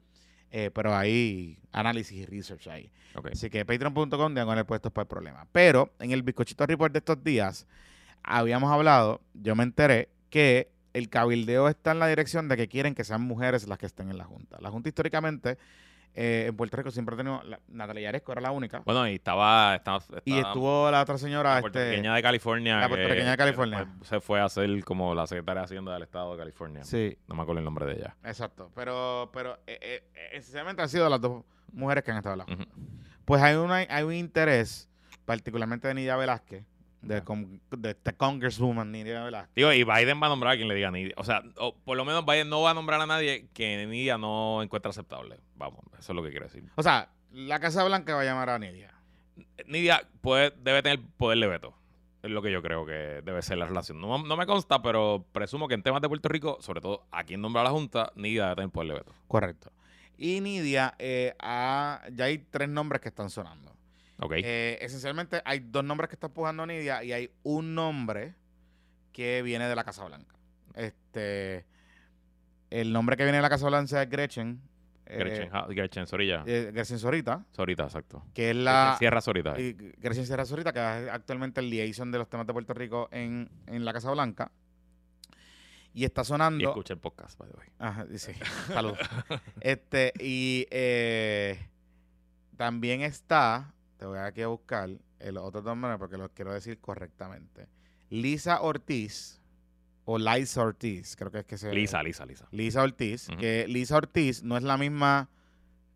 [0.51, 2.91] eh, pero hay análisis y research ahí.
[3.31, 5.47] Así que patreon.com diagonal puestos para el problema.
[5.51, 7.67] Pero en el bizcochito report de estos días
[8.23, 12.95] habíamos hablado, yo me enteré que el cabildeo está en la dirección de que quieren
[12.95, 14.57] que sean mujeres las que estén en la Junta.
[14.61, 15.57] La Junta históricamente
[16.13, 18.79] eh, en Puerto Rico siempre tenido, la- Natalia Yaresco era la única.
[18.85, 19.75] Bueno, y estaba.
[19.75, 22.79] estaba, y estuvo la otra señora, la este, puertorriqueña de California.
[22.79, 23.87] la puertorriqueña de California.
[23.99, 26.83] que se fue a hacer como la secretaria de Hacienda del Estado de California.
[26.83, 28.15] sí, No me acuerdo el nombre de ella.
[28.23, 28.71] exacto.
[28.75, 32.43] Pero, pero eh, eh, eh, esencialmente han sido las dos mujeres que han estado.
[32.43, 32.63] Ujú.
[33.25, 34.89] Pues hay, una, hay un interés,
[35.25, 36.63] particularmente de Nidia Velázquez,
[37.01, 39.53] de, con- de esta Congresswoman Nidia Velázquez.
[39.55, 41.13] Digo, y Biden va a nombrar a quien le diga Nidia.
[41.17, 44.17] O sea, o por lo menos Biden no va a nombrar a nadie que Nidia
[44.17, 45.39] no encuentra aceptable.
[45.55, 46.63] Vamos, eso es lo que quiero decir.
[46.75, 48.93] O sea, la Casa Blanca va a llamar a Nidia.
[49.67, 51.73] Nidia puede, debe tener poder de veto.
[52.23, 54.01] Es lo que yo creo que debe ser la relación.
[54.01, 57.23] No, no me consta, pero presumo que en temas de Puerto Rico, sobre todo a
[57.23, 59.13] quien nombra a la Junta, Nidia debe tener poder de veto.
[59.27, 59.71] Correcto.
[60.17, 63.71] Y Nidia, eh, ha- ya hay tres nombres que están sonando.
[64.43, 68.33] Eh, esencialmente hay dos nombres que están pujando a Nidia y hay un nombre
[69.11, 70.35] que viene de la Casa Blanca.
[70.73, 71.65] Este,
[72.69, 74.61] el nombre que viene de la Casa Blanca es Gretchen.
[75.05, 76.43] eh, Gretchen, Ha- Gretchen Sorilla.
[76.45, 78.23] eh, Gretchen Sorita, Sorita, exacto.
[78.33, 78.95] que es la...
[78.99, 79.59] Sierra Sorita.
[79.59, 83.07] y Gretchen Sierra Sorita, que es actualmente el liaison de los temas de Puerto Rico
[83.11, 84.51] en, en la Casa Blanca.
[85.93, 86.69] Y está Y sonando...
[86.69, 87.67] escucha el podcast, by the way.
[87.79, 88.31] Ajá, y sí,
[89.61, 91.67] este, y eh,
[92.55, 94.89] también está, te voy aquí a buscar
[95.19, 97.67] el otro nombre porque lo quiero decir correctamente.
[98.09, 99.41] Lisa Ortiz,
[100.05, 102.47] o Liza Ortiz, creo que es que se Lisa, Lisa, Lisa.
[102.51, 105.29] Lisa Ortiz, que Lisa Ortiz no es la misma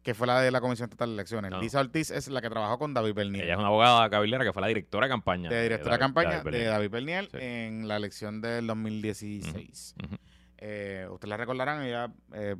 [0.03, 1.51] que fue la de la Comisión Estatal de Elecciones.
[1.51, 1.61] No.
[1.61, 3.43] Lisa Ortiz es la que trabajó con David Bernier.
[3.45, 5.49] Ella es una abogada cabildera que fue la directora de campaña.
[5.49, 6.65] de directora de campaña David de.
[6.65, 7.37] David Bernier Sí.
[7.39, 9.95] en la elección del 2016.
[10.03, 10.15] Ujú.
[10.57, 12.55] Eh, ustedes la recordarán, ella eh,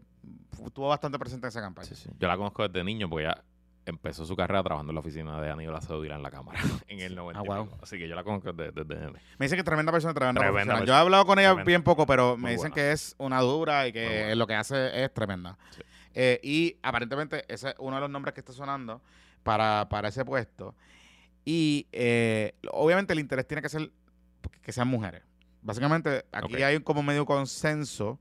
[0.66, 1.88] estuvo bastante presente en esa campaña.
[1.88, 2.10] Sí, sí.
[2.20, 3.44] Yo la conozco desde niño porque ella
[3.86, 7.16] empezó su carrera trabajando en la oficina de Aníbal Acevedo en la Cámara en el
[7.16, 7.40] 90.
[7.40, 7.70] Ah, wow.
[7.82, 9.12] Así que yo la conozco desde, desde.
[9.38, 10.80] Me dicen que tremenda persona, tremenda, Tremenda profesional.
[10.80, 10.98] Yo persona.
[10.98, 11.68] he hablado con ella Tremenda.
[11.68, 12.76] bien poco, pero me dicen buena.
[12.76, 15.58] que es una dura y que lo que hace es tremenda.
[15.72, 15.82] Sí.
[16.14, 19.02] Eh, y aparentemente ese es uno de los nombres que está sonando
[19.44, 20.76] para, para ese puesto.
[21.44, 23.90] Y eh, obviamente el interés tiene que ser
[24.62, 25.24] que sean mujeres.
[25.64, 26.62] Básicamente aquí Ok.
[26.62, 28.20] hay como medio consenso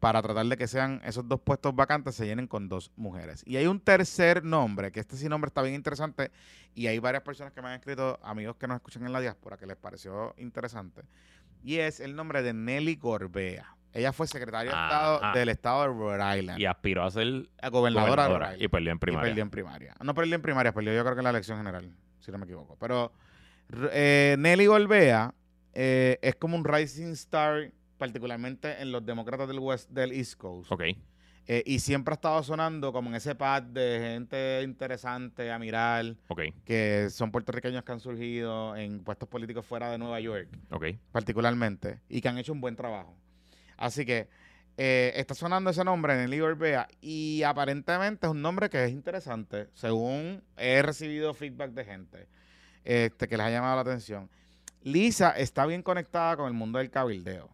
[0.00, 3.42] para tratar de que sean esos dos puestos vacantes se llenen con dos mujeres.
[3.46, 6.32] Y hay un tercer nombre, que este sí nombre está bien interesante,
[6.74, 9.58] y hay varias personas que me han escrito, amigos que nos escuchan en la diáspora,
[9.58, 11.02] que les pareció interesante,
[11.62, 13.76] y es el nombre de Nelly Gorbea.
[13.92, 14.86] Ella fue secretaria de Ajá.
[15.16, 16.60] Estado del estado de Rhode Island.
[16.60, 18.70] Y aspiró a ser a gobernadora, de Rhode y Island.
[18.70, 19.28] perdió en Y primaria.
[19.28, 19.94] perdió en primaria.
[20.02, 22.44] No perdió en primaria, perdió yo creo que en la elección general, si no me
[22.44, 22.76] equivoco.
[22.78, 23.12] Pero
[23.92, 25.34] eh, Nelly Golbea
[25.74, 30.72] eh, es como un rising star, particularmente en los demócratas del West, del East Coast.
[30.72, 30.82] Ok.
[31.46, 36.16] Eh, y siempre ha estado sonando como en ese pad de gente interesante a mirar,
[36.64, 40.86] que son puertorriqueños que han surgido en puestos políticos fuera de Nueva York, ok.
[41.12, 43.16] particularmente, y que han hecho un buen trabajo.
[43.76, 44.28] Así que
[44.76, 49.68] eh, está sonando ese nombre, Nelly Orbea, y aparentemente es un nombre que es interesante,
[49.74, 52.28] según he recibido feedback de gente
[52.84, 54.30] este, que les ha llamado la atención.
[54.82, 57.50] Lisa está bien conectada con el mundo del cabildeo.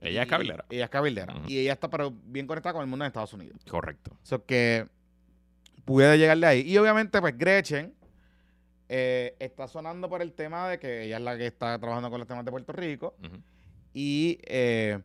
[0.00, 0.64] Ella es cabildera.
[0.70, 1.34] Ella es cabildera.
[1.46, 3.58] Y ella está pero bien conectada con el mundo de Estados Unidos.
[3.68, 4.12] Correcto.
[4.22, 4.86] So que
[5.84, 6.60] puede llegarle ahí.
[6.60, 7.94] Y obviamente, pues Gretchen
[8.88, 12.20] eh, está sonando por el tema de que ella es la que está trabajando con
[12.20, 13.14] los temas de Puerto Rico.
[13.92, 15.00] Y eh,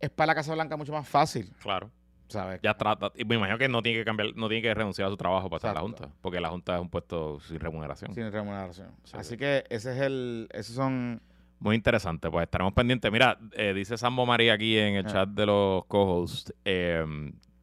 [0.00, 1.90] es para la Casa Blanca mucho más fácil, Claro.
[2.28, 2.60] ¿sabes?
[2.62, 3.12] Ya trata.
[3.14, 5.48] Y me imagino que no tiene que cambiar, no tiene que renunciar a su trabajo
[5.48, 6.02] para estar en la Exacto.
[6.04, 6.18] Junta.
[6.20, 8.12] Porque la Junta es un puesto sin remuneración.
[8.14, 8.90] Sin remuneración.
[9.04, 9.16] Sí.
[9.16, 10.48] Así que ese es el.
[10.52, 11.22] Esos son.
[11.64, 13.10] Muy interesante, pues estaremos pendientes.
[13.10, 15.10] Mira, eh, dice Sambo María aquí en el Ah.
[15.10, 16.52] chat de los co-hosts.
[16.64, 17.02] Eh,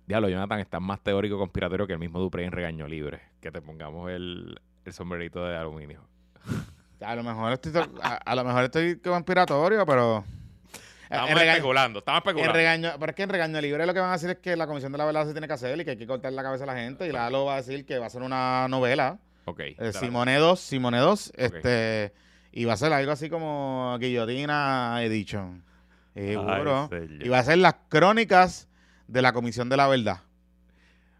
[0.07, 3.21] diablo, Jonathan, estás más teórico conspiratorio que el mismo Duprey en Regaño Libre.
[3.39, 6.01] Que te pongamos el, el sombrerito de aluminio.
[6.99, 10.23] A lo mejor estoy, to- a, a lo mejor estoy conspiratorio, pero.
[11.03, 12.53] Estamos en regaño- especulando, estamos en especulando.
[12.57, 14.65] regaño, pero es que en regaño libre lo que van a decir es que la
[14.65, 16.63] Comisión de la Verdad se tiene que hacer y que hay que cortar la cabeza
[16.63, 17.05] a la gente.
[17.07, 19.19] Y Lalo va a decir que va a ser una novela.
[19.45, 19.59] ok.
[19.59, 19.91] Eh.
[19.93, 22.13] Simone 2, Simone 2, este,
[22.51, 25.63] y va a ser algo así como Guillotina Edition.
[26.13, 26.89] Seguro.
[26.91, 28.67] Ay, y va a ser las crónicas
[29.07, 30.21] de la Comisión de la Verdad.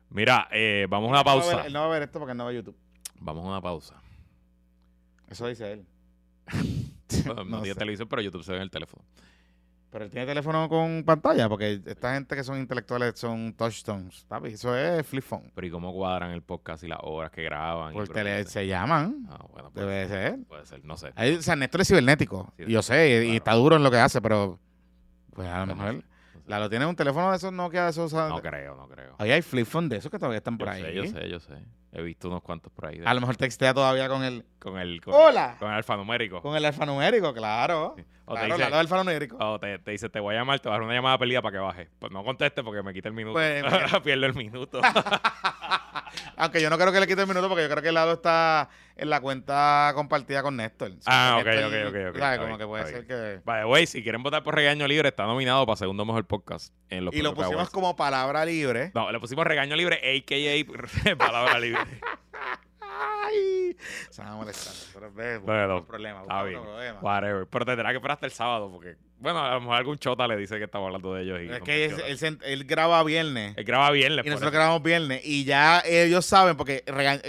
[0.10, 1.56] Mira, eh, vamos a una no va a pausa.
[1.58, 2.76] ver- él no va a ver esto porque él no ve YouTube.
[3.20, 3.96] Vamos a una pausa.
[5.30, 5.86] Eso dice él.
[7.26, 9.04] No No tiene televisión, pero YouTube se ve en el teléfono.
[9.92, 14.26] Pero él tiene teléfono con pantalla porque esta gente que son intelectuales son touchstones.
[14.30, 14.54] ¿sabes?
[14.54, 15.52] Eso es flip phone.
[15.54, 17.92] Pero ¿y cómo cuadran el podcast y las horas que graban?
[17.94, 19.28] Por tele se llaman.
[19.30, 20.32] Ah, bueno, puede Debe ser.
[20.38, 20.48] ser.
[20.48, 21.12] Puede ser, no sé.
[21.16, 22.54] Ahí, o sea, Néstor es cibernético.
[22.58, 24.60] Sí, y yo sé, y- está duro en lo que hace, pero
[25.34, 25.96] pues a lo No mejor.
[26.02, 26.04] sé.
[26.48, 28.14] Lalo tiene un teléfono de esos Nokia, de esos.
[28.14, 29.16] No creo, no creo.
[29.20, 30.82] Ahí hay flip phone de esos que todavía están por Yo ahí.
[30.84, 31.54] sé, yo sé, yo sé.
[31.94, 33.00] He visto unos cuantos por ahí.
[33.00, 34.46] de- A lo mejor textea todavía con el.
[34.60, 35.56] con el con, ¡Hola!
[35.60, 36.42] con el alfanumérico.
[36.42, 37.96] Con el alfanumérico, claro.
[38.26, 39.36] O te dice, alfanumérico.
[39.38, 41.42] o te, te dice, te voy a llamar, te voy a dar una llamada perdida
[41.42, 41.90] para que baje.
[42.00, 43.34] Pues no conteste porque me quita el minuto.
[43.34, 43.62] Pues,
[44.04, 44.80] Pierdo el minuto.
[46.38, 48.70] Aunque yo no creo que le quite el minuto porque yo creo que Lalo está
[49.02, 50.92] en la cuenta compartida con Néstor.
[51.08, 52.38] Ah, ok, Néstor, ok, ok, ok, ¿sabes?
[52.38, 53.42] Como bien, que puede ser que.
[53.44, 57.06] Vale, güey, si quieren votar por Regaño Libre, está nominado para segundo mejor podcast en
[57.06, 57.72] los Y lo pusimos Awards.
[57.72, 58.92] como palabra libre.
[58.94, 61.16] No, le pusimos Regaño Libre, a.k.a.
[61.18, 61.82] Palabra Libre.
[62.80, 63.76] Ay,
[64.10, 64.74] se van a molestar.
[64.94, 66.22] Pero ves, Bueno, no problema.
[66.22, 66.62] Está bien.
[66.62, 67.00] problema.
[67.02, 67.48] Whatever.
[67.48, 70.36] Pero tendrá que esperar hasta el sábado porque, bueno, a lo mejor algún chota le
[70.36, 71.40] dice que estamos hablando de ellos.
[71.42, 73.54] Y Es no que él, él graba viernes.
[73.56, 75.22] Él graba le Y nosotros grabamos viernes.
[75.24, 76.84] Y ya ellos saben, porque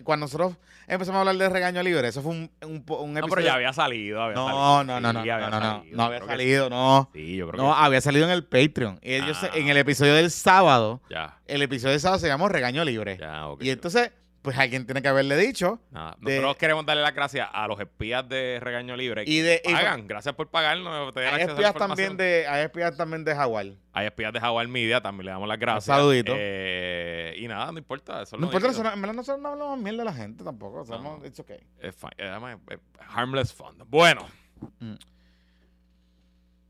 [0.04, 0.56] cuando nosotros
[0.88, 3.28] empezamos a hablar de regaño libre, eso fue un, un, un No, episodio.
[3.28, 4.22] pero ya había salido.
[4.22, 4.84] había no, salido.
[4.84, 5.96] no, no, no, Sí, no, había no, no, salido.
[5.96, 7.10] no había que no.
[7.12, 8.98] Sí, yo creo No, que había salido en el Patreon.
[9.02, 9.50] Y ellos Ah.
[9.54, 11.38] en el episodio del sábado, ya.
[11.46, 13.18] el episodio del sábado se llamó Regaño Libre.
[13.20, 13.44] Ya.
[13.60, 14.10] Y entonces,
[14.42, 15.78] pues alguien tiene que haberle dicho.
[15.92, 19.22] Nada, de- Nosotros queremos darle las gracias a los espías de Regaño Libre.
[19.26, 21.16] Y de- y- Pagan, gracias por pagarnos.
[21.16, 23.66] Hay espías también de, hay espías también de Jaguar.
[23.92, 25.84] Hay espías de Jaguar Media, también le damos las gracias.
[25.84, 26.32] saludito.
[26.36, 28.22] Eh, y nada, no importa.
[28.22, 30.42] Eso es No importa, eso no- en verdad nosotros no hablamos mierda de la gente
[30.44, 30.84] tampoco.
[30.84, 31.26] Somos, No.
[31.26, 31.60] it's okay.
[31.78, 32.12] Es fine.
[32.18, 32.78] Eh, además, es
[33.08, 33.76] harmless fun.
[33.86, 34.26] Bueno.
[34.80, 34.94] Mm.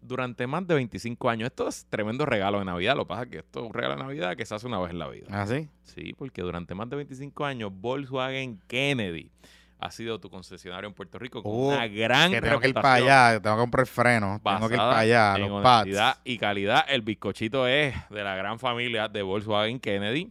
[0.03, 2.97] Durante más de 25 años, esto es tremendo regalo de Navidad.
[2.97, 4.81] Lo que pasa es que esto es un regalo de Navidad que se hace una
[4.81, 5.27] vez en la vida.
[5.31, 5.69] ¿Ah, sí?
[5.85, 9.31] Sí, porque durante más de 25 años, Volkswagen Kennedy
[9.79, 12.75] ha sido tu concesionario en Puerto Rico con Oh, una gran Que tengo que ir
[12.75, 16.21] para allá, tengo que comprar frenos, tengo que ir para allá, en los pads.
[16.25, 16.85] y calidad.
[16.89, 20.31] El bizcochito es de la gran familia de Volkswagen Kennedy.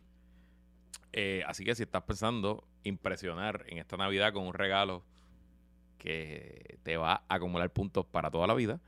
[1.14, 5.04] Eh, así que si estás pensando impresionar en esta Navidad con un regalo
[5.98, 8.80] que te va a acumular puntos para toda la vida,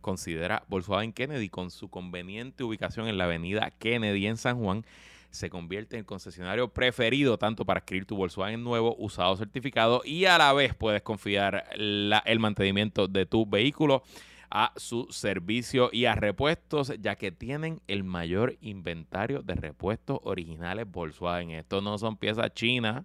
[0.00, 4.84] considera Volkswagen Kennedy con su conveniente ubicación en la avenida Kennedy en San Juan.
[5.30, 10.24] Se convierte en el concesionario preferido tanto para adquirir tu Volkswagen nuevo, usado, certificado y
[10.24, 14.02] a la vez puedes confiar la- el mantenimiento de tu vehículo
[14.50, 20.90] a su servicio y a repuestos, ya que tienen el mayor inventario de repuestos originales
[20.90, 21.52] Volkswagen.
[21.52, 23.04] Estos no son piezas chinas,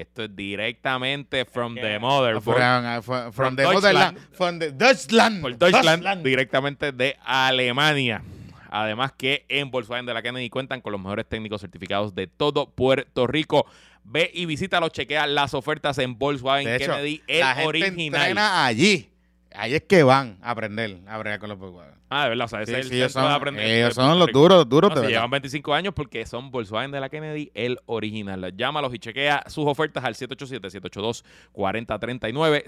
[0.00, 2.42] esto es directamente from the motherboard.
[2.42, 3.74] From, from, From the Deutschland.
[3.74, 5.40] motherland, from the Deutschland.
[5.40, 8.22] por Deutschland, directamente de Alemania.
[8.70, 12.70] Además que en Volkswagen de la Kennedy cuentan con los mejores técnicos certificados de todo
[12.70, 13.66] Puerto Rico.
[14.04, 18.20] Ve y visítalos, chequea las ofertas en Volkswagen De hecho, Kennedy, el la gente original.
[18.22, 19.08] entrena allí.
[19.56, 21.94] Ahí es que van a aprender a bregar con los Volkswagen.
[22.08, 23.66] Ah, de verdad, o sea, ese Sí, es el sí, ellos centro de son, aprender.
[23.66, 25.16] ellos son los duros, duros No, de si verdad.
[25.18, 28.52] llevan 25 años porque son Volkswagen de la Kennedy, el original.
[28.56, 32.64] Llámalos y chequea sus ofertas al 787-782-4039.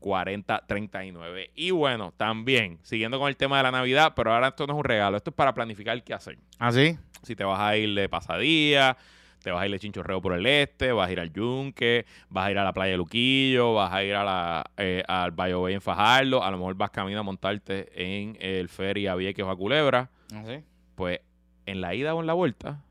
[0.00, 1.50] 782-4039.
[1.54, 4.78] Y bueno, también, siguiendo con el tema de la Navidad, pero ahora esto no es
[4.78, 6.38] un regalo, esto es para planificar qué hacer.
[6.58, 6.98] ¿Ah, sí?
[7.22, 8.96] Si te vas a ir de pasadía,
[9.42, 12.46] te vas a ir de chinchorreo por el este, vas a ir al Yunque, vas
[12.46, 15.62] a ir a la playa de Luquillo, vas a ir a la, eh, al Bayo
[15.62, 19.44] Bay en Fajardo, a lo mejor vas camino a montarte en el ferry a Vieques
[19.44, 20.62] o a Culebra, ¿Ah, sí?
[20.94, 21.20] pues
[21.66, 22.82] en la ida o en la vuelta,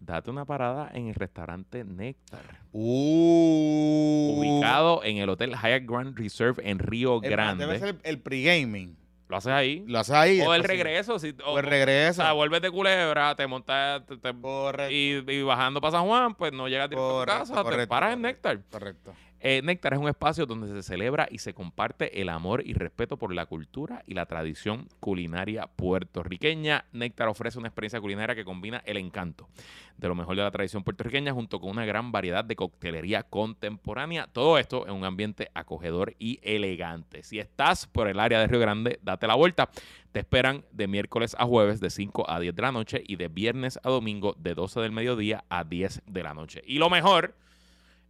[0.00, 2.40] date una parada en el restaurante Néctar,
[2.72, 4.34] Uh.
[4.38, 7.66] ubicado en el Hotel Hyatt Grand Reserve en Río El- Grande.
[7.66, 8.96] Debe ser el, el pre-gaming.
[9.28, 9.84] Lo haces ahí.
[9.86, 10.40] Lo haces ahí.
[10.42, 11.18] O el regreso.
[11.18, 12.22] Si, O el o regreso.
[12.22, 16.52] sea, vuelves de Culebra, te montas te- te- y, y bajando para San Juan, pues
[16.52, 18.48] no llegas directo a tu Correcto, casa, te correcto, paras en correcto.
[18.50, 18.70] Néctar.
[18.70, 19.14] Correcto.
[19.46, 23.18] Eh, Néctar es un espacio donde se celebra y se comparte el amor y respeto
[23.18, 26.86] por la cultura y la tradición culinaria puertorriqueña.
[26.92, 29.50] Néctar ofrece una experiencia culinaria que combina el encanto
[29.98, 34.28] de lo mejor de la tradición puertorriqueña junto con una gran variedad de coctelería contemporánea.
[34.32, 37.22] Todo esto en un ambiente acogedor y elegante.
[37.22, 39.68] Si estás por el área de Río Grande, date la vuelta.
[40.12, 43.28] Te esperan de miércoles a jueves de 5 a 10 de la noche y de
[43.28, 46.62] viernes a domingo de 12 del mediodía a 10 de la noche.
[46.64, 47.34] Y lo mejor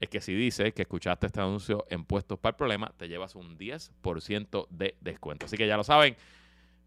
[0.05, 3.35] es que si dices que escuchaste este anuncio en Puestos para el Problema, te llevas
[3.35, 5.47] un 10% de descuento.
[5.47, 6.17] Así que ya lo saben,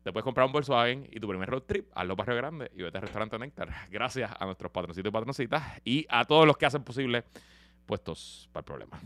[0.03, 2.81] te puedes comprar un Volkswagen y tu primer road trip, hazlo para Río Grande y
[2.81, 3.69] vete al restaurante Néctar.
[3.91, 7.25] Gracias a nuestros patroncitos y patroncitas y a todos los que hacen posible
[7.85, 8.99] Puestos para el Problema.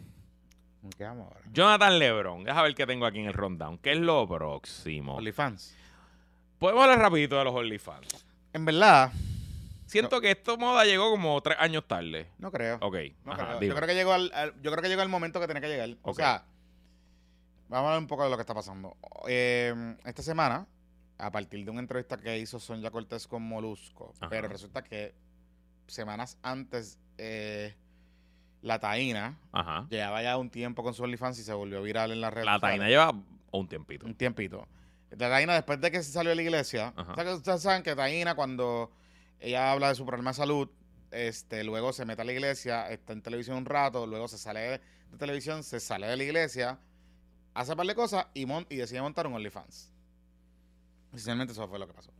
[0.97, 1.41] ¿Qué vamos ahora?
[1.51, 3.77] Jonathan Lebron, déjame ver qué tengo aquí en el rundown.
[3.77, 5.15] ¿Qué es lo próximo?
[5.15, 5.75] OnlyFans.
[6.57, 8.25] Podemos hablar rapidito de los OnlyFans.
[8.53, 9.11] En verdad,
[9.91, 12.27] Siento que esta moda llegó como tres años tarde.
[12.39, 12.77] no creo.
[12.81, 13.69] Ok, No ajá, creo.
[13.69, 15.67] Yo creo que llegó al, al- yo creo que llegó el momento que tenía que
[15.67, 15.89] llegar.
[16.03, 16.45] O sea,
[17.69, 18.95] vamos a hablar un poco de lo que está pasando.
[19.27, 20.65] Eh, esta semana,
[21.17, 24.29] a partir de una entrevista que hizo Sonia Cortés con Molusco, Ajá.
[24.29, 25.13] pero resulta que
[25.87, 27.75] semanas antes eh,
[28.61, 29.87] la Taína Ajá.
[29.89, 32.53] llevaba ya un tiempo con su OnlyFans y se volvió viral en las redes La
[32.55, 32.79] sociales.
[32.79, 33.13] taina lleva
[33.51, 34.05] un tiempito.
[34.05, 34.67] Un tiempito.
[35.11, 38.33] La Taína, después de que se salió de la iglesia, que ustedes saben que Taína,
[38.35, 38.89] cuando
[39.41, 40.69] ella habla de su problema de salud,
[41.11, 44.59] este, luego se mete a la iglesia, está en televisión un rato, luego se sale
[44.61, 44.81] de,
[45.11, 46.79] de televisión, se sale de la iglesia,
[47.53, 49.91] hace un par de cosas y, mon- y decide montar un OnlyFans.
[51.09, 52.11] Esencialmente eso fue lo que pasó.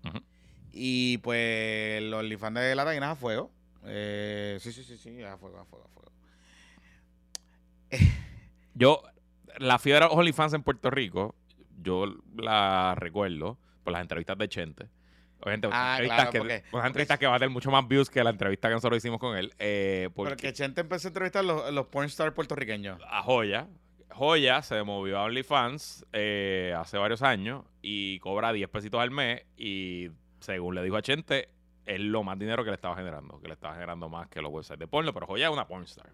[0.74, 3.52] Y pues los OnlyFans de la Taína es a fuego.
[3.86, 6.12] Eh, sí, sí, sí, sí, a fuego, a fuego, a fuego.
[8.74, 9.02] Yo,
[9.58, 11.36] la fiebre OnlyFans en Puerto Rico,
[11.82, 12.06] yo
[12.38, 14.88] la recuerdo por las entrevistas de Chente.
[15.42, 17.88] Obviamente, unas Ah, entrevistas, claro, que, porque- unas entrevistas que van a tener mucho más
[17.88, 19.54] views que la entrevista que nosotros hicimos con él.
[19.60, 23.00] Eh, porque Porque Chente empezó a entrevistar a los, los pornstars puertorriqueños.
[23.10, 23.68] a Joya,
[24.12, 29.44] Joya se movió a OnlyFans eh, hace varios años y cobra 10 pesitos al mes
[29.58, 31.50] y según le dijo a Chente,
[31.86, 34.52] es lo más dinero que le estaba generando, que le estaba generando más que los
[34.52, 36.10] websites de porno, pero Joya es una pornstar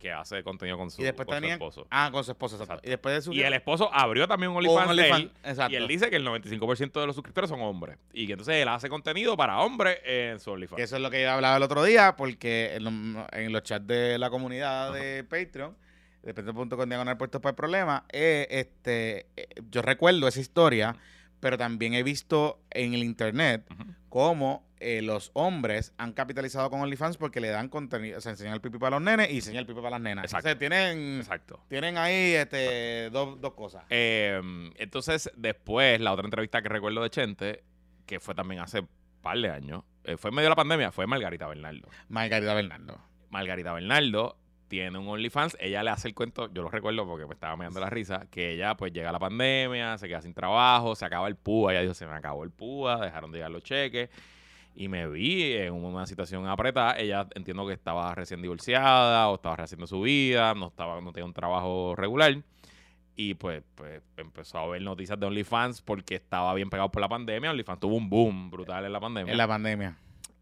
[0.00, 1.52] que hace contenido con su, Y después con su tenían.
[1.58, 1.86] esposo.
[1.90, 2.72] Ah, con su esposo, exacto.
[2.74, 2.88] Exacto.
[2.88, 3.32] Y después de su.
[3.32, 5.72] Y el esposo abrió también un OnlyFans, de Exacto.
[5.72, 7.98] y él dice que el 95% de los suscriptores son hombres.
[8.12, 10.82] Y que entonces él hace contenido para hombres en su OnlyFans.
[10.82, 13.86] Eso es lo que yo hablaba el otro día, porque en, lo- en los chats
[13.86, 15.76] de la comunidad de Patreon,
[16.22, 20.96] depende.com diagonal puestos para el problema, eh, este, eh, yo recuerdo esa historia,
[21.40, 23.64] pero también he visto en el internet
[24.08, 28.54] cómo eh, los hombres han capitalizado con OnlyFans porque le dan contenido, o sea, enseñan
[28.54, 30.24] el pipi para los nenes y enseñan el pipi para las nenas.
[30.24, 30.48] Exacto.
[30.48, 31.60] O sea, tienen, Exacto.
[31.68, 33.84] tienen ahí este, dos, dos cosas.
[33.90, 34.40] Eh,
[34.76, 37.62] entonces, después, la otra entrevista que recuerdo de Chente,
[38.06, 38.88] que fue también hace un
[39.20, 41.88] par de años, eh, fue en medio de la pandemia, fue Margarita Bernardo.
[42.08, 42.98] Margarita Bernardo.
[43.28, 44.36] Margarita Bernardo
[44.70, 47.80] tiene un OnlyFans, ella le hace el cuento, yo lo recuerdo porque me estaba mirando
[47.80, 51.26] la risa, que ella pues llega a la pandemia, se queda sin trabajo, se acaba
[51.26, 54.10] el PUA, ella dijo, se me acabó el PUA, dejaron de llegar los cheques,
[54.74, 59.56] y me vi en una situación apretada, ella entiendo que estaba recién divorciada o estaba
[59.56, 62.42] rehaciendo su vida, no, estaba, no tenía un trabajo regular,
[63.16, 67.08] y pues, pues empezó a ver noticias de OnlyFans porque estaba bien pegado por la
[67.08, 69.32] pandemia, OnlyFans tuvo un boom brutal en la pandemia.
[69.32, 69.96] En la pandemia.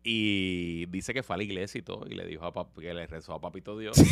[0.05, 2.95] Y dice que fue a la iglesia y todo, y le dijo a pap- que
[2.95, 3.97] le rezó a Papito Dios.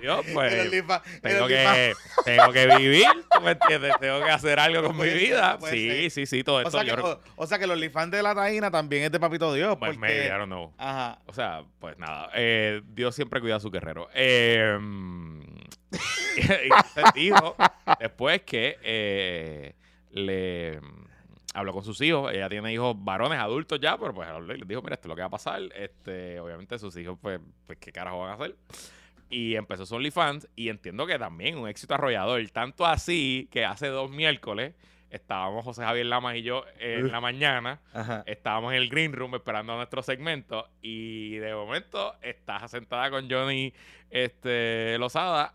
[0.00, 1.94] y dijo, "Papito Dios, pues tengo que,
[2.24, 3.92] tengo que vivir, ¿tú me entiendes?
[4.00, 5.58] Tengo que hacer algo con mi vida.
[5.60, 6.10] Sí, ser.
[6.10, 6.70] sí, sí, todo O esto.
[6.72, 9.52] sea, yo o, o sea que el OnlyFans de la Taína también es de Papito
[9.54, 9.76] Dios.
[9.78, 10.72] pues, porque, maybe, I don't know.
[10.78, 11.18] Ajá.
[11.26, 14.08] O sea, pues nada, eh, Dios siempre cuida a su guerrero.
[14.14, 14.78] Eh,
[17.14, 17.56] y dijo
[17.98, 19.74] después que eh,
[20.10, 20.80] le
[21.54, 22.32] habló con sus hijos.
[22.32, 25.22] Ella tiene hijos varones, adultos ya, pero pues le dijo, mira, esto es lo que
[25.22, 25.60] va a pasar.
[25.74, 28.54] Este, obviamente sus hijos, pues, pues ¿qué carajo van a hacer?
[29.30, 32.46] Y empezó su OnlyFans y entiendo que también un éxito arrollador.
[32.50, 34.74] Tanto así que hace dos miércoles
[35.10, 37.80] estábamos José Javier Lamas y yo en la mañana.
[37.92, 38.22] Ajá.
[38.26, 43.72] Estábamos en el green room esperando nuestro segmento y de momento estás sentada con Johnny
[44.10, 45.54] este, Lozada,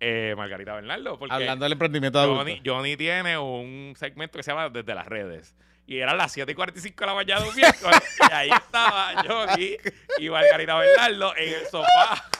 [0.00, 1.18] eh, Margarita Bernardo.
[1.18, 2.26] Porque Hablando del emprendimiento de.
[2.26, 5.54] Johnny, Johnny tiene un segmento que se llama Desde las redes.
[5.86, 8.18] Y era las 7 y 45 de la mañana de un miércoles.
[8.30, 9.76] y ahí estaba Johnny
[10.18, 12.30] y Margarita Bernardo en el sofá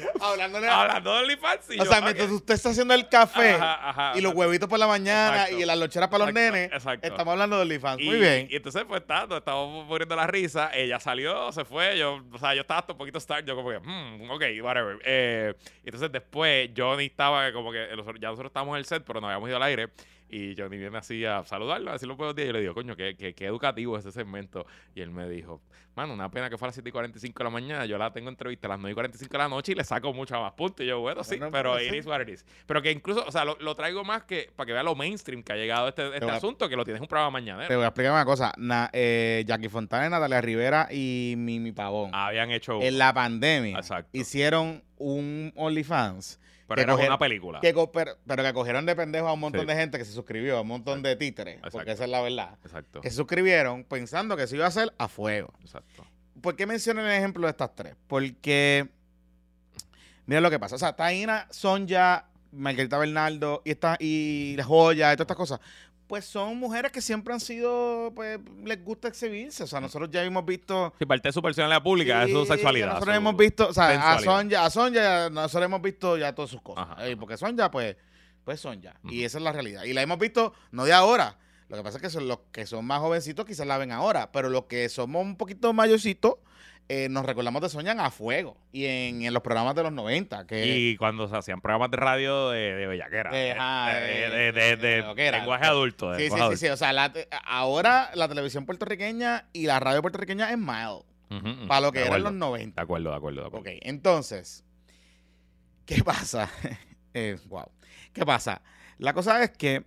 [0.20, 1.70] Hablándole hablando de OnlyFans.
[1.70, 4.78] O yo, sea, mientras usted está haciendo el café Ajá, ajá, y los huevitos por
[4.78, 5.58] la mañana Exacto.
[5.58, 7.06] y las locheras para los nenes, exacto.
[7.06, 8.02] estamos hablando de OnlyFans.
[8.02, 8.48] Muy bien.
[8.50, 10.70] Y entonces, pues, está, nos estábamos poniendo la risa.
[10.74, 11.98] Ella salió, se fue.
[11.98, 13.46] Yo, o sea, yo estaba hasta un poquito start.
[13.46, 14.98] Yo, como que, hmm, ok, whatever.
[15.04, 17.88] Eh, entonces, después, Johnny estaba como que,
[18.20, 19.88] ya nosotros estábamos en el set, pero nos habíamos ido al aire.
[20.34, 22.46] Y Johnny viene así a saludarlo, a decirle buenos días.
[22.46, 24.64] Y yo le digo, coño, qué, qué, qué educativo ese segmento.
[24.94, 25.60] Y él me dijo,
[25.94, 27.84] mano, una pena que fuera a las 7 y 45 de la mañana.
[27.84, 30.10] Yo la tengo entrevista a las 9 y 45 de la noche y le saco
[30.14, 30.84] mucho más puntos.
[30.84, 32.46] Y yo, bueno, sí, pero pues, it is what it is.
[32.66, 35.42] Pero que incluso, o sea, lo, lo traigo más que para que vea lo mainstream
[35.42, 37.74] que ha llegado este, este a- asunto, que lo tienes un programa Te mañanero.
[37.76, 38.54] voy a explicar una cosa.
[38.56, 42.10] Na- eh, Jackie Fontana, Natalia Rivera y Mimi Pavón.
[42.14, 42.80] Habían hecho.
[42.80, 44.08] en la pandemia Exacto.
[44.18, 46.40] hicieron un OnlyFans.
[46.74, 47.60] Pero que era cogieron- una película.
[47.60, 49.66] Que pero, pero que cogieron de pendejo a un montón Sí.
[49.66, 51.78] de gente que se suscribió, a un montón de títeres, Exacto.
[51.78, 52.58] porque esa es la verdad.
[52.64, 53.00] Exacto.
[53.00, 55.52] Que se suscribieron pensando que se iba a hacer a fuego.
[55.60, 56.06] Exacto.
[56.40, 57.94] ¿Por qué menciono el ejemplo de estas tres?
[58.08, 58.88] Porque,
[60.26, 60.74] mira lo que pasa.
[60.76, 65.60] O sea, Taina, Sonja, Margarita Bernardo y, esta, y la Joya y todas estas cosas,
[66.12, 69.62] pues son mujeres que siempre han sido, pues, les gusta exhibirse.
[69.62, 70.92] O sea, nosotros ya hemos visto...
[70.98, 72.88] Sí, parte de su personalidad pública, es su Sí, sexualidad.
[72.88, 74.18] Nosotros su- hemos visto, o sea, a.
[74.18, 76.86] Sonja, a Sonja, nosotros hemos visto ya todas sus cosas.
[76.90, 77.16] Ajá, Eh.
[77.16, 77.96] Porque Sonja, pues,
[78.44, 78.94] pues Sonja.
[79.04, 79.24] Y Ujú.
[79.26, 79.84] esa es la realidad.
[79.84, 81.38] Y la hemos visto no de ahora.
[81.70, 84.30] Lo que pasa es que son los que son más jovencitos quizás la ven ahora.
[84.32, 86.34] Pero los que somos un poquito mayorcitos,
[86.94, 88.58] eh, nos recordamos de Sonja a fuego.
[88.70, 90.46] Y en, en los programas de los 90.
[90.46, 93.30] Que, Y cuando se hacían programas de radio de, de bellaquera.
[93.30, 96.14] De- de, lenguaje adulto.
[96.18, 96.68] Sí, sí, sí, sí.
[96.68, 97.10] O sea, la
[97.46, 101.02] ahora la televisión puertorriqueña y la radio puertorriqueña es mild.
[101.66, 102.78] Para lo que eran los 90.
[102.78, 103.70] De acuerdo, de acuerdo, de acuerdo.
[103.70, 104.64] Ok, entonces,
[105.86, 106.50] ¿qué pasa?
[107.14, 107.70] Eh, wow.
[108.14, 108.62] ¿Qué pasa?
[108.96, 109.84] La cosa es que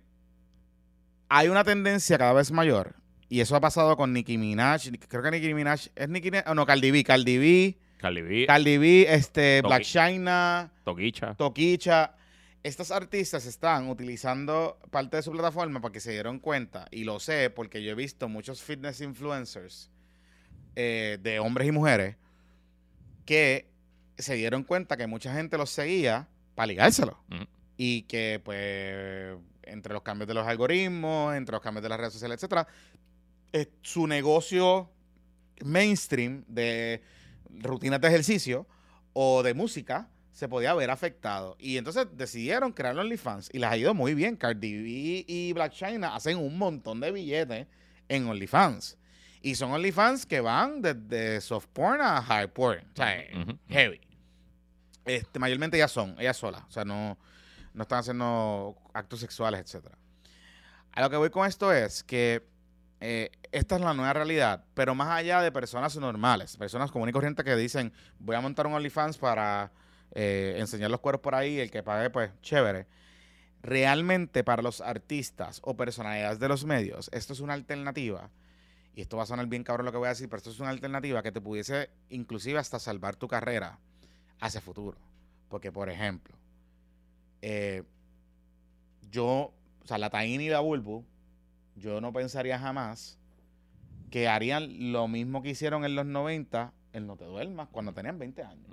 [1.28, 2.94] hay una tendencia cada vez mayor,
[3.28, 6.54] y eso ha pasado con Nicki Minaj, creo que Nicki Minaj, es Nicki Minaj, oh,
[6.54, 11.34] no, Cardi B, Cardi B, Cardi B, Cardi B, este, Black China, Toquicha.
[11.34, 12.14] Toquicha.
[12.62, 17.50] Estas artistas están utilizando parte de su plataforma porque se dieron cuenta, y lo sé
[17.50, 19.90] porque yo he visto muchos fitness influencers
[20.74, 22.16] eh, de hombres y mujeres
[23.24, 23.68] que
[24.18, 27.18] se dieron cuenta que mucha gente los seguía para ligárselo.
[27.76, 32.14] Y que, pues, entre los cambios de los algoritmos, entre los cambios de las redes
[32.14, 32.66] sociales, etcétera,
[33.56, 34.90] eh, su negocio
[35.64, 37.00] mainstream de
[37.48, 38.66] rutinas de ejercicio
[39.14, 41.56] o de música se podía ver afectado.
[41.58, 44.36] Y entonces decidieron crear OnlyFans y les ha ido muy bien.
[44.36, 47.66] Cardi B y Black China hacen un montón de billetes
[48.08, 48.98] en OnlyFans.
[49.40, 52.80] Y son OnlyFans que van desde soft porn a high porn.
[52.92, 53.24] O sea,
[53.70, 54.02] heavy.
[55.06, 56.62] Este, mayormente ellas son, ellas solas.
[56.68, 57.16] O sea, no,
[57.72, 59.96] no están haciendo actos sexuales, etcétera.
[60.92, 62.44] A lo que voy con esto es que
[63.00, 67.14] eh, esta es la nueva realidad, pero más allá de personas normales, personas comunes y
[67.14, 69.70] corrientes que dicen, voy a montar un OnlyFans para
[70.12, 72.86] eh, enseñar los cuerpos por ahí, el que pague, pues, chévere.
[73.62, 78.30] Realmente para los artistas o personalidades de los medios, esto es una alternativa,
[78.94, 80.58] y esto va a sonar bien cabrón lo que voy a decir, pero esto es
[80.58, 83.78] una alternativa que te pudiese inclusive hasta salvar tu carrera
[84.40, 84.96] hacia futuro.
[85.50, 86.34] Porque, por ejemplo,
[87.42, 87.82] eh,
[89.10, 91.04] yo, o sea, la Taína y la Bulbu,
[91.76, 93.18] yo no pensaría jamás
[94.10, 98.18] que harían lo mismo que hicieron en los 90 en No Te Duermas, cuando tenían
[98.18, 98.66] 20 años.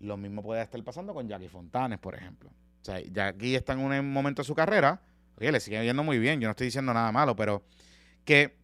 [0.00, 2.50] Lo mismo puede estar pasando con Jackie Fontanes, por ejemplo.
[2.50, 5.00] O sea, Jackie está en un momento de su carrera,
[5.36, 7.64] oye, le sigue yendo muy bien, yo no estoy diciendo nada malo, pero
[8.24, 8.56] que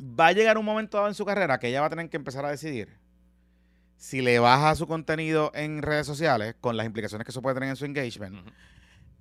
[0.00, 2.16] va a llegar un momento dado en su carrera que ella va a tener que
[2.16, 3.02] empezar a decidir
[3.96, 7.68] si le baja su contenido en redes sociales, con las implicaciones que eso puede tener
[7.68, 8.48] en su engagement.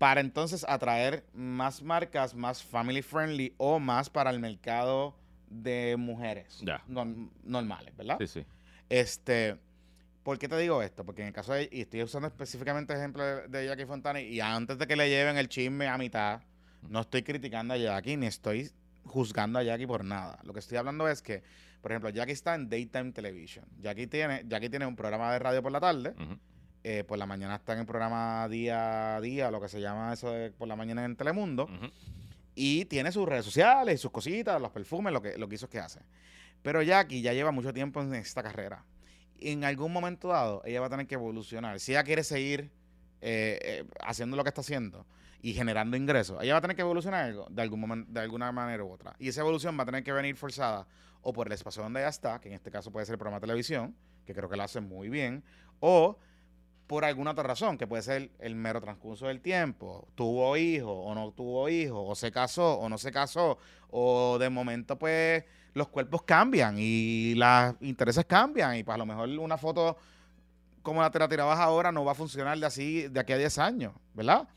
[0.01, 5.15] Para entonces atraer más marcas más family friendly o más para el mercado
[5.47, 6.63] de mujeres
[7.45, 8.17] normales, ¿verdad?
[8.17, 8.45] Sí, sí.
[8.89, 9.57] Este,
[10.23, 11.05] ¿por qué te digo esto?
[11.05, 14.19] Porque en el caso de, y estoy usando específicamente el ejemplo de, de Jackie Fontana,
[14.19, 16.41] y antes de que le lleven el chisme a mitad,
[16.89, 18.71] no estoy criticando a Jackie ni estoy
[19.05, 20.39] juzgando a Jackie por nada.
[20.41, 21.43] Lo que estoy hablando es que,
[21.79, 23.65] por ejemplo, Jackie está en Daytime Television.
[23.77, 26.39] Jackie tiene, Jackie tiene un programa de radio por la tarde, Ujú.
[26.83, 30.13] Eh, por la mañana está en el programa día a día, lo que se llama
[30.13, 31.69] eso de por la mañana en Telemundo.
[32.55, 35.79] Y tiene sus redes sociales, sus cositas, los perfumes, lo que, lo que hizo que
[35.79, 36.01] hace.
[36.61, 38.83] Pero Jackie ya lleva mucho tiempo en esta carrera.
[39.39, 41.79] en algún momento dado, ella va a tener que evolucionar.
[41.79, 42.71] Si ella quiere seguir
[43.21, 45.05] eh, eh, haciendo lo que está haciendo
[45.41, 48.51] y generando ingresos, ella va a tener que evolucionar algo, de, algún momento, de alguna
[48.51, 49.15] manera u otra.
[49.17, 50.87] Y esa evolución va a tener que venir forzada
[51.21, 53.39] o por el espacio donde ella está, que en este caso puede ser el programa
[53.39, 55.43] de televisión, que creo que lo hace muy bien,
[55.79, 56.17] o
[56.91, 60.09] por alguna otra razón, que puede ser el mero transcurso del tiempo.
[60.13, 63.57] Tuvo hijo o no tuvo hijo, o se casó o no se casó,
[63.91, 69.05] o de momento pues los cuerpos cambian y los intereses cambian y pues a lo
[69.05, 69.95] mejor una foto
[70.81, 73.37] como la te la tirabas ahora no va a funcionar de así de aquí a
[73.37, 74.49] 10 años, ¿verdad?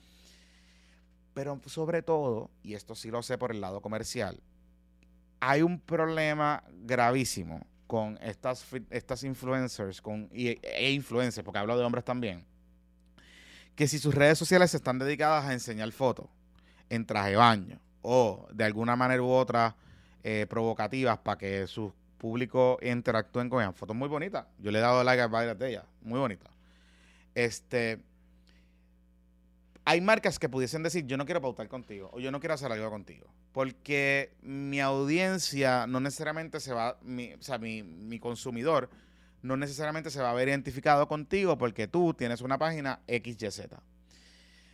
[1.35, 4.41] Pero sobre todo, y esto sí lo sé por el lado comercial,
[5.39, 12.05] hay un problema gravísimo con estas, estas influencers con, e influencers, porque hablo de hombres
[12.05, 12.45] también,
[13.75, 16.27] que si sus redes sociales están dedicadas a enseñar fotos
[16.89, 19.77] en traje de baño o de alguna manera u otra
[20.23, 24.47] eh, provocativas para que sus públicos interactúen con ellas, fotos muy bonitas.
[24.59, 26.51] Yo le he dado like a varias de ellas, muy bonitas.
[27.35, 28.01] Este,
[29.85, 32.73] hay marcas que pudiesen decir, yo no quiero pautar contigo o yo no quiero hacer
[32.73, 38.91] algo contigo, porque mi audiencia no necesariamente se va, o sea, mi, mi consumidor
[39.43, 43.69] no necesariamente se va a ver identificado contigo porque tú tienes una página XYZ.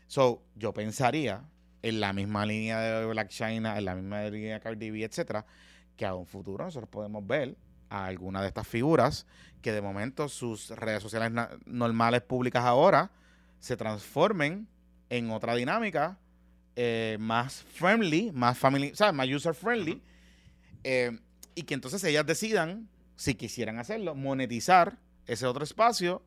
[0.07, 1.45] So, yo pensaría
[1.83, 5.45] en la misma línea de Black China, en la misma línea de Cardi B, etcétera,
[5.95, 7.59] que a un futuro nosotros podemos ver
[7.91, 9.27] a alguna de estas figuras
[9.61, 11.31] que de momento sus redes sociales
[11.67, 13.11] normales públicas ahora
[13.59, 14.69] se transformen
[15.11, 16.19] en otra dinámica
[16.83, 20.01] eh, más friendly, más family, o más user friendly,
[20.83, 21.19] eh,
[21.55, 26.23] y que entonces ellas decidan, si quisieran hacerlo, monetizar ese otro espacio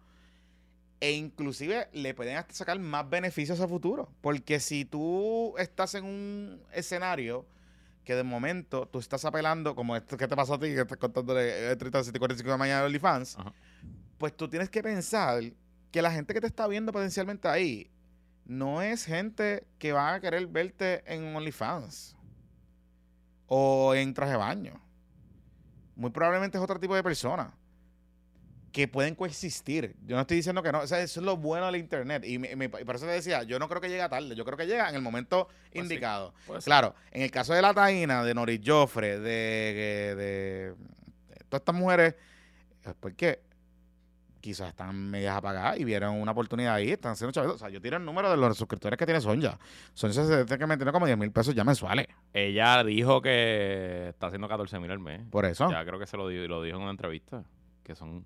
[1.00, 4.14] e inclusive le pueden hasta sacar más beneficios a futuro.
[4.22, 7.48] Porque si tú estás en un escenario
[8.06, 11.00] que de momento tú estás apelando, como esto que te pasó a ti, que estás
[11.00, 13.38] contándole el 30, 45 de mañana de OnlyFans,
[14.20, 15.42] pues tú tienes que pensar
[15.90, 17.90] que la gente que te está viendo potencialmente ahí
[18.46, 22.16] no es gente que va a querer verte en OnlyFans
[23.48, 24.82] o en traje de baño.
[25.96, 27.54] Muy probablemente es otro tipo de persona
[28.74, 29.96] que pueden coexistir.
[30.06, 30.80] Yo no estoy diciendo que no.
[30.80, 32.24] O sea, eso es lo bueno del Internet.
[32.26, 34.36] Y, por eso te decía, yo no creo que llegue tarde.
[34.36, 36.34] Yo creo que llega en el momento pues indicado.
[36.66, 40.74] claro, en el caso de la Taina, de Noris Joffre, de, de,
[41.50, 42.16] todas estas mujeres,
[42.84, 43.42] es porque
[44.44, 47.56] quizás están medias apagadas y vieron una oportunidad ahí, están haciendo chavitos.
[47.56, 49.58] O sea, yo tiro el número de los suscriptores que tiene Sonja.
[49.94, 52.08] Sonja se tiene que meter como 10 mil pesos ya mensuales.
[52.34, 55.22] Ella dijo que está haciendo 14 mil al mes.
[55.32, 55.72] Por eso.
[55.72, 57.46] Ya creo que se lo, lo dijo en una entrevista.
[57.84, 58.26] Que son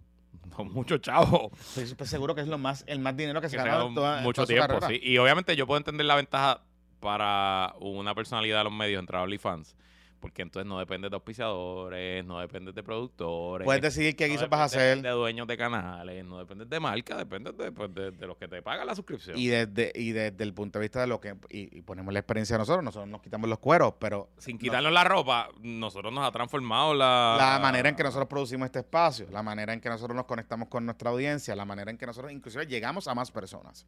[0.56, 1.52] son muchos chavos.
[1.78, 4.46] Estoy seguro que es lo más, el más dinero que, se ha ganado toda, mucho
[4.48, 5.00] tiempo, sí.
[5.04, 6.64] Y obviamente yo puedo entender la ventaja
[7.00, 9.76] para una personalidad de los medios entrar a OnlyFans
[10.20, 13.66] porque entonces no dependes de auspiciadores, no dependes de productores.
[13.66, 15.02] Puedes decidir qué guiso vas a hacer.
[15.02, 18.62] De dueños de canales, no dependes de marca, dependes de, pues, de, los que te
[18.62, 19.38] pagan la suscripción.
[19.38, 22.56] Y desde, y desde el punto de vista de lo que, y, ponemos la experiencia
[22.56, 24.30] de nosotros, nosotros nos quitamos los cueros, pero...
[24.38, 27.36] Sin quitarnos la ropa, nosotros nos ha transformado la...
[27.38, 30.68] La manera en que nosotros producimos este espacio, la manera en que nosotros nos conectamos
[30.68, 33.86] con nuestra audiencia, la manera en que nosotros inclusive llegamos a más personas.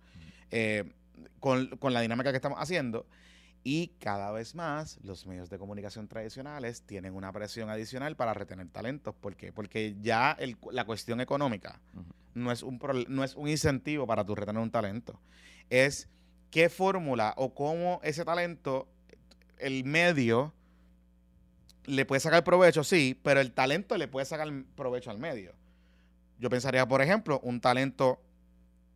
[0.52, 0.84] Eh,
[1.40, 3.06] con, con la dinámica que estamos haciendo.
[3.64, 8.70] Y cada vez más los medios de comunicación tradicionales tienen una presión adicional para retener
[8.70, 9.14] talentos.
[9.16, 9.52] ¿Por qué?
[9.52, 10.38] Porque ya
[10.72, 11.80] la cuestión económica
[12.34, 12.80] no, es un
[13.10, 15.20] no es un incentivo para tu retener un talento.
[15.70, 16.08] Es
[16.52, 18.88] qué fórmula o cómo ese talento,
[19.58, 20.54] el medio,
[21.86, 25.54] le puede sacar provecho, sí, pero el talento le puede sacar provecho al medio.
[26.40, 28.22] Yo pensaría, por ejemplo, un talento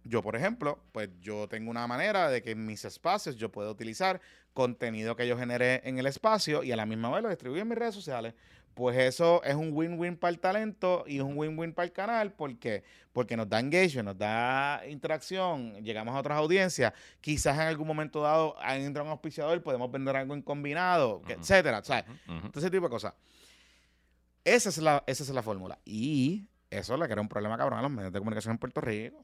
[0.04, 3.70] yo, por ejemplo, pues yo tengo una manera de que en mis espacios yo pueda
[3.70, 4.20] utilizar
[4.54, 7.70] contenido que yo generé en el espacio y a la misma vez lo distribuyo en
[7.70, 8.34] mis redes sociales.
[8.74, 12.34] Pues eso es un win-win para el talento y es un win-win para el canal.
[12.34, 12.84] ¿Por qué?
[13.14, 16.92] Porque nos da engagement, nos da interacción, llegamos a otras audiencias.
[17.22, 21.84] Quizás en algún momento dado entra un auspiciador, podemos vender algo en combinado, etcétera.
[21.84, 22.06] ¿sabes?
[22.54, 23.14] ese tipo de cosas.
[24.44, 25.78] Esa es la, esa es la fórmula.
[25.86, 29.24] Y eso le crea un problema cabrón a los medios de comunicación en Puerto Rico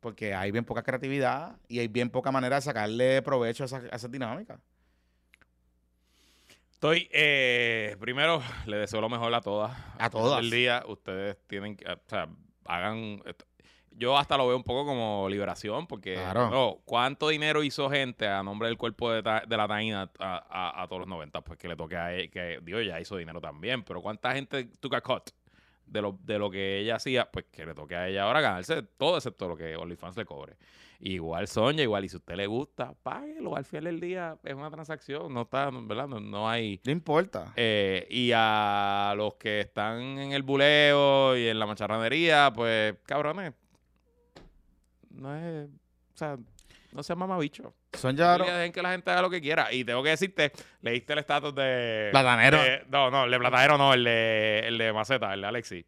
[0.00, 4.08] porque hay bien poca creatividad y hay bien poca manera de sacarle provecho a esa,
[4.08, 4.60] dinámica.
[6.70, 9.76] Estoy, eh, primero, le deseo lo mejor a todas.
[9.98, 10.40] A todas.
[10.40, 12.28] El día, ustedes tienen que, o sea,
[12.66, 13.20] hagan,
[13.98, 16.80] yo hasta lo veo un poco como liberación, porque, claro.
[16.84, 21.40] ¿cuánto dinero hizo gente a nombre del cuerpo de, la Taina a, todos los 90?
[21.40, 24.66] Pues que le toque a él, que Dios ya hizo dinero también, pero ¿cuánta gente
[24.78, 25.30] took a cut?
[25.90, 28.82] De lo, de lo que ella hacía, pues que le toque a ella ahora ganarse
[28.82, 30.56] todo excepto lo que OnlyFans le cobre.
[31.00, 32.04] Igual Sonia, igual.
[32.04, 33.56] Y si a usted le gusta, páguelo.
[33.56, 35.32] Al final del día es una transacción.
[35.32, 36.08] No está, ¿verdad?
[36.08, 36.80] No, no hay.
[36.84, 37.52] No importa.
[37.54, 43.54] Eh, y a los que están en el buleo y en la macharranería, pues, cabrones.
[45.10, 45.68] No es.
[45.68, 46.36] O sea,
[46.92, 47.74] no seas mamabicho.
[47.94, 49.72] Son ya Dejen que la gente haga lo que quiera.
[49.72, 50.52] Y tengo que decirte,
[50.82, 52.08] leíste el estatus de.
[52.10, 52.62] platanero.
[52.62, 55.84] de- no, no, el de Platanero no, el de, el de Maceta, el de Alexi.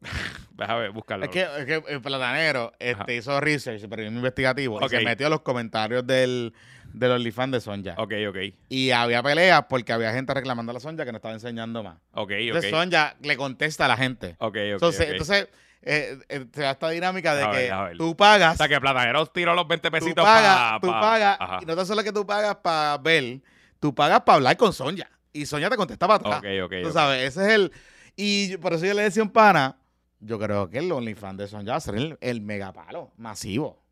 [0.56, 1.24] Déjame buscarlo.
[1.24, 3.12] Es que, es que el platanero este, Ajá.
[3.12, 4.90] hizo research, periodismo investigativo, y Ok.
[4.90, 6.54] se metió a los comentarios del,
[6.92, 7.94] del OnlyFans de Sonja.
[7.98, 8.36] Ok, ok.
[8.68, 11.96] Y había peleas porque había gente reclamando a la Sonja que no estaba enseñando más.
[12.12, 12.70] Ok, Entonces.
[12.70, 14.36] Sonja le contesta a la gente.
[14.38, 14.56] Ok, ok.
[14.56, 15.48] entonces, entonces
[15.82, 17.96] eh, eh, se da esta dinámica de A que ver.
[17.98, 20.80] tú pagas, o sea, que Platanero tiró los 20 tú pesitos pagas, para.
[20.80, 23.40] tú pagas, y no tan solo que tú pagas para ver,
[23.78, 25.08] tú pagas para hablar con Sonja.
[25.32, 26.38] Y Sonja te contesta para atrás.
[26.38, 26.72] Ok, ok.
[26.82, 27.72] Tú sabes, ese es el.
[28.16, 29.76] Y por eso yo le decía a un pana,
[30.20, 33.82] yo creo que el OnlyFans de Sonja va a ser el, el megapalo masivo.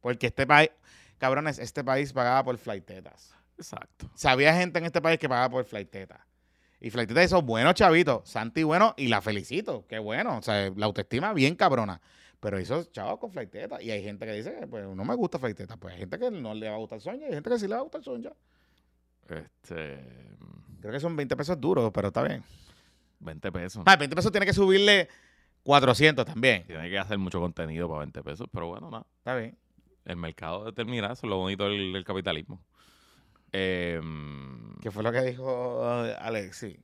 [0.00, 0.70] Porque este país,
[1.18, 3.34] cabrones, este país pagaba por flightetas.
[3.58, 4.06] Exacto.
[4.06, 6.20] O sea, había gente en este país que pagaba por flightetas.
[6.84, 10.36] Y flightetas esos buenos chavitos, Santi bueno, y la felicito, qué bueno.
[10.36, 11.98] O sea, la autoestima bien cabrona.
[12.40, 13.82] Pero esos chavos con flightetas.
[13.82, 15.78] Y hay gente que dice, pues no me gusta flightetas.
[15.78, 17.74] Pues hay gente que no le va a gustar Sonja hay gente que sí le
[17.74, 18.34] va a gustar Sonja.
[19.30, 19.98] Este.
[20.82, 22.44] Creo que son 20 pesos duros, pero está bien.
[23.20, 23.82] 20 pesos.
[23.86, 25.08] Ah, 20 pesos tiene que subirle
[25.62, 26.66] 400 también.
[26.66, 29.06] Tiene que hacer mucho contenido para 20 pesos, pero bueno, nada.
[29.16, 29.56] Está bien.
[30.04, 32.60] El mercado determina eso, es lo bonito del, del capitalismo.
[33.56, 34.00] Eh,
[34.82, 36.76] ¿Qué fue lo que dijo eh, Alexi?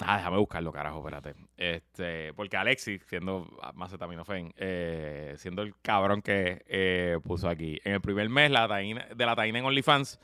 [0.00, 1.34] ah, déjame buscarlo, carajo, espérate.
[1.56, 8.00] Este, porque Alexis, siendo Macetaminofen, eh, siendo el cabrón que eh, puso aquí, en el
[8.00, 10.18] primer mes la taína- de la taína en OnlyFans,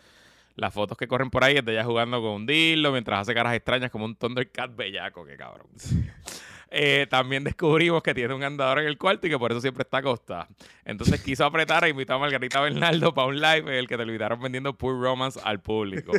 [0.57, 3.33] las fotos que corren por ahí es de ella jugando con un dildo mientras hace
[3.33, 5.69] caras extrañas como un Thundercat bellaco, que cabrón.
[6.75, 9.83] Eh, también descubrimos que tiene un andador en el cuarto y que por eso siempre
[9.83, 10.49] está acostada.
[10.87, 14.05] Entonces quiso apretar e invitó a Margarita Bernardo para un live en el que te
[14.05, 16.13] invitaron vendiendo Pure Romance al público.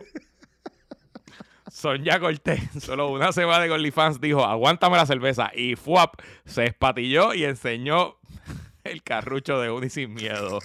[1.71, 5.49] Sonia Cortés, solo una semana de OnlyFans, dijo, aguántame la cerveza.
[5.55, 8.17] Y FUAP se espatilló y enseñó
[8.83, 10.59] el carrucho de Uni sin miedo.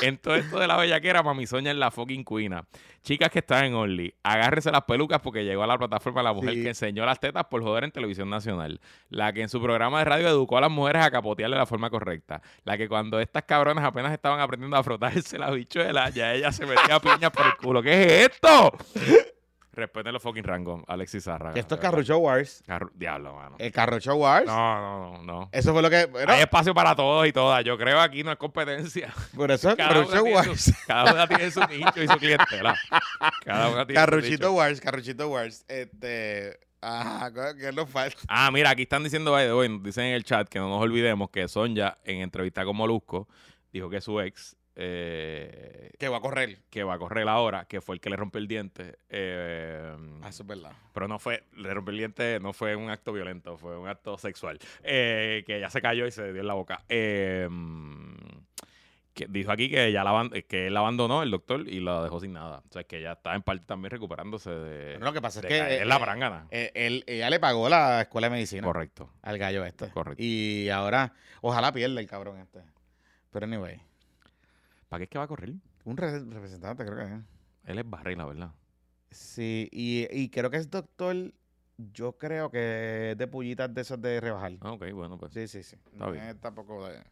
[0.00, 2.64] En todo esto de la bellaquera, mami Sonia es la fucking cuina.
[3.08, 6.52] Chicas que están en Only, agárrense las pelucas porque llegó a la plataforma la mujer
[6.52, 6.62] Sí.
[6.62, 8.82] que enseñó las tetas por joder en televisión nacional.
[9.08, 11.64] La que en su programa de radio educó a las mujeres a capotear de la
[11.64, 12.42] forma correcta.
[12.64, 16.66] La que cuando estas cabronas apenas estaban aprendiendo a frotarse la bichuela, ya ella se
[16.66, 17.82] metía piñas por el culo.
[17.82, 18.72] ¿Qué es esto?
[19.78, 21.52] Respeten los fucking rangos, Alexis Zarra.
[21.54, 22.64] Esto es Carrucho Wars.
[22.66, 23.54] Carru- Diablo, mano.
[23.60, 24.44] El Carrucho Wars.
[24.46, 25.48] No, no, no, no.
[25.52, 26.06] Eso fue lo que.
[26.06, 27.64] bueno, Hay espacio para todos y todas.
[27.64, 29.14] Yo creo que aquí no es competencia.
[29.36, 30.60] por eso es Cada una, Carrucho tiene Wars.
[30.64, 32.76] su, cada una tiene su nicho y su clientela.
[33.44, 34.52] Cada una tiene su Carruchito nicho.
[34.52, 35.64] Wars, Carruchito Wars.
[35.68, 36.58] Este.
[36.80, 38.16] Ajá, ¿qué nos falta?
[38.28, 40.68] Ah, mira, aquí están diciendo, by the way, nos dicen en el chat que no
[40.68, 43.28] nos olvidemos que Sonja, en entrevista con Molusco,
[43.72, 46.60] dijo que su ex, eh, Que va a correr.
[46.70, 49.92] que va a correr ahora, que fue el que le rompió el diente, eh,
[50.22, 50.72] Ah, eso es verdad.
[50.94, 54.16] pero no fue, le rompió el diente, no fue un acto violento, fue un acto
[54.18, 56.82] sexual, eh, que ella se cayó y se dio en la boca.
[56.88, 57.48] Eh,
[59.14, 62.20] que dijo aquí que ya la, que él la abandonó, el doctor, y la dejó
[62.20, 62.62] sin nada.
[62.68, 65.46] O sea, que ella está en parte también recuperándose de, Pero lo que pasa es
[65.46, 65.58] que.
[65.58, 66.46] eh, en la eh, brangana.
[66.52, 69.10] eh, él- ella le pagó la escuela de medicina Correcto.
[69.22, 69.88] al gallo este.
[69.90, 70.22] Correcto.
[70.22, 72.60] Y ahora, ojalá pierda el cabrón este.
[73.32, 73.80] Pero anyway,
[74.88, 75.52] ¿Para qué es que va a correr?
[75.84, 77.20] un re- representante creo que es.
[77.64, 78.50] Él es Barry, la verdad.
[79.10, 81.16] Sí, y, y creo que es doctor,
[81.78, 84.52] yo creo que es de pullitas de esos de rebajar.
[84.60, 85.32] Ah, ok, bueno, pues.
[85.32, 85.76] Sí, sí, sí.
[85.92, 86.24] Está no bien.
[86.24, 87.02] es tampoco de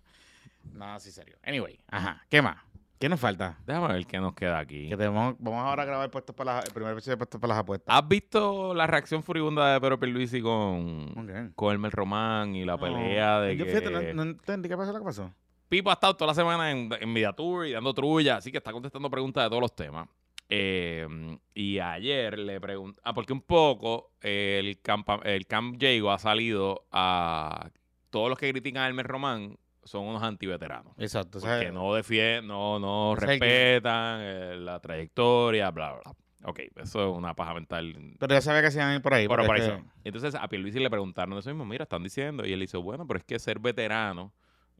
[0.75, 1.37] nada así serio.
[1.43, 2.57] Anyway, ajá, ¿qué más?
[2.99, 3.59] ¿Qué nos falta?
[3.67, 4.89] Déjame ver qué nos queda aquí.
[4.89, 7.55] Que tenemos, vamos ahora a grabar puestos para las, el primer episodio de puestos para
[7.55, 7.95] las apuestas.
[7.95, 11.55] ¿Has visto la reacción furibunda de Pedro Pierluisi con, Ok.
[11.55, 13.71] con Elmer Román y la No, pelea de Yo que...
[13.71, 15.31] fíjate, no, no entendí qué pasó, lo que pasó.
[15.69, 18.59] Pipo ha estado toda la semana en, en Media Tour y dando trulla, así que
[18.59, 20.09] está contestando preguntas de todos los temas.
[20.49, 21.07] Eh,
[21.55, 26.19] y ayer le pregunté, ah, porque un poco eh, el, campa- el Camp Diego ha
[26.19, 27.69] salido a
[28.11, 30.93] todos los que critican a Elmer Román son unos antiveteranos.
[30.99, 31.39] Exacto.
[31.39, 36.15] o sea, Porque no defienden, no, no respetan eh, la trayectoria, bla, bla, bla.
[36.49, 38.15] Ok, eso es una paja mental.
[38.19, 39.27] Pero ya sabía que se iban a ir por ahí.
[39.27, 39.77] Pero por es eso.
[39.77, 42.47] que- Entonces a Pierluisi le preguntaron eso mismo, mira, están diciendo.
[42.47, 44.33] Y él dice, bueno, pero es que ser veterano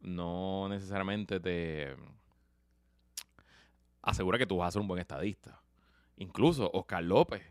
[0.07, 1.95] no necesariamente te
[4.03, 5.61] asegura que tú vas a ser un buen estadista.
[6.17, 7.43] Incluso Oscar López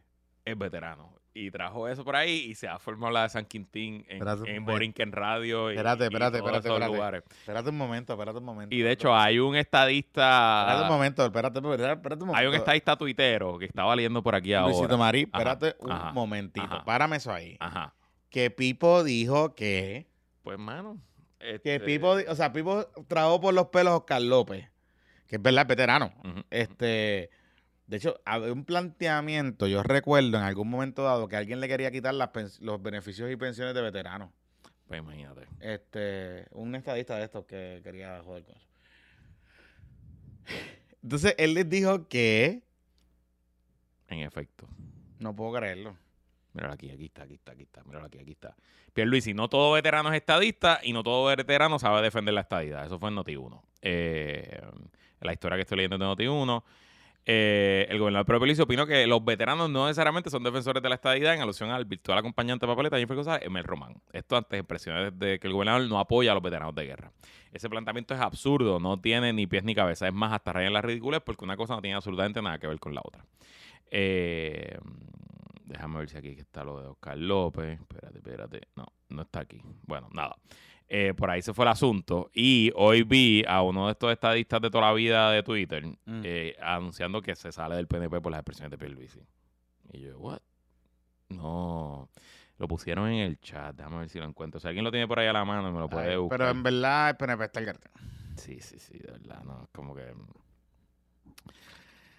[0.45, 1.13] es veterano.
[1.37, 4.55] Y trajo eso por ahí y se ha formado la de San Quintín en, Espérate,
[4.55, 5.69] en Borinquen Radio.
[5.69, 6.95] Y, Espérate, y espérate, todos espérate, esos espérate.
[6.95, 7.23] lugares.
[7.29, 8.73] Espérate un momento, espérate un momento.
[8.73, 10.85] Y de hecho hay un espérate un estadista...
[10.87, 12.35] momento, espérate, espérate, un momento.
[12.37, 14.97] Hay un estadista tuitero que estaba leyendo por aquí Luisito ahora.
[14.97, 16.65] Marí, Ajá, espérate un ajá, momentito.
[16.65, 16.85] ajá.
[16.85, 17.57] Párame eso ahí.
[17.59, 17.93] Ajá.
[18.29, 20.07] Que Pipo dijo que...
[20.41, 21.01] Pues, mano.
[21.45, 24.67] Que este, Pipo, di- o sea, Pipo trabó por los pelos a Oscar López.
[25.27, 26.13] que es verdad, veterano.
[26.49, 27.29] Este,
[27.87, 31.91] de hecho, había un planteamiento, yo recuerdo en algún momento dado que alguien le quería
[31.91, 34.29] quitar las los beneficios y pensiones de veteranos.
[34.87, 35.47] Pues imagínate.
[35.59, 38.67] Este, un estadista de estos que quería joder con eso.
[41.01, 42.63] Entonces, él les dijo que
[44.07, 44.67] En efecto.
[45.19, 45.97] no puedo creerlo.
[46.55, 47.83] Míralo aquí, aquí está, aquí está, aquí está.
[47.83, 48.55] Míralo aquí, aquí está.
[48.93, 52.85] Pierluisi, no todo veterano es estadista y no todo veterano sabe defender la estadidad.
[52.85, 53.61] Eso fue en Noti1.
[53.81, 54.61] Eh,
[55.19, 56.63] la historia que estoy leyendo de Noti1.
[57.27, 60.95] Eh, el gobernador Pedro Pierluisi opinó que los veteranos no necesariamente son defensores de la
[60.95, 63.95] estadidad en alusión al virtual acompañante de papeleta Jennifer González, Emel Román.
[64.13, 67.11] Esto ante expresiones de que el gobernador no apoya a los veteranos de guerra.
[67.51, 70.07] Ese planteamiento es absurdo, no tiene ni pies ni cabeza.
[70.07, 72.67] Es más, hasta raya en las ridículas porque una cosa no tiene absolutamente nada que
[72.67, 73.25] ver con la otra.
[73.91, 74.77] Eh,
[75.65, 77.79] déjame ver si aquí está lo de Oscar López.
[77.79, 78.61] Espérate, espérate.
[78.75, 79.61] No, no está aquí.
[79.83, 80.35] Bueno, nada.
[80.87, 82.29] Eh, por ahí se fue el asunto.
[82.33, 86.21] Y hoy vi a uno de estos estadistas de toda la vida de Twitter Mm.
[86.23, 89.19] eh, anunciando que se sale del PNP por las expresiones de Pierluisi.
[89.91, 90.39] Y yo, ¿what?
[91.29, 92.09] No.
[92.57, 93.75] Lo pusieron en el chat.
[93.75, 94.59] Déjame ver si lo encuentro.
[94.59, 96.37] Si alguien lo tiene por ahí a la mano, me lo puede Ay, buscar.
[96.39, 97.89] pero en verdad el PNP está el garete.
[98.37, 100.13] Sí, sí, sí, de verdad, no, es como que...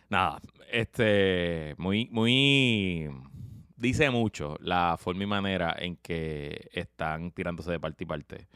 [0.08, 0.40] Nada,
[0.70, 3.08] este, muy, muy...
[3.76, 8.48] Dice mucho la forma y manera en que están tirándose de parte y parte.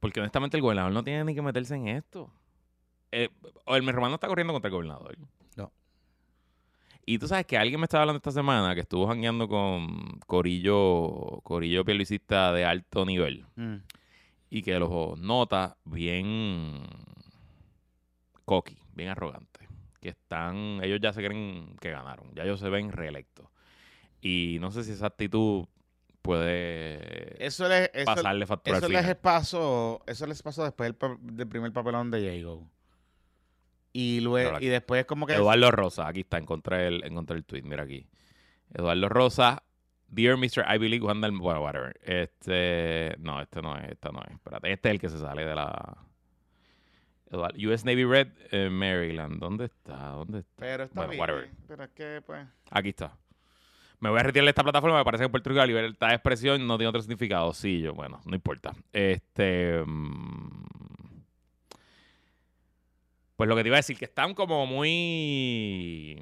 [0.00, 2.30] Porque honestamente el gobernador no tiene ni que meterse en esto.
[3.12, 3.28] Eh,
[3.64, 5.16] o el no está corriendo contra el gobernador.
[5.56, 5.72] No.
[7.06, 11.40] Y tú sabes que alguien me estaba hablando esta semana que estuvo jangueando con Corillo,
[11.42, 13.76] Corillo Pierluisista de alto nivel Mm.
[14.50, 16.82] y que los nota bien
[18.44, 19.68] cocky, bien arrogantes.
[20.00, 23.46] Que están, ellos ya se creen que ganaron, ya ellos se ven reelectos.
[24.20, 25.66] Y no sé si esa actitud
[26.22, 29.16] puede Eso les, eso, pasarle factura eso al les final.
[29.18, 32.68] pasó, eso les pasó después del, del primer papelón de Jago.
[33.92, 37.62] Y luego, y después como que Eduardo Rosa, aquí está, encontré el, encontré el tweet,
[37.62, 38.06] mira aquí.
[38.74, 39.62] Eduardo Rosa,
[40.08, 40.64] Dear Mr.
[40.74, 41.98] Ivy League, Wandel, bueno, whatever.
[42.02, 44.32] Este, no, este no es, este no es.
[44.34, 45.96] Espérate, este es el que se sale de la...
[47.30, 49.38] Eduardo- US Navy Red, eh, Maryland.
[49.38, 49.96] ¿Dónde está?
[50.10, 50.54] ¿Dónde está?
[50.56, 51.20] Pero está Bueno, bien.
[51.20, 51.50] whatever.
[51.66, 52.46] Pero es que, pues.
[52.70, 53.16] Aquí está.
[54.00, 54.98] Me voy a retirar de esta plataforma.
[54.98, 57.52] Me parece que Puerto Rico la libertad de expresión no tiene otro significado.
[57.52, 58.74] Sí, yo, bueno, no importa.
[58.92, 59.82] Este.
[59.84, 60.68] mm,
[63.36, 66.20] Pues lo que te iba a decir, que están como muy.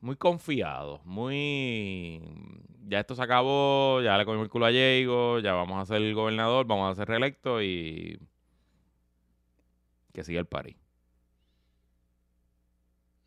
[0.00, 1.04] Muy confiados.
[1.04, 2.20] Muy.
[2.88, 4.00] Ya esto se acabó.
[4.02, 5.40] Ya le comimos el culo a Diego.
[5.40, 6.66] Ya vamos a ser el gobernador.
[6.66, 8.18] Vamos a ser reelecto y.
[10.12, 10.76] Que siga el party.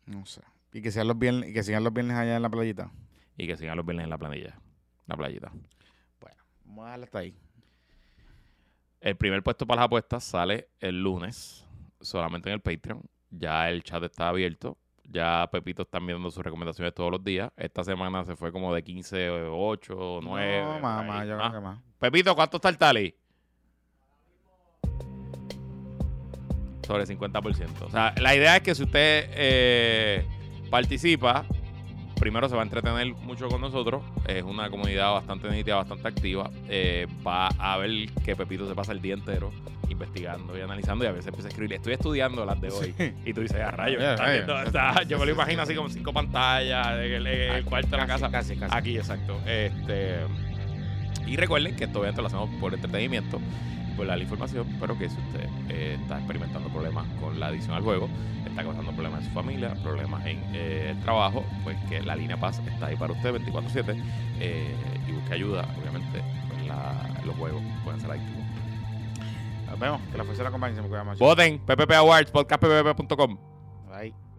[0.06, 0.42] No sé.
[0.72, 2.90] Y que sean los viernes, y que sigan los viernes allá en la playita.
[3.36, 4.58] Y que sigan los viernes en la planilla.
[5.06, 5.52] La playita.
[6.64, 7.34] Vamos a hasta ahí.
[9.00, 11.66] El primer puesto para las apuestas sale el lunes,
[12.00, 13.02] solamente en el Patreon.
[13.30, 14.78] Ya el chat está abierto.
[15.04, 17.50] Ya Pepito está viendo sus recomendaciones todos los días.
[17.56, 20.62] Esta semana se fue como de 15, 8, 9.
[20.62, 21.78] No, mamá, yo creo que más.
[21.98, 23.14] Pepito, ¿cuánto está el tally?
[26.86, 27.82] Sobre 50%.
[27.82, 30.26] O sea, la idea es que si usted eh,
[30.70, 31.44] participa,
[32.22, 34.00] primero se va a entretener mucho con nosotros.
[34.28, 36.48] Es una comunidad bastante nítica, bastante activa.
[36.68, 37.90] Eh, va a ver
[38.24, 39.50] que Pepito se pasa el día entero
[39.88, 41.72] investigando y analizando y a veces empieza a escribir.
[41.74, 42.94] Estoy estudiando las de hoy.
[43.26, 44.46] Y tú dices, a rayos, Ya, está rayos.
[44.46, 48.06] viendo- está- yo me lo imagino así como cinco pantallas, el, el cuarto de la
[48.06, 48.30] casa.
[48.30, 48.76] Casi, casi.
[48.76, 49.40] Aquí, exacto.
[49.44, 50.18] Este,
[51.26, 53.40] y recuerden que esto obviamente lo hacemos por entretenimiento,
[53.96, 57.82] por darle información, pero que si usted eh, está experimentando problemas con la adicción al
[57.82, 58.08] juego,
[58.46, 62.36] está causando problemas en su familia, problemas en eh, el trabajo, pues que la línea
[62.38, 64.02] Paz está ahí para usted 24/7
[64.40, 64.74] eh,
[65.08, 68.42] y busque ayuda, obviamente, pues la- los juegos pueden ser adictivos.
[69.70, 70.00] Nos vemos.
[70.10, 70.74] Que la fuerza la acompañe.
[70.74, 71.18] Se me cuida mucho.
[71.24, 73.38] Voten, PPP Awards, podcastppp.com.
[73.90, 74.31] Bye.